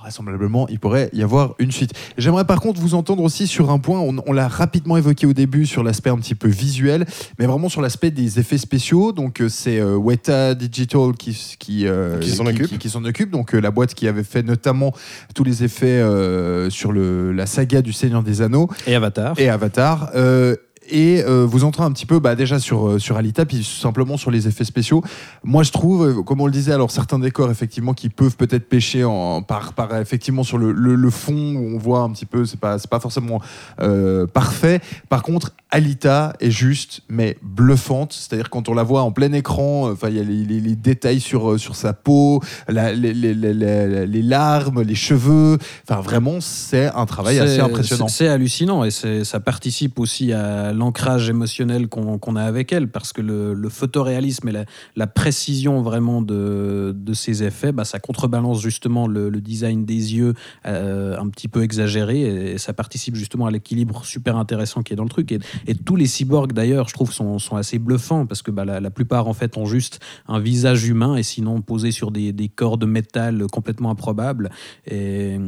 Vraisemblablement, 0.00 0.68
il 0.68 0.78
pourrait 0.78 1.10
y 1.12 1.24
avoir 1.24 1.54
une 1.58 1.72
suite. 1.72 1.92
J'aimerais 2.16 2.44
par 2.44 2.60
contre 2.60 2.80
vous 2.80 2.94
entendre 2.94 3.22
aussi 3.24 3.48
sur 3.48 3.70
un 3.70 3.80
point, 3.80 3.98
on, 3.98 4.16
on 4.26 4.32
l'a 4.32 4.46
rapidement 4.46 4.96
évoqué 4.96 5.26
au 5.26 5.32
début 5.32 5.66
sur 5.66 5.82
l'aspect 5.82 6.08
un 6.10 6.18
petit 6.18 6.36
peu 6.36 6.46
visuel, 6.48 7.04
mais 7.40 7.46
vraiment 7.46 7.68
sur 7.68 7.82
l'aspect 7.82 8.12
des 8.12 8.38
effets 8.38 8.58
spéciaux. 8.58 9.10
Donc 9.10 9.40
euh, 9.40 9.48
c'est 9.48 9.80
euh, 9.80 9.96
Weta 9.96 10.54
Digital 10.54 11.14
qui, 11.18 11.56
qui, 11.58 11.86
euh, 11.88 12.20
Qui 12.20 12.30
s'en 12.30 12.46
occupe. 12.46 12.68
qui- 12.68 12.78
qui 12.78 12.90
s'en 12.90 13.04
occupe. 13.04 13.30
Donc 13.32 13.54
euh, 13.56 13.60
la 13.60 13.72
boîte 13.72 13.94
qui 13.94 14.06
avait 14.06 14.22
fait 14.22 14.44
notamment 14.44 14.92
tous 15.34 15.42
les 15.42 15.64
effets 15.64 15.86
euh, 16.00 16.70
sur 16.70 16.92
le, 16.92 17.32
la 17.32 17.46
saga 17.46 17.82
du 17.82 17.92
Seigneur 17.92 18.22
des 18.22 18.40
Anneaux 18.40 18.68
Et 18.86 18.94
Avatar. 18.94 19.34
et 19.40 19.48
Avatar. 19.48 20.10
Et 20.90 21.22
euh, 21.22 21.44
vous 21.46 21.64
entrez 21.64 21.82
un 21.84 21.92
petit 21.92 22.06
peu 22.06 22.18
bah, 22.18 22.34
déjà 22.34 22.58
sur, 22.58 22.88
euh, 22.88 22.98
sur 22.98 23.16
Alita, 23.16 23.44
puis 23.44 23.62
simplement 23.64 24.16
sur 24.16 24.30
les 24.30 24.48
effets 24.48 24.64
spéciaux. 24.64 25.02
Moi, 25.44 25.62
je 25.62 25.70
trouve, 25.72 26.06
euh, 26.06 26.22
comme 26.22 26.40
on 26.40 26.46
le 26.46 26.52
disait, 26.52 26.72
alors 26.72 26.90
certains 26.90 27.18
décors, 27.18 27.50
effectivement, 27.50 27.92
qui 27.94 28.08
peuvent 28.08 28.36
peut-être 28.36 28.68
pêcher 28.68 29.04
en, 29.04 29.42
par, 29.42 29.74
par, 29.74 29.94
effectivement, 29.96 30.42
sur 30.44 30.58
le, 30.58 30.72
le, 30.72 30.94
le 30.94 31.10
fond, 31.10 31.54
où 31.56 31.74
on 31.74 31.78
voit 31.78 32.00
un 32.00 32.10
petit 32.10 32.26
peu, 32.26 32.46
c'est 32.46 32.58
pas, 32.58 32.78
c'est 32.78 32.88
pas 32.90 33.00
forcément 33.00 33.40
euh, 33.80 34.26
parfait. 34.26 34.80
Par 35.08 35.22
contre, 35.22 35.52
Alita 35.70 36.32
est 36.40 36.50
juste, 36.50 37.02
mais 37.10 37.36
bluffante. 37.42 38.12
C'est-à-dire, 38.14 38.48
quand 38.48 38.68
on 38.68 38.74
la 38.74 38.82
voit 38.82 39.02
en 39.02 39.12
plein 39.12 39.32
écran, 39.32 39.90
enfin, 39.90 40.08
il 40.08 40.16
y 40.16 40.20
a 40.20 40.22
les, 40.24 40.44
les- 40.44 40.60
les 40.60 40.74
détails 40.76 41.20
sur, 41.20 41.58
sur 41.60 41.76
sa 41.76 41.92
peau, 41.92 42.40
la- 42.68 42.92
les, 42.92 44.22
larmes, 44.22 44.82
les 44.82 44.94
cheveux. 44.94 45.58
Enfin, 45.88 46.00
vraiment, 46.00 46.40
c'est 46.40 46.86
un 46.86 47.06
travail 47.06 47.38
assez 47.44 47.60
impressionnant. 47.60 48.08
C'est 48.08 48.18
c'est 48.18 48.28
hallucinant 48.28 48.84
et 48.84 48.90
c'est- 48.90 49.24
ça 49.24 49.38
participe 49.40 49.98
aussi 50.00 50.32
à 50.32 50.72
l'ancrage 50.78 51.28
émotionnel 51.28 51.88
qu'on 51.88 52.36
a 52.36 52.42
avec 52.42 52.72
elle 52.72 52.88
parce 52.88 53.12
que 53.12 53.20
le, 53.20 53.52
le 53.54 53.68
photoréalisme 53.68 54.48
et 54.48 54.64
la, 54.96 55.06
précision 55.06 55.82
vraiment 55.82 56.22
de, 56.22 56.94
de 56.96 57.12
ses 57.12 57.42
effets, 57.42 57.72
bah, 57.72 57.84
ça 57.84 57.98
contrebalance 57.98 58.62
justement 58.62 59.06
le, 59.06 59.30
design 59.38 59.84
des 59.84 60.16
yeux 60.16 60.34
euh, 60.66 61.18
un 61.18 61.28
petit 61.28 61.48
peu 61.48 61.62
exagéré 61.62 62.20
et 62.52 62.58
ça 62.58 62.72
participe 62.72 63.14
justement 63.14 63.46
à 63.46 63.50
l'équilibre 63.50 64.04
super 64.04 64.36
intéressant 64.36 64.82
qui 64.82 64.92
est 64.92 64.96
dans 64.96 65.04
le 65.04 65.08
truc. 65.08 65.32
Et, 65.32 65.38
tous 65.84 65.96
les 65.96 66.06
cyborgs 66.06 66.52
d'ailleurs, 66.52 66.88
je 66.88 66.94
trouve, 66.94 67.12
sont, 67.12 67.38
assez 67.56 67.78
bluffants 67.78 68.26
parce 68.26 68.42
que 68.42 68.50
bah, 68.50 68.64
la, 68.64 68.90
plupart 68.90 69.26
en 69.28 69.34
fait 69.34 69.56
ont 69.56 69.66
juste 69.66 70.00
un 70.26 70.38
visage 70.38 70.86
humain 70.86 71.16
et 71.16 71.22
sinon 71.22 71.60
posé 71.62 71.90
sur 71.90 72.10
des, 72.10 72.32
des 72.32 72.48
corps 72.48 72.78
de 72.78 72.86
métal 72.86 73.46
complètement 73.50 73.90
improbables. 73.90 74.50
Et, 74.86 75.38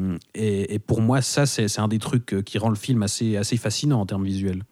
pour 0.87 1.03
moi, 1.03 1.21
ça, 1.23 1.47
c'est 1.47 1.79
un 1.79 1.89
des 1.89 1.99
trucs 1.99 2.43
qui 2.45 2.59
rend 2.59 2.71
le 2.71 2.75
film 2.75 3.03
assez 3.03 3.57
fascinant 3.57 4.01
en 4.01 4.07
termes 4.07 4.25
visuels. 4.25 4.65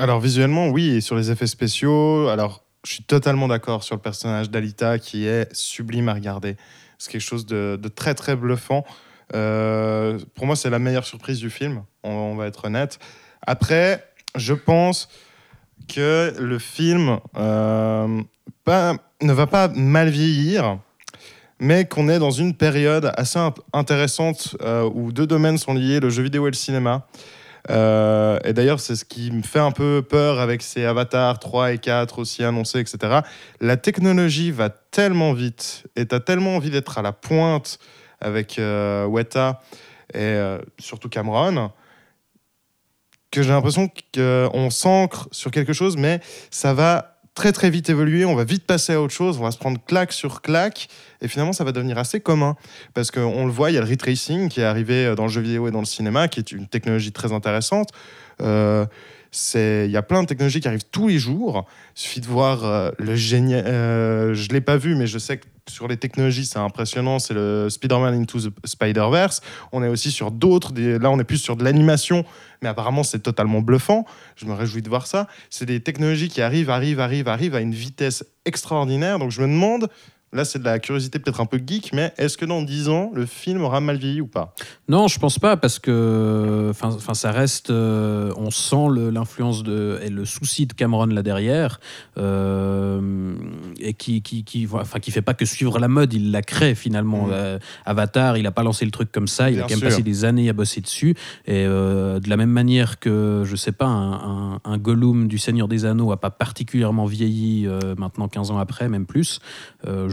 Alors 0.00 0.18
visuellement, 0.18 0.68
oui, 0.68 0.96
et 0.96 1.02
sur 1.02 1.14
les 1.14 1.30
effets 1.30 1.46
spéciaux, 1.46 2.28
alors 2.28 2.64
je 2.86 2.94
suis 2.94 3.02
totalement 3.02 3.48
d'accord 3.48 3.84
sur 3.84 3.96
le 3.96 4.00
personnage 4.00 4.48
d'Alita 4.48 4.98
qui 4.98 5.26
est 5.26 5.54
sublime 5.54 6.08
à 6.08 6.14
regarder. 6.14 6.56
C'est 6.96 7.12
quelque 7.12 7.20
chose 7.20 7.44
de, 7.44 7.78
très 7.94 8.14
très 8.14 8.34
bluffant. 8.34 8.82
Euh, 9.34 10.18
pour 10.34 10.46
moi, 10.46 10.56
c'est 10.56 10.70
la 10.70 10.78
meilleure 10.78 11.04
surprise 11.04 11.38
du 11.38 11.50
film, 11.50 11.82
on, 12.02 12.34
va 12.34 12.46
être 12.46 12.64
honnête. 12.64 12.98
Après, 13.46 14.02
je 14.36 14.54
pense 14.54 15.10
que 15.86 16.32
le 16.38 16.58
film 16.58 17.18
euh, 17.36 18.22
ne 19.20 19.32
va 19.34 19.46
pas 19.46 19.68
mal 19.68 20.08
vieillir, 20.08 20.78
mais 21.58 21.84
qu'on 21.84 22.08
est 22.08 22.18
dans 22.18 22.30
une 22.30 22.54
période 22.54 23.12
assez 23.18 23.38
int- 23.38 23.52
intéressante 23.74 24.56
euh, 24.62 24.88
où 24.94 25.12
deux 25.12 25.26
domaines 25.26 25.58
sont 25.58 25.74
liés, 25.74 26.00
le 26.00 26.08
jeu 26.08 26.22
vidéo 26.22 26.46
et 26.46 26.50
le 26.50 26.56
cinéma. 26.56 27.06
Euh, 27.68 28.38
et 28.44 28.52
d'ailleurs, 28.52 28.80
c'est 28.80 28.96
ce 28.96 29.04
qui 29.04 29.30
me 29.30 29.42
fait 29.42 29.58
un 29.58 29.72
peu 29.72 30.02
peur 30.08 30.40
avec 30.40 30.62
ces 30.62 30.84
avatars 30.84 31.38
3 31.38 31.72
et 31.72 31.78
4 31.78 32.18
aussi 32.18 32.42
annoncés, 32.42 32.80
etc. 32.80 33.20
La 33.60 33.76
technologie 33.76 34.50
va 34.50 34.70
tellement 34.70 35.32
vite 35.32 35.86
et 35.96 36.06
tu 36.06 36.14
as 36.14 36.20
tellement 36.20 36.56
envie 36.56 36.70
d'être 36.70 36.98
à 36.98 37.02
la 37.02 37.12
pointe 37.12 37.78
avec 38.20 38.58
euh, 38.58 39.04
Weta 39.06 39.62
et 40.14 40.18
euh, 40.18 40.58
surtout 40.78 41.08
Cameron 41.08 41.70
que 43.30 43.42
j'ai 43.42 43.50
l'impression 43.50 43.88
qu'on 44.14 44.70
s'ancre 44.70 45.28
sur 45.30 45.50
quelque 45.50 45.72
chose, 45.72 45.96
mais 45.96 46.20
ça 46.50 46.74
va 46.74 47.19
très 47.40 47.52
très 47.52 47.70
vite 47.70 47.88
évoluer, 47.88 48.26
on 48.26 48.34
va 48.34 48.44
vite 48.44 48.66
passer 48.66 48.92
à 48.92 49.00
autre 49.00 49.14
chose, 49.14 49.38
on 49.38 49.44
va 49.44 49.50
se 49.50 49.56
prendre 49.56 49.78
claque 49.86 50.12
sur 50.12 50.42
claque, 50.42 50.88
et 51.22 51.26
finalement 51.26 51.54
ça 51.54 51.64
va 51.64 51.72
devenir 51.72 51.96
assez 51.96 52.20
commun. 52.20 52.54
Parce 52.92 53.10
qu'on 53.10 53.46
le 53.46 53.50
voit, 53.50 53.70
il 53.70 53.74
y 53.76 53.78
a 53.78 53.80
le 53.80 53.86
ray 53.86 53.96
tracing 53.96 54.50
qui 54.50 54.60
est 54.60 54.64
arrivé 54.64 55.06
euh, 55.06 55.14
dans 55.14 55.22
le 55.22 55.30
jeu 55.30 55.40
vidéo 55.40 55.66
et 55.66 55.70
dans 55.70 55.78
le 55.78 55.86
cinéma, 55.86 56.28
qui 56.28 56.38
est 56.38 56.52
une 56.52 56.66
technologie 56.66 57.12
très 57.12 57.32
intéressante. 57.32 57.92
Euh, 58.42 58.84
il 59.54 59.90
y 59.90 59.96
a 59.96 60.02
plein 60.02 60.22
de 60.22 60.28
technologies 60.28 60.60
qui 60.60 60.68
arrivent 60.68 60.90
tous 60.92 61.08
les 61.08 61.18
jours. 61.18 61.66
Il 61.96 62.00
suffit 62.02 62.20
de 62.20 62.26
voir 62.26 62.66
euh, 62.66 62.90
le 62.98 63.16
génial. 63.16 63.64
euh, 63.66 64.34
je 64.34 64.50
l'ai 64.50 64.60
pas 64.60 64.76
vu, 64.76 64.94
mais 64.94 65.06
je 65.06 65.18
sais 65.18 65.38
que 65.38 65.46
sur 65.70 65.88
les 65.88 65.96
technologies, 65.96 66.44
c'est 66.44 66.58
impressionnant. 66.58 67.18
C'est 67.18 67.34
le 67.34 67.68
Spider-Man 67.70 68.14
Into 68.14 68.40
the 68.40 68.52
Spider-Verse. 68.64 69.40
On 69.72 69.82
est 69.82 69.88
aussi 69.88 70.10
sur 70.10 70.30
d'autres. 70.30 70.72
Là, 70.76 71.10
on 71.10 71.18
est 71.18 71.24
plus 71.24 71.38
sur 71.38 71.56
de 71.56 71.64
l'animation, 71.64 72.24
mais 72.62 72.68
apparemment, 72.68 73.02
c'est 73.02 73.20
totalement 73.20 73.60
bluffant. 73.60 74.04
Je 74.36 74.46
me 74.46 74.52
réjouis 74.52 74.82
de 74.82 74.88
voir 74.88 75.06
ça. 75.06 75.28
C'est 75.48 75.66
des 75.66 75.80
technologies 75.80 76.28
qui 76.28 76.42
arrivent, 76.42 76.70
arrivent, 76.70 77.00
arrivent, 77.00 77.28
arrivent 77.28 77.54
à 77.54 77.60
une 77.60 77.74
vitesse 77.74 78.24
extraordinaire. 78.44 79.18
Donc, 79.18 79.30
je 79.30 79.40
me 79.40 79.46
demande. 79.46 79.88
Là, 80.32 80.44
c'est 80.44 80.60
de 80.60 80.64
la 80.64 80.78
curiosité 80.78 81.18
peut-être 81.18 81.40
un 81.40 81.46
peu 81.46 81.60
geek, 81.64 81.90
mais 81.92 82.12
est-ce 82.16 82.38
que 82.38 82.44
dans 82.44 82.62
10 82.62 82.88
ans, 82.88 83.10
le 83.12 83.26
film 83.26 83.62
aura 83.62 83.80
mal 83.80 83.96
vieilli 83.96 84.20
ou 84.20 84.28
pas? 84.28 84.54
Non, 84.88 85.08
je 85.08 85.18
pense 85.18 85.40
pas 85.40 85.56
parce 85.56 85.80
que, 85.80 86.68
enfin, 86.70 87.14
ça 87.14 87.32
reste. 87.32 87.70
euh, 87.70 88.32
on 88.36 88.50
sent 88.52 88.86
l'influence 89.12 89.64
de 89.64 89.98
et 90.02 90.08
le 90.08 90.24
souci 90.24 90.66
de 90.66 90.72
Cameron 90.72 91.06
là 91.06 91.22
derrière, 91.22 91.80
euh, 92.16 93.34
et 93.80 93.94
qui, 93.94 94.22
qui, 94.22 94.44
qui, 94.44 94.68
enfin, 94.72 95.00
qui 95.00 95.10
fait 95.10 95.22
pas 95.22 95.34
que 95.34 95.44
suivre 95.44 95.80
la 95.80 95.88
mode, 95.88 96.12
il 96.12 96.30
la 96.30 96.42
crée 96.42 96.76
finalement. 96.76 97.26
Mhm. 97.26 97.32
Euh, 97.32 97.58
Avatar, 97.84 98.36
il 98.36 98.46
a 98.46 98.52
pas 98.52 98.62
lancé 98.62 98.84
le 98.84 98.92
truc 98.92 99.10
comme 99.10 99.26
ça, 99.26 99.50
il 99.50 99.56
Bien 99.56 99.64
a 99.64 99.68
quand 99.68 99.74
même 99.74 99.80
passé 99.80 100.02
des 100.02 100.24
années 100.24 100.48
à 100.48 100.52
bosser 100.52 100.80
dessus. 100.80 101.16
Et 101.46 101.64
de 101.64 102.28
la 102.28 102.36
même 102.36 102.50
manière 102.50 103.00
que, 103.00 103.42
je 103.44 103.56
sais 103.56 103.72
pas, 103.72 103.86
un, 103.86 104.12
un, 104.54 104.60
un 104.64 104.78
Gollum 104.78 105.26
du 105.26 105.38
Seigneur 105.38 105.66
des 105.66 105.86
Anneaux 105.86 106.12
a 106.12 106.20
pas 106.20 106.30
particulièrement 106.30 107.06
vieilli 107.06 107.66
maintenant 107.98 108.28
15 108.28 108.52
ans 108.52 108.58
après, 108.58 108.88
même 108.88 109.06
plus. 109.06 109.40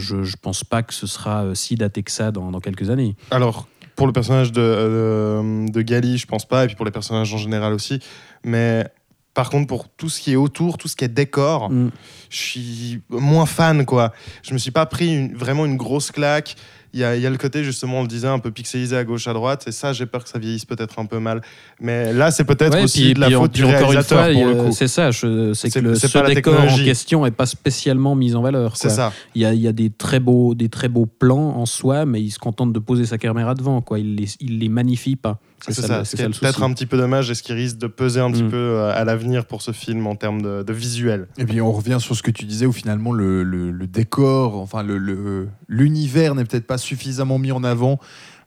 Je, 0.08 0.22
je 0.24 0.36
pense 0.40 0.64
pas 0.64 0.82
que 0.82 0.94
ce 0.94 1.06
sera 1.06 1.54
si 1.54 1.76
daté 1.76 2.02
que 2.02 2.10
ça 2.10 2.30
dans, 2.32 2.50
dans 2.50 2.60
quelques 2.60 2.88
années. 2.90 3.14
Alors, 3.30 3.68
pour 3.96 4.06
le 4.06 4.12
personnage 4.12 4.52
de, 4.52 4.60
euh, 4.62 5.66
de 5.68 5.82
Gali, 5.82 6.18
je 6.18 6.26
pense 6.26 6.46
pas, 6.46 6.64
et 6.64 6.66
puis 6.68 6.76
pour 6.76 6.84
les 6.86 6.90
personnages 6.92 7.32
en 7.34 7.38
général 7.38 7.72
aussi. 7.72 8.00
Mais 8.44 8.86
par 9.34 9.50
contre, 9.50 9.66
pour 9.68 9.88
tout 9.88 10.08
ce 10.08 10.20
qui 10.20 10.32
est 10.32 10.36
autour, 10.36 10.78
tout 10.78 10.88
ce 10.88 10.96
qui 10.96 11.04
est 11.04 11.08
décor, 11.08 11.70
Mm. 11.70 11.90
je 12.30 12.36
suis 12.36 13.02
moins 13.08 13.46
fan, 13.46 13.84
quoi. 13.84 14.12
Je 14.42 14.52
me 14.52 14.58
suis 14.58 14.70
pas 14.72 14.86
pris 14.86 15.14
une- 15.14 15.34
vraiment 15.36 15.64
une 15.66 15.76
grosse 15.76 16.10
claque. 16.10 16.56
Il 16.94 17.00
y 17.00 17.04
a, 17.04 17.16
il 17.16 17.22
y 17.22 17.26
a 17.26 17.30
le 17.30 17.36
côté, 17.36 17.64
justement, 17.64 17.98
on 17.98 18.02
le 18.02 18.08
disait, 18.08 18.28
un 18.28 18.38
peu 18.38 18.50
pixelisé 18.50 18.96
à 18.96 19.04
gauche, 19.04 19.28
à 19.28 19.32
droite, 19.34 19.64
et 19.66 19.72
ça, 19.72 19.92
j'ai 19.92 20.06
peur 20.06 20.22
que 20.24 20.28
ça 20.30 20.38
vieillisse 20.38 20.64
peut-être 20.64 20.98
un 20.98 21.04
peu 21.04 21.18
mal. 21.18 21.42
Mais 21.80 22.12
là, 22.12 22.30
c'est 22.30 22.44
peut-être 22.44 22.74
Ouais, 22.74 22.82
aussi 22.84 23.02
puis- 23.02 23.14
de 23.14 23.20
la 23.20 23.26
puis 23.26 23.34
faute 23.36 23.52
puis 23.52 23.60
du 23.62 23.66
réalisateur, 23.66 24.18
fois, 24.18 24.32
pour 24.32 24.32
il 24.32 24.38
y 24.38 24.44
le 24.54 24.60
a- 24.60 24.64
coup. 24.64 24.72
C'est 24.72 24.88
ça, 24.88 25.12
c'est 25.12 25.70
que 25.70 25.78
le, 25.80 25.94
ce 25.94 26.26
décor 26.34 26.60
en 26.60 26.76
question 26.76 27.26
est 27.26 27.30
pas 27.30 27.46
spécialement 27.46 28.14
mis 28.14 28.34
en 28.34 28.42
valeur. 28.42 28.76
C'est 28.76 28.88
ça. 28.90 29.12
Il 29.34 29.42
y 29.42 29.44
a, 29.44 29.52
il 29.54 29.60
y 29.60 29.68
a 29.68 29.72
des, 29.72 29.90
très 29.90 30.20
beaux, 30.20 30.54
des 30.54 30.68
très 30.68 30.88
beaux 30.88 31.06
plans 31.06 31.56
en 31.56 31.66
soi, 31.66 32.06
mais 32.06 32.22
il 32.22 32.30
se 32.30 32.38
contente 32.38 32.72
de 32.72 32.78
poser 32.78 33.04
sa 33.04 33.18
caméra 33.18 33.54
devant. 33.54 33.80
Quoi. 33.82 33.98
Il, 33.98 34.16
les, 34.16 34.28
il 34.40 34.58
les 34.58 34.68
magnifie 34.68 35.16
pas. 35.16 35.38
C'est 35.66 35.82
ça, 35.82 36.02
peut-être 36.40 36.62
un 36.62 36.72
petit 36.72 36.86
peu 36.86 36.96
dommage 36.96 37.30
et 37.30 37.34
ce 37.34 37.42
qui 37.42 37.52
risque 37.52 37.78
de 37.78 37.88
peser 37.88 38.20
un 38.20 38.30
petit 38.30 38.44
Mm. 38.44 38.50
peu 38.50 38.56
euh, 38.56 38.92
à 38.94 39.04
l'avenir 39.04 39.44
pour 39.44 39.60
ce 39.62 39.72
film 39.72 40.06
en 40.06 40.14
termes 40.14 40.40
de, 40.40 40.62
de 40.62 40.72
visuel. 40.72 41.26
Et 41.36 41.44
puis 41.44 41.60
on 41.60 41.72
revient 41.72 41.98
sur 42.00 42.14
ce 42.16 42.22
que 42.22 42.30
tu 42.30 42.44
disais 42.44 42.64
où 42.66 42.72
finalement 42.72 43.12
le, 43.12 43.42
le- 43.42 43.70
le 43.72 43.86
décor, 43.86 44.54
enfin 44.56 44.82
le- 44.82 44.98
le- 44.98 45.48
l'univers 45.68 46.34
n'est 46.34 46.44
peut-être 46.44 46.66
pas 46.66 46.78
suffisamment 46.78 47.38
mis 47.38 47.52
en 47.52 47.64
avant. 47.64 47.98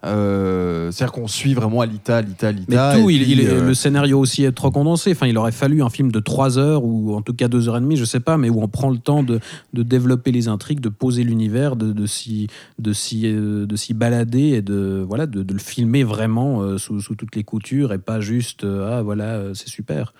Euh, 0.03 0.89
C'est-à-dire 0.91 1.11
qu'on 1.11 1.27
suit 1.27 1.53
vraiment 1.53 1.81
Alita, 1.81 2.17
Alita, 2.17 2.51
Mais 2.51 2.75
Alita. 2.75 2.95
tout, 2.99 3.09
et 3.09 3.13
il, 3.13 3.23
puis, 3.23 3.31
il 3.33 3.47
euh, 3.47 3.65
le 3.65 3.73
scénario 3.73 4.19
aussi 4.19 4.43
est 4.43 4.51
trop 4.51 4.71
condensé. 4.71 5.11
Enfin, 5.11 5.27
il 5.27 5.37
aurait 5.37 5.51
fallu 5.51 5.83
un 5.83 5.89
film 5.89 6.11
de 6.11 6.19
3 6.19 6.57
heures 6.57 6.83
ou 6.83 7.13
en 7.15 7.21
tout 7.21 7.33
cas 7.33 7.47
2 7.47 7.69
heures 7.69 7.77
et 7.77 7.81
demie, 7.81 7.97
je 7.97 8.05
sais 8.05 8.19
pas, 8.19 8.37
mais 8.37 8.49
où 8.49 8.61
on 8.61 8.67
prend 8.67 8.89
le 8.89 8.97
temps 8.97 9.21
de, 9.23 9.39
de 9.73 9.83
développer 9.83 10.31
les 10.31 10.47
intrigues, 10.47 10.79
de 10.79 10.89
poser 10.89 11.23
l'univers, 11.23 11.75
de, 11.75 11.91
de 11.91 12.05
s'y 12.05 12.47
de 12.79 12.93
s'y 12.93 13.27
euh, 13.27 13.65
de 13.65 13.75
s'y 13.75 13.93
balader 13.93 14.49
et 14.49 14.61
de 14.61 15.05
voilà 15.07 15.27
de, 15.27 15.43
de 15.43 15.53
le 15.53 15.59
filmer 15.59 16.03
vraiment 16.03 16.77
sous, 16.77 16.99
sous 17.01 17.15
toutes 17.15 17.35
les 17.35 17.43
coutures 17.43 17.93
et 17.93 17.99
pas 17.99 18.19
juste 18.21 18.63
ah 18.65 19.01
voilà 19.03 19.53
c'est 19.53 19.69
super. 19.69 20.13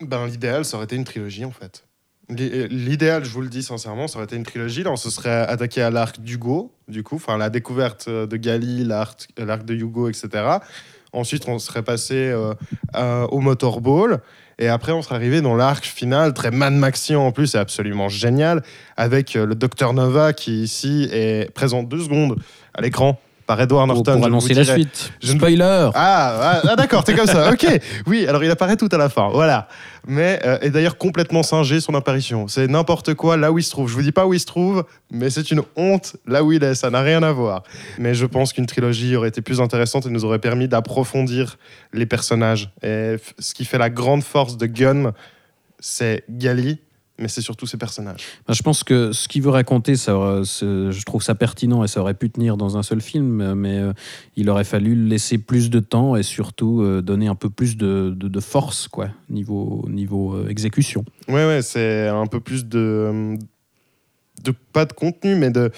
Ben, 0.00 0.26
l'idéal, 0.26 0.64
ça 0.64 0.76
aurait 0.76 0.84
été 0.84 0.96
une 0.96 1.04
trilogie, 1.04 1.44
en 1.44 1.50
fait. 1.50 1.84
L'i- 2.28 2.68
L'idéal, 2.68 3.24
je 3.24 3.30
vous 3.30 3.40
le 3.40 3.48
dis 3.48 3.62
sincèrement, 3.62 4.06
ça 4.06 4.16
aurait 4.16 4.24
été 4.26 4.36
une 4.36 4.42
trilogie. 4.44 4.82
Là, 4.82 4.90
on 4.92 4.96
se 4.96 5.10
serait 5.10 5.30
attaqué 5.46 5.80
à 5.82 5.90
l'arc 5.90 6.20
d'Hugo, 6.20 6.72
du 6.88 7.02
coup, 7.02 7.16
enfin, 7.16 7.38
la 7.38 7.48
découverte 7.50 8.06
euh, 8.08 8.26
de 8.26 8.36
Gali, 8.36 8.84
l'arc 8.84 9.28
l'arc 9.38 9.64
de 9.64 9.74
Hugo, 9.74 10.08
etc. 10.08 10.28
Ensuite, 11.12 11.48
on 11.48 11.58
serait 11.58 11.82
passé 11.82 12.14
euh, 12.96 13.26
au 13.28 13.40
Motorball. 13.40 14.20
Et 14.60 14.68
après, 14.68 14.92
on 14.92 15.00
serait 15.02 15.14
arrivé 15.14 15.40
dans 15.40 15.54
l'arc 15.54 15.84
final, 15.84 16.34
très 16.34 16.50
Mad 16.50 16.74
Maxian 16.74 17.24
en 17.24 17.32
plus, 17.32 17.46
c'est 17.46 17.58
absolument 17.58 18.08
génial, 18.08 18.62
avec 18.96 19.36
euh, 19.36 19.46
le 19.46 19.54
Docteur 19.54 19.94
Nova 19.94 20.32
qui, 20.32 20.62
ici, 20.62 21.08
est 21.12 21.50
présent 21.54 21.82
deux 21.82 22.00
secondes 22.00 22.36
à 22.74 22.82
l'écran 22.82 23.18
par 23.48 23.58
Edward 23.62 23.88
Norton. 23.88 24.16
pour 24.18 24.26
annoncer 24.26 24.52
la 24.52 24.62
suite. 24.62 25.10
Je 25.22 25.32
ne- 25.32 25.38
Spoiler. 25.38 25.62
Ah, 25.62 25.90
ah, 25.94 26.60
ah, 26.68 26.76
d'accord, 26.76 27.02
t'es 27.02 27.14
comme 27.14 27.26
ça, 27.26 27.50
ok. 27.50 27.66
Oui, 28.06 28.26
alors 28.26 28.44
il 28.44 28.50
apparaît 28.50 28.76
tout 28.76 28.90
à 28.92 28.98
la 28.98 29.08
fin, 29.08 29.30
voilà. 29.30 29.68
Mais 30.06 30.38
euh, 30.44 30.58
est 30.60 30.68
d'ailleurs 30.68 30.98
complètement 30.98 31.42
singé 31.42 31.80
son 31.80 31.94
apparition. 31.94 32.46
C'est 32.46 32.66
n'importe 32.68 33.14
quoi 33.14 33.38
là 33.38 33.50
où 33.50 33.58
il 33.58 33.62
se 33.62 33.70
trouve. 33.70 33.88
Je 33.88 33.94
vous 33.94 34.02
dis 34.02 34.12
pas 34.12 34.26
où 34.26 34.34
il 34.34 34.38
se 34.40 34.44
trouve, 34.44 34.84
mais 35.10 35.30
c'est 35.30 35.50
une 35.50 35.62
honte 35.76 36.16
là 36.26 36.44
où 36.44 36.52
il 36.52 36.62
est, 36.62 36.74
ça 36.74 36.90
n'a 36.90 37.00
rien 37.00 37.22
à 37.22 37.32
voir. 37.32 37.62
Mais 37.98 38.12
je 38.12 38.26
pense 38.26 38.52
qu'une 38.52 38.66
trilogie 38.66 39.16
aurait 39.16 39.30
été 39.30 39.40
plus 39.40 39.62
intéressante 39.62 40.04
et 40.04 40.10
nous 40.10 40.26
aurait 40.26 40.40
permis 40.40 40.68
d'approfondir 40.68 41.56
les 41.94 42.04
personnages. 42.04 42.70
Et 42.82 43.16
ce 43.38 43.54
qui 43.54 43.64
fait 43.64 43.78
la 43.78 43.88
grande 43.88 44.22
force 44.24 44.58
de 44.58 44.66
Gunn, 44.66 45.12
c'est 45.80 46.24
Gali, 46.28 46.80
mais 47.18 47.28
c'est 47.28 47.40
surtout 47.40 47.66
ses 47.66 47.76
personnages. 47.76 48.22
Ben, 48.46 48.54
je 48.54 48.62
pense 48.62 48.84
que 48.84 49.12
ce 49.12 49.28
qu'il 49.28 49.42
veut 49.42 49.50
raconter, 49.50 49.96
ça, 49.96 50.12
je 50.42 51.04
trouve 51.04 51.22
ça 51.22 51.34
pertinent 51.34 51.82
et 51.84 51.88
ça 51.88 52.00
aurait 52.00 52.14
pu 52.14 52.30
tenir 52.30 52.56
dans 52.56 52.76
un 52.76 52.82
seul 52.82 53.00
film, 53.00 53.54
mais 53.54 53.78
euh, 53.78 53.92
il 54.36 54.48
aurait 54.50 54.64
fallu 54.64 54.94
laisser 54.94 55.38
plus 55.38 55.70
de 55.70 55.80
temps 55.80 56.16
et 56.16 56.22
surtout 56.22 56.82
euh, 56.82 57.02
donner 57.02 57.26
un 57.28 57.34
peu 57.34 57.50
plus 57.50 57.76
de, 57.76 58.14
de- 58.16 58.28
de 58.28 58.40
force, 58.40 58.88
quoi, 58.88 59.08
niveau, 59.30 59.84
niveau 59.88 60.34
euh, 60.34 60.48
exécution. 60.48 61.04
Ouais, 61.28 61.46
ouais, 61.46 61.62
c'est 61.62 62.08
un 62.08 62.26
peu 62.26 62.40
plus 62.40 62.66
de, 62.66 63.36
de. 64.42 64.52
Pas 64.72 64.84
de 64.84 64.92
contenu, 64.92 65.34
mais 65.36 65.50
de. 65.50 65.70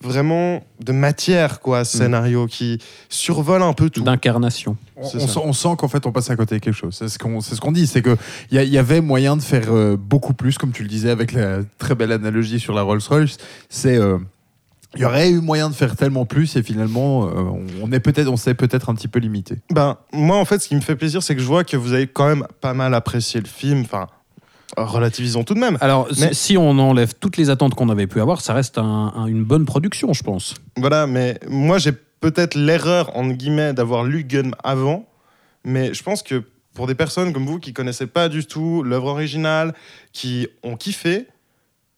Vraiment 0.00 0.62
de 0.84 0.92
matière, 0.92 1.60
quoi, 1.60 1.80
Mm. 1.80 1.84
ce 1.86 1.96
scénario 1.98 2.46
qui 2.46 2.78
survole 3.08 3.62
un 3.62 3.72
peu 3.72 3.88
tout. 3.88 4.02
D'incarnation. 4.02 4.76
On, 4.96 5.04
sent, 5.08 5.40
on 5.42 5.52
sent 5.54 5.68
qu'en 5.78 5.88
fait 5.88 6.04
on 6.04 6.12
passe 6.12 6.28
à 6.28 6.36
côté 6.36 6.56
de 6.56 6.60
quelque 6.60 6.74
chose. 6.76 6.94
C'est 6.98 7.08
ce 7.08 7.18
qu'on 7.18 7.40
c'est 7.40 7.54
ce 7.54 7.60
qu'on 7.62 7.72
dit, 7.72 7.86
c'est 7.86 8.02
que 8.02 8.14
il 8.50 8.60
y, 8.60 8.66
y 8.68 8.76
avait 8.76 9.00
moyen 9.00 9.34
de 9.34 9.40
faire 9.42 9.72
euh, 9.72 9.96
beaucoup 9.96 10.34
plus, 10.34 10.58
comme 10.58 10.72
tu 10.72 10.82
le 10.82 10.90
disais 10.90 11.08
avec 11.08 11.32
la 11.32 11.60
très 11.78 11.94
belle 11.94 12.12
analogie 12.12 12.60
sur 12.60 12.74
la 12.74 12.82
Rolls 12.82 13.00
Royce. 13.08 13.38
C'est 13.70 13.96
euh, 13.96 14.18
il 14.94 15.00
y 15.00 15.04
aurait 15.06 15.30
eu 15.30 15.40
moyen 15.40 15.70
de 15.70 15.74
faire 15.74 15.96
tellement 15.96 16.26
plus 16.26 16.54
et 16.56 16.62
finalement 16.62 17.24
euh, 17.26 17.30
on- 17.40 17.64
on 17.84 17.90
est 17.92 18.00
peut-être 18.00 18.28
on 18.28 18.36
s'est 18.36 18.52
peut-être 18.54 18.90
un 18.90 18.94
petit 18.94 19.08
peu 19.08 19.20
limité. 19.20 19.56
Ben, 19.70 19.96
moi, 20.12 20.36
en 20.36 20.44
fait, 20.44 20.58
ce 20.60 20.68
qui 20.68 20.74
me 20.76 20.82
fait 20.82 20.96
plaisir, 20.96 21.22
c'est 21.22 21.34
que 21.34 21.40
je 21.40 21.46
vois 21.46 21.64
que 21.64 21.78
vous 21.78 21.94
avez 21.94 22.08
quand 22.08 22.28
même 22.28 22.46
pas 22.60 22.74
mal 22.74 22.92
apprécié 22.92 23.40
le 23.40 23.48
film. 23.48 23.80
Enfin, 23.80 24.08
relativisons 24.76 25.44
tout 25.44 25.54
de 25.54 25.60
même. 25.60 25.78
Alors, 25.80 26.08
Mais- 26.18 26.32
si- 26.34 26.56
on 26.56 26.78
enlève 26.78 27.14
toutes 27.18 27.36
les 27.36 27.50
attentes 27.50 27.74
qu'on 27.74 27.88
avait 27.88 28.06
pu 28.06 28.20
avoir, 28.20 28.40
ça 28.40 28.54
reste 28.54 28.78
un- 28.78 29.12
un- 29.16 29.26
une 29.26 29.44
bonne 29.44 29.64
production, 29.64 30.12
je 30.12 30.22
pense. 30.22 30.54
Voilà, 30.76 31.06
mais 31.06 31.38
moi, 31.48 31.78
j'ai 31.78 31.92
peut-être 31.92 32.54
l'erreur, 32.54 33.16
entre 33.16 33.34
guillemets, 33.34 33.72
d'avoir 33.74 34.04
lu 34.04 34.24
Gun 34.24 34.50
avant. 34.62 35.06
Mais 35.64 35.94
je 35.94 36.02
pense 36.02 36.22
que 36.22 36.42
pour 36.74 36.86
des 36.86 36.94
personnes 36.94 37.32
comme 37.32 37.46
vous 37.46 37.58
qui 37.60 37.72
connaissaient 37.72 38.06
pas 38.06 38.28
du 38.28 38.44
tout 38.46 38.82
l'œuvre 38.82 39.06
originale, 39.06 39.74
qui 40.12 40.48
ont 40.62 40.76
kiffé, 40.76 41.26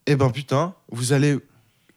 eh 0.06 0.14
ben 0.16 0.30
putain, 0.30 0.74
vous 0.92 1.12
allez 1.12 1.38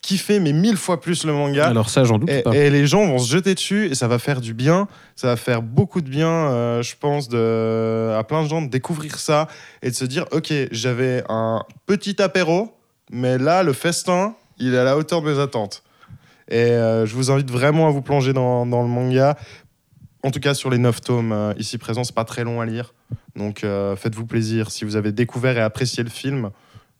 kiffer, 0.01 0.39
mais 0.39 0.53
mille 0.53 0.77
fois 0.77 1.01
plus 1.01 1.25
le 1.25 1.33
manga. 1.33 1.67
Alors 1.67 1.89
ça, 1.89 2.03
j'en 2.03 2.17
doute 2.17 2.29
Et, 2.29 2.41
pas. 2.41 2.55
et 2.55 2.69
les 2.69 2.87
gens 2.87 3.05
vont 3.05 3.17
se 3.19 3.31
jeter 3.31 3.53
dessus 3.53 3.87
et 3.87 3.95
ça 3.95 4.07
va 4.07 4.17
faire 4.19 4.41
du 4.41 4.53
bien. 4.53 4.87
Ça 5.15 5.27
va 5.27 5.35
faire 5.35 5.61
beaucoup 5.61 6.01
de 6.01 6.09
bien, 6.09 6.29
euh, 6.29 6.81
je 6.81 6.95
pense, 6.99 7.27
de, 7.27 8.13
à 8.17 8.23
plein 8.23 8.43
de 8.43 8.47
gens 8.49 8.61
de 8.61 8.69
découvrir 8.69 9.19
ça 9.19 9.47
et 9.81 9.89
de 9.89 9.95
se 9.95 10.05
dire 10.05 10.25
Ok, 10.31 10.53
j'avais 10.71 11.23
un 11.29 11.63
petit 11.85 12.21
apéro, 12.21 12.73
mais 13.11 13.37
là, 13.37 13.63
le 13.63 13.73
festin, 13.73 14.35
il 14.57 14.73
est 14.73 14.77
à 14.77 14.83
la 14.83 14.97
hauteur 14.97 15.21
de 15.21 15.31
mes 15.33 15.39
attentes. 15.39 15.83
Et 16.49 16.55
euh, 16.55 17.05
je 17.05 17.13
vous 17.15 17.29
invite 17.29 17.51
vraiment 17.51 17.87
à 17.87 17.91
vous 17.91 18.01
plonger 18.01 18.33
dans, 18.33 18.65
dans 18.65 18.81
le 18.81 18.87
manga. 18.87 19.37
En 20.23 20.31
tout 20.31 20.39
cas, 20.39 20.53
sur 20.53 20.69
les 20.69 20.77
9 20.79 21.01
tomes 21.01 21.31
euh, 21.31 21.53
ici 21.57 21.77
présents, 21.77 22.03
c'est 22.03 22.15
pas 22.15 22.25
très 22.25 22.43
long 22.43 22.59
à 22.61 22.65
lire. 22.65 22.93
Donc 23.35 23.65
faites-vous 23.95 24.25
plaisir. 24.25 24.69
Si 24.69 24.83
vous 24.83 24.95
avez 24.97 25.11
découvert 25.13 25.57
et 25.57 25.61
apprécié 25.61 26.03
le 26.03 26.09
film, 26.09 26.49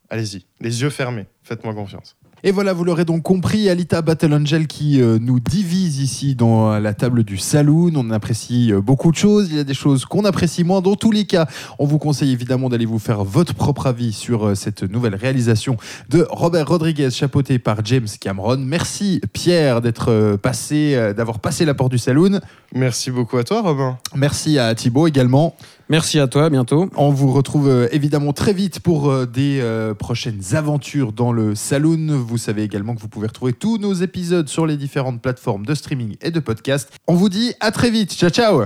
allez-y. 0.10 0.46
Les 0.62 0.82
yeux 0.84 0.90
fermés. 0.90 1.26
Faites-moi 1.44 1.74
confiance. 1.74 2.16
Et 2.44 2.52
voilà, 2.52 2.74
vous 2.74 2.84
l'aurez 2.84 3.06
donc 3.06 3.24
compris, 3.24 3.70
Alita 3.70 4.02
Battle 4.02 4.34
Angel 4.34 4.68
qui 4.68 5.02
euh, 5.02 5.18
nous 5.20 5.40
divise 5.40 6.00
ici 6.00 6.36
dans 6.36 6.80
la 6.80 6.94
table 6.94 7.24
du 7.24 7.38
saloon. 7.38 7.92
On 7.96 8.10
apprécie 8.12 8.72
euh, 8.72 8.82
beaucoup 8.82 9.12
de 9.12 9.18
choses. 9.18 9.48
Il 9.50 9.58
y 9.58 9.60
a 9.60 9.64
des 9.64 9.74
choses 9.74 10.06
qu'on 10.06 10.26
apprécie 10.26 10.64
moins. 10.64 10.82
Dans 10.82 10.96
tous 10.96 11.12
les 11.12 11.26
cas, 11.26 11.48
on 11.80 11.86
vous 11.86 11.98
conseille 11.98 12.32
évidemment 12.32 12.70
d'aller 12.70 12.86
vous 12.86 13.00
faire 13.00 13.24
votre 13.24 13.54
propre 13.54 13.88
avis 13.88 14.14
sur 14.14 14.48
euh, 14.48 14.56
cette 14.56 14.84
nouvelle 14.84 15.16
réalisation 15.16 15.78
de 16.10 16.26
Robert 16.30 16.68
Rodriguez, 16.68 17.12
chapeauté 17.12 17.60
par 17.60 17.84
James 17.86 18.08
Cameron. 18.20 18.58
Merci 18.58 19.22
Pierre 19.34 19.82
d'être 19.82 20.12
euh, 20.12 20.38
passé, 20.38 20.94
euh, 20.96 21.14
d'avoir 21.14 21.40
passé 21.40 21.66
la 21.66 21.74
porte 21.74 21.92
du 21.92 21.98
saloon. 21.98 22.40
Merci 22.74 23.12
beaucoup 23.12 23.38
à 23.38 23.44
toi, 23.44 23.62
Robin. 23.62 23.98
Merci 24.16 24.60
à 24.60 24.74
Thibaut 24.76 25.08
également. 25.08 25.56
Merci 25.90 26.20
à 26.20 26.28
toi, 26.28 26.52
bientôt. 26.52 26.88
On 26.96 27.10
vous 27.10 27.32
retrouve 27.32 27.68
euh, 27.68 27.88
évidemment 27.92 28.32
très 28.32 28.54
vite 28.54 28.80
pour 28.80 29.10
euh, 29.10 29.26
des 29.26 29.60
euh, 29.60 29.96
prochaines 29.96 30.42
aventures 30.54 31.12
dans 31.12 31.32
le 31.32 31.56
saloon. 31.56 32.16
Vous 32.16 32.38
savez 32.38 32.62
également 32.62 32.94
que 32.94 33.02
vous 33.02 33.08
pouvez 33.08 33.26
retrouver 33.26 33.54
tous 33.54 33.80
nos 33.80 33.94
épisodes 33.94 34.48
sur 34.48 34.68
les 34.68 34.78
différentes 34.78 35.20
plateformes 35.20 35.66
de 35.66 35.74
streaming 35.74 36.16
et 36.22 36.30
de 36.30 36.40
podcast. 36.40 36.92
On 37.08 37.16
vous 37.16 37.30
dit 37.30 37.54
à 37.60 37.72
très 37.72 37.90
vite. 37.90 38.14
Ciao 38.14 38.30
ciao 38.30 38.66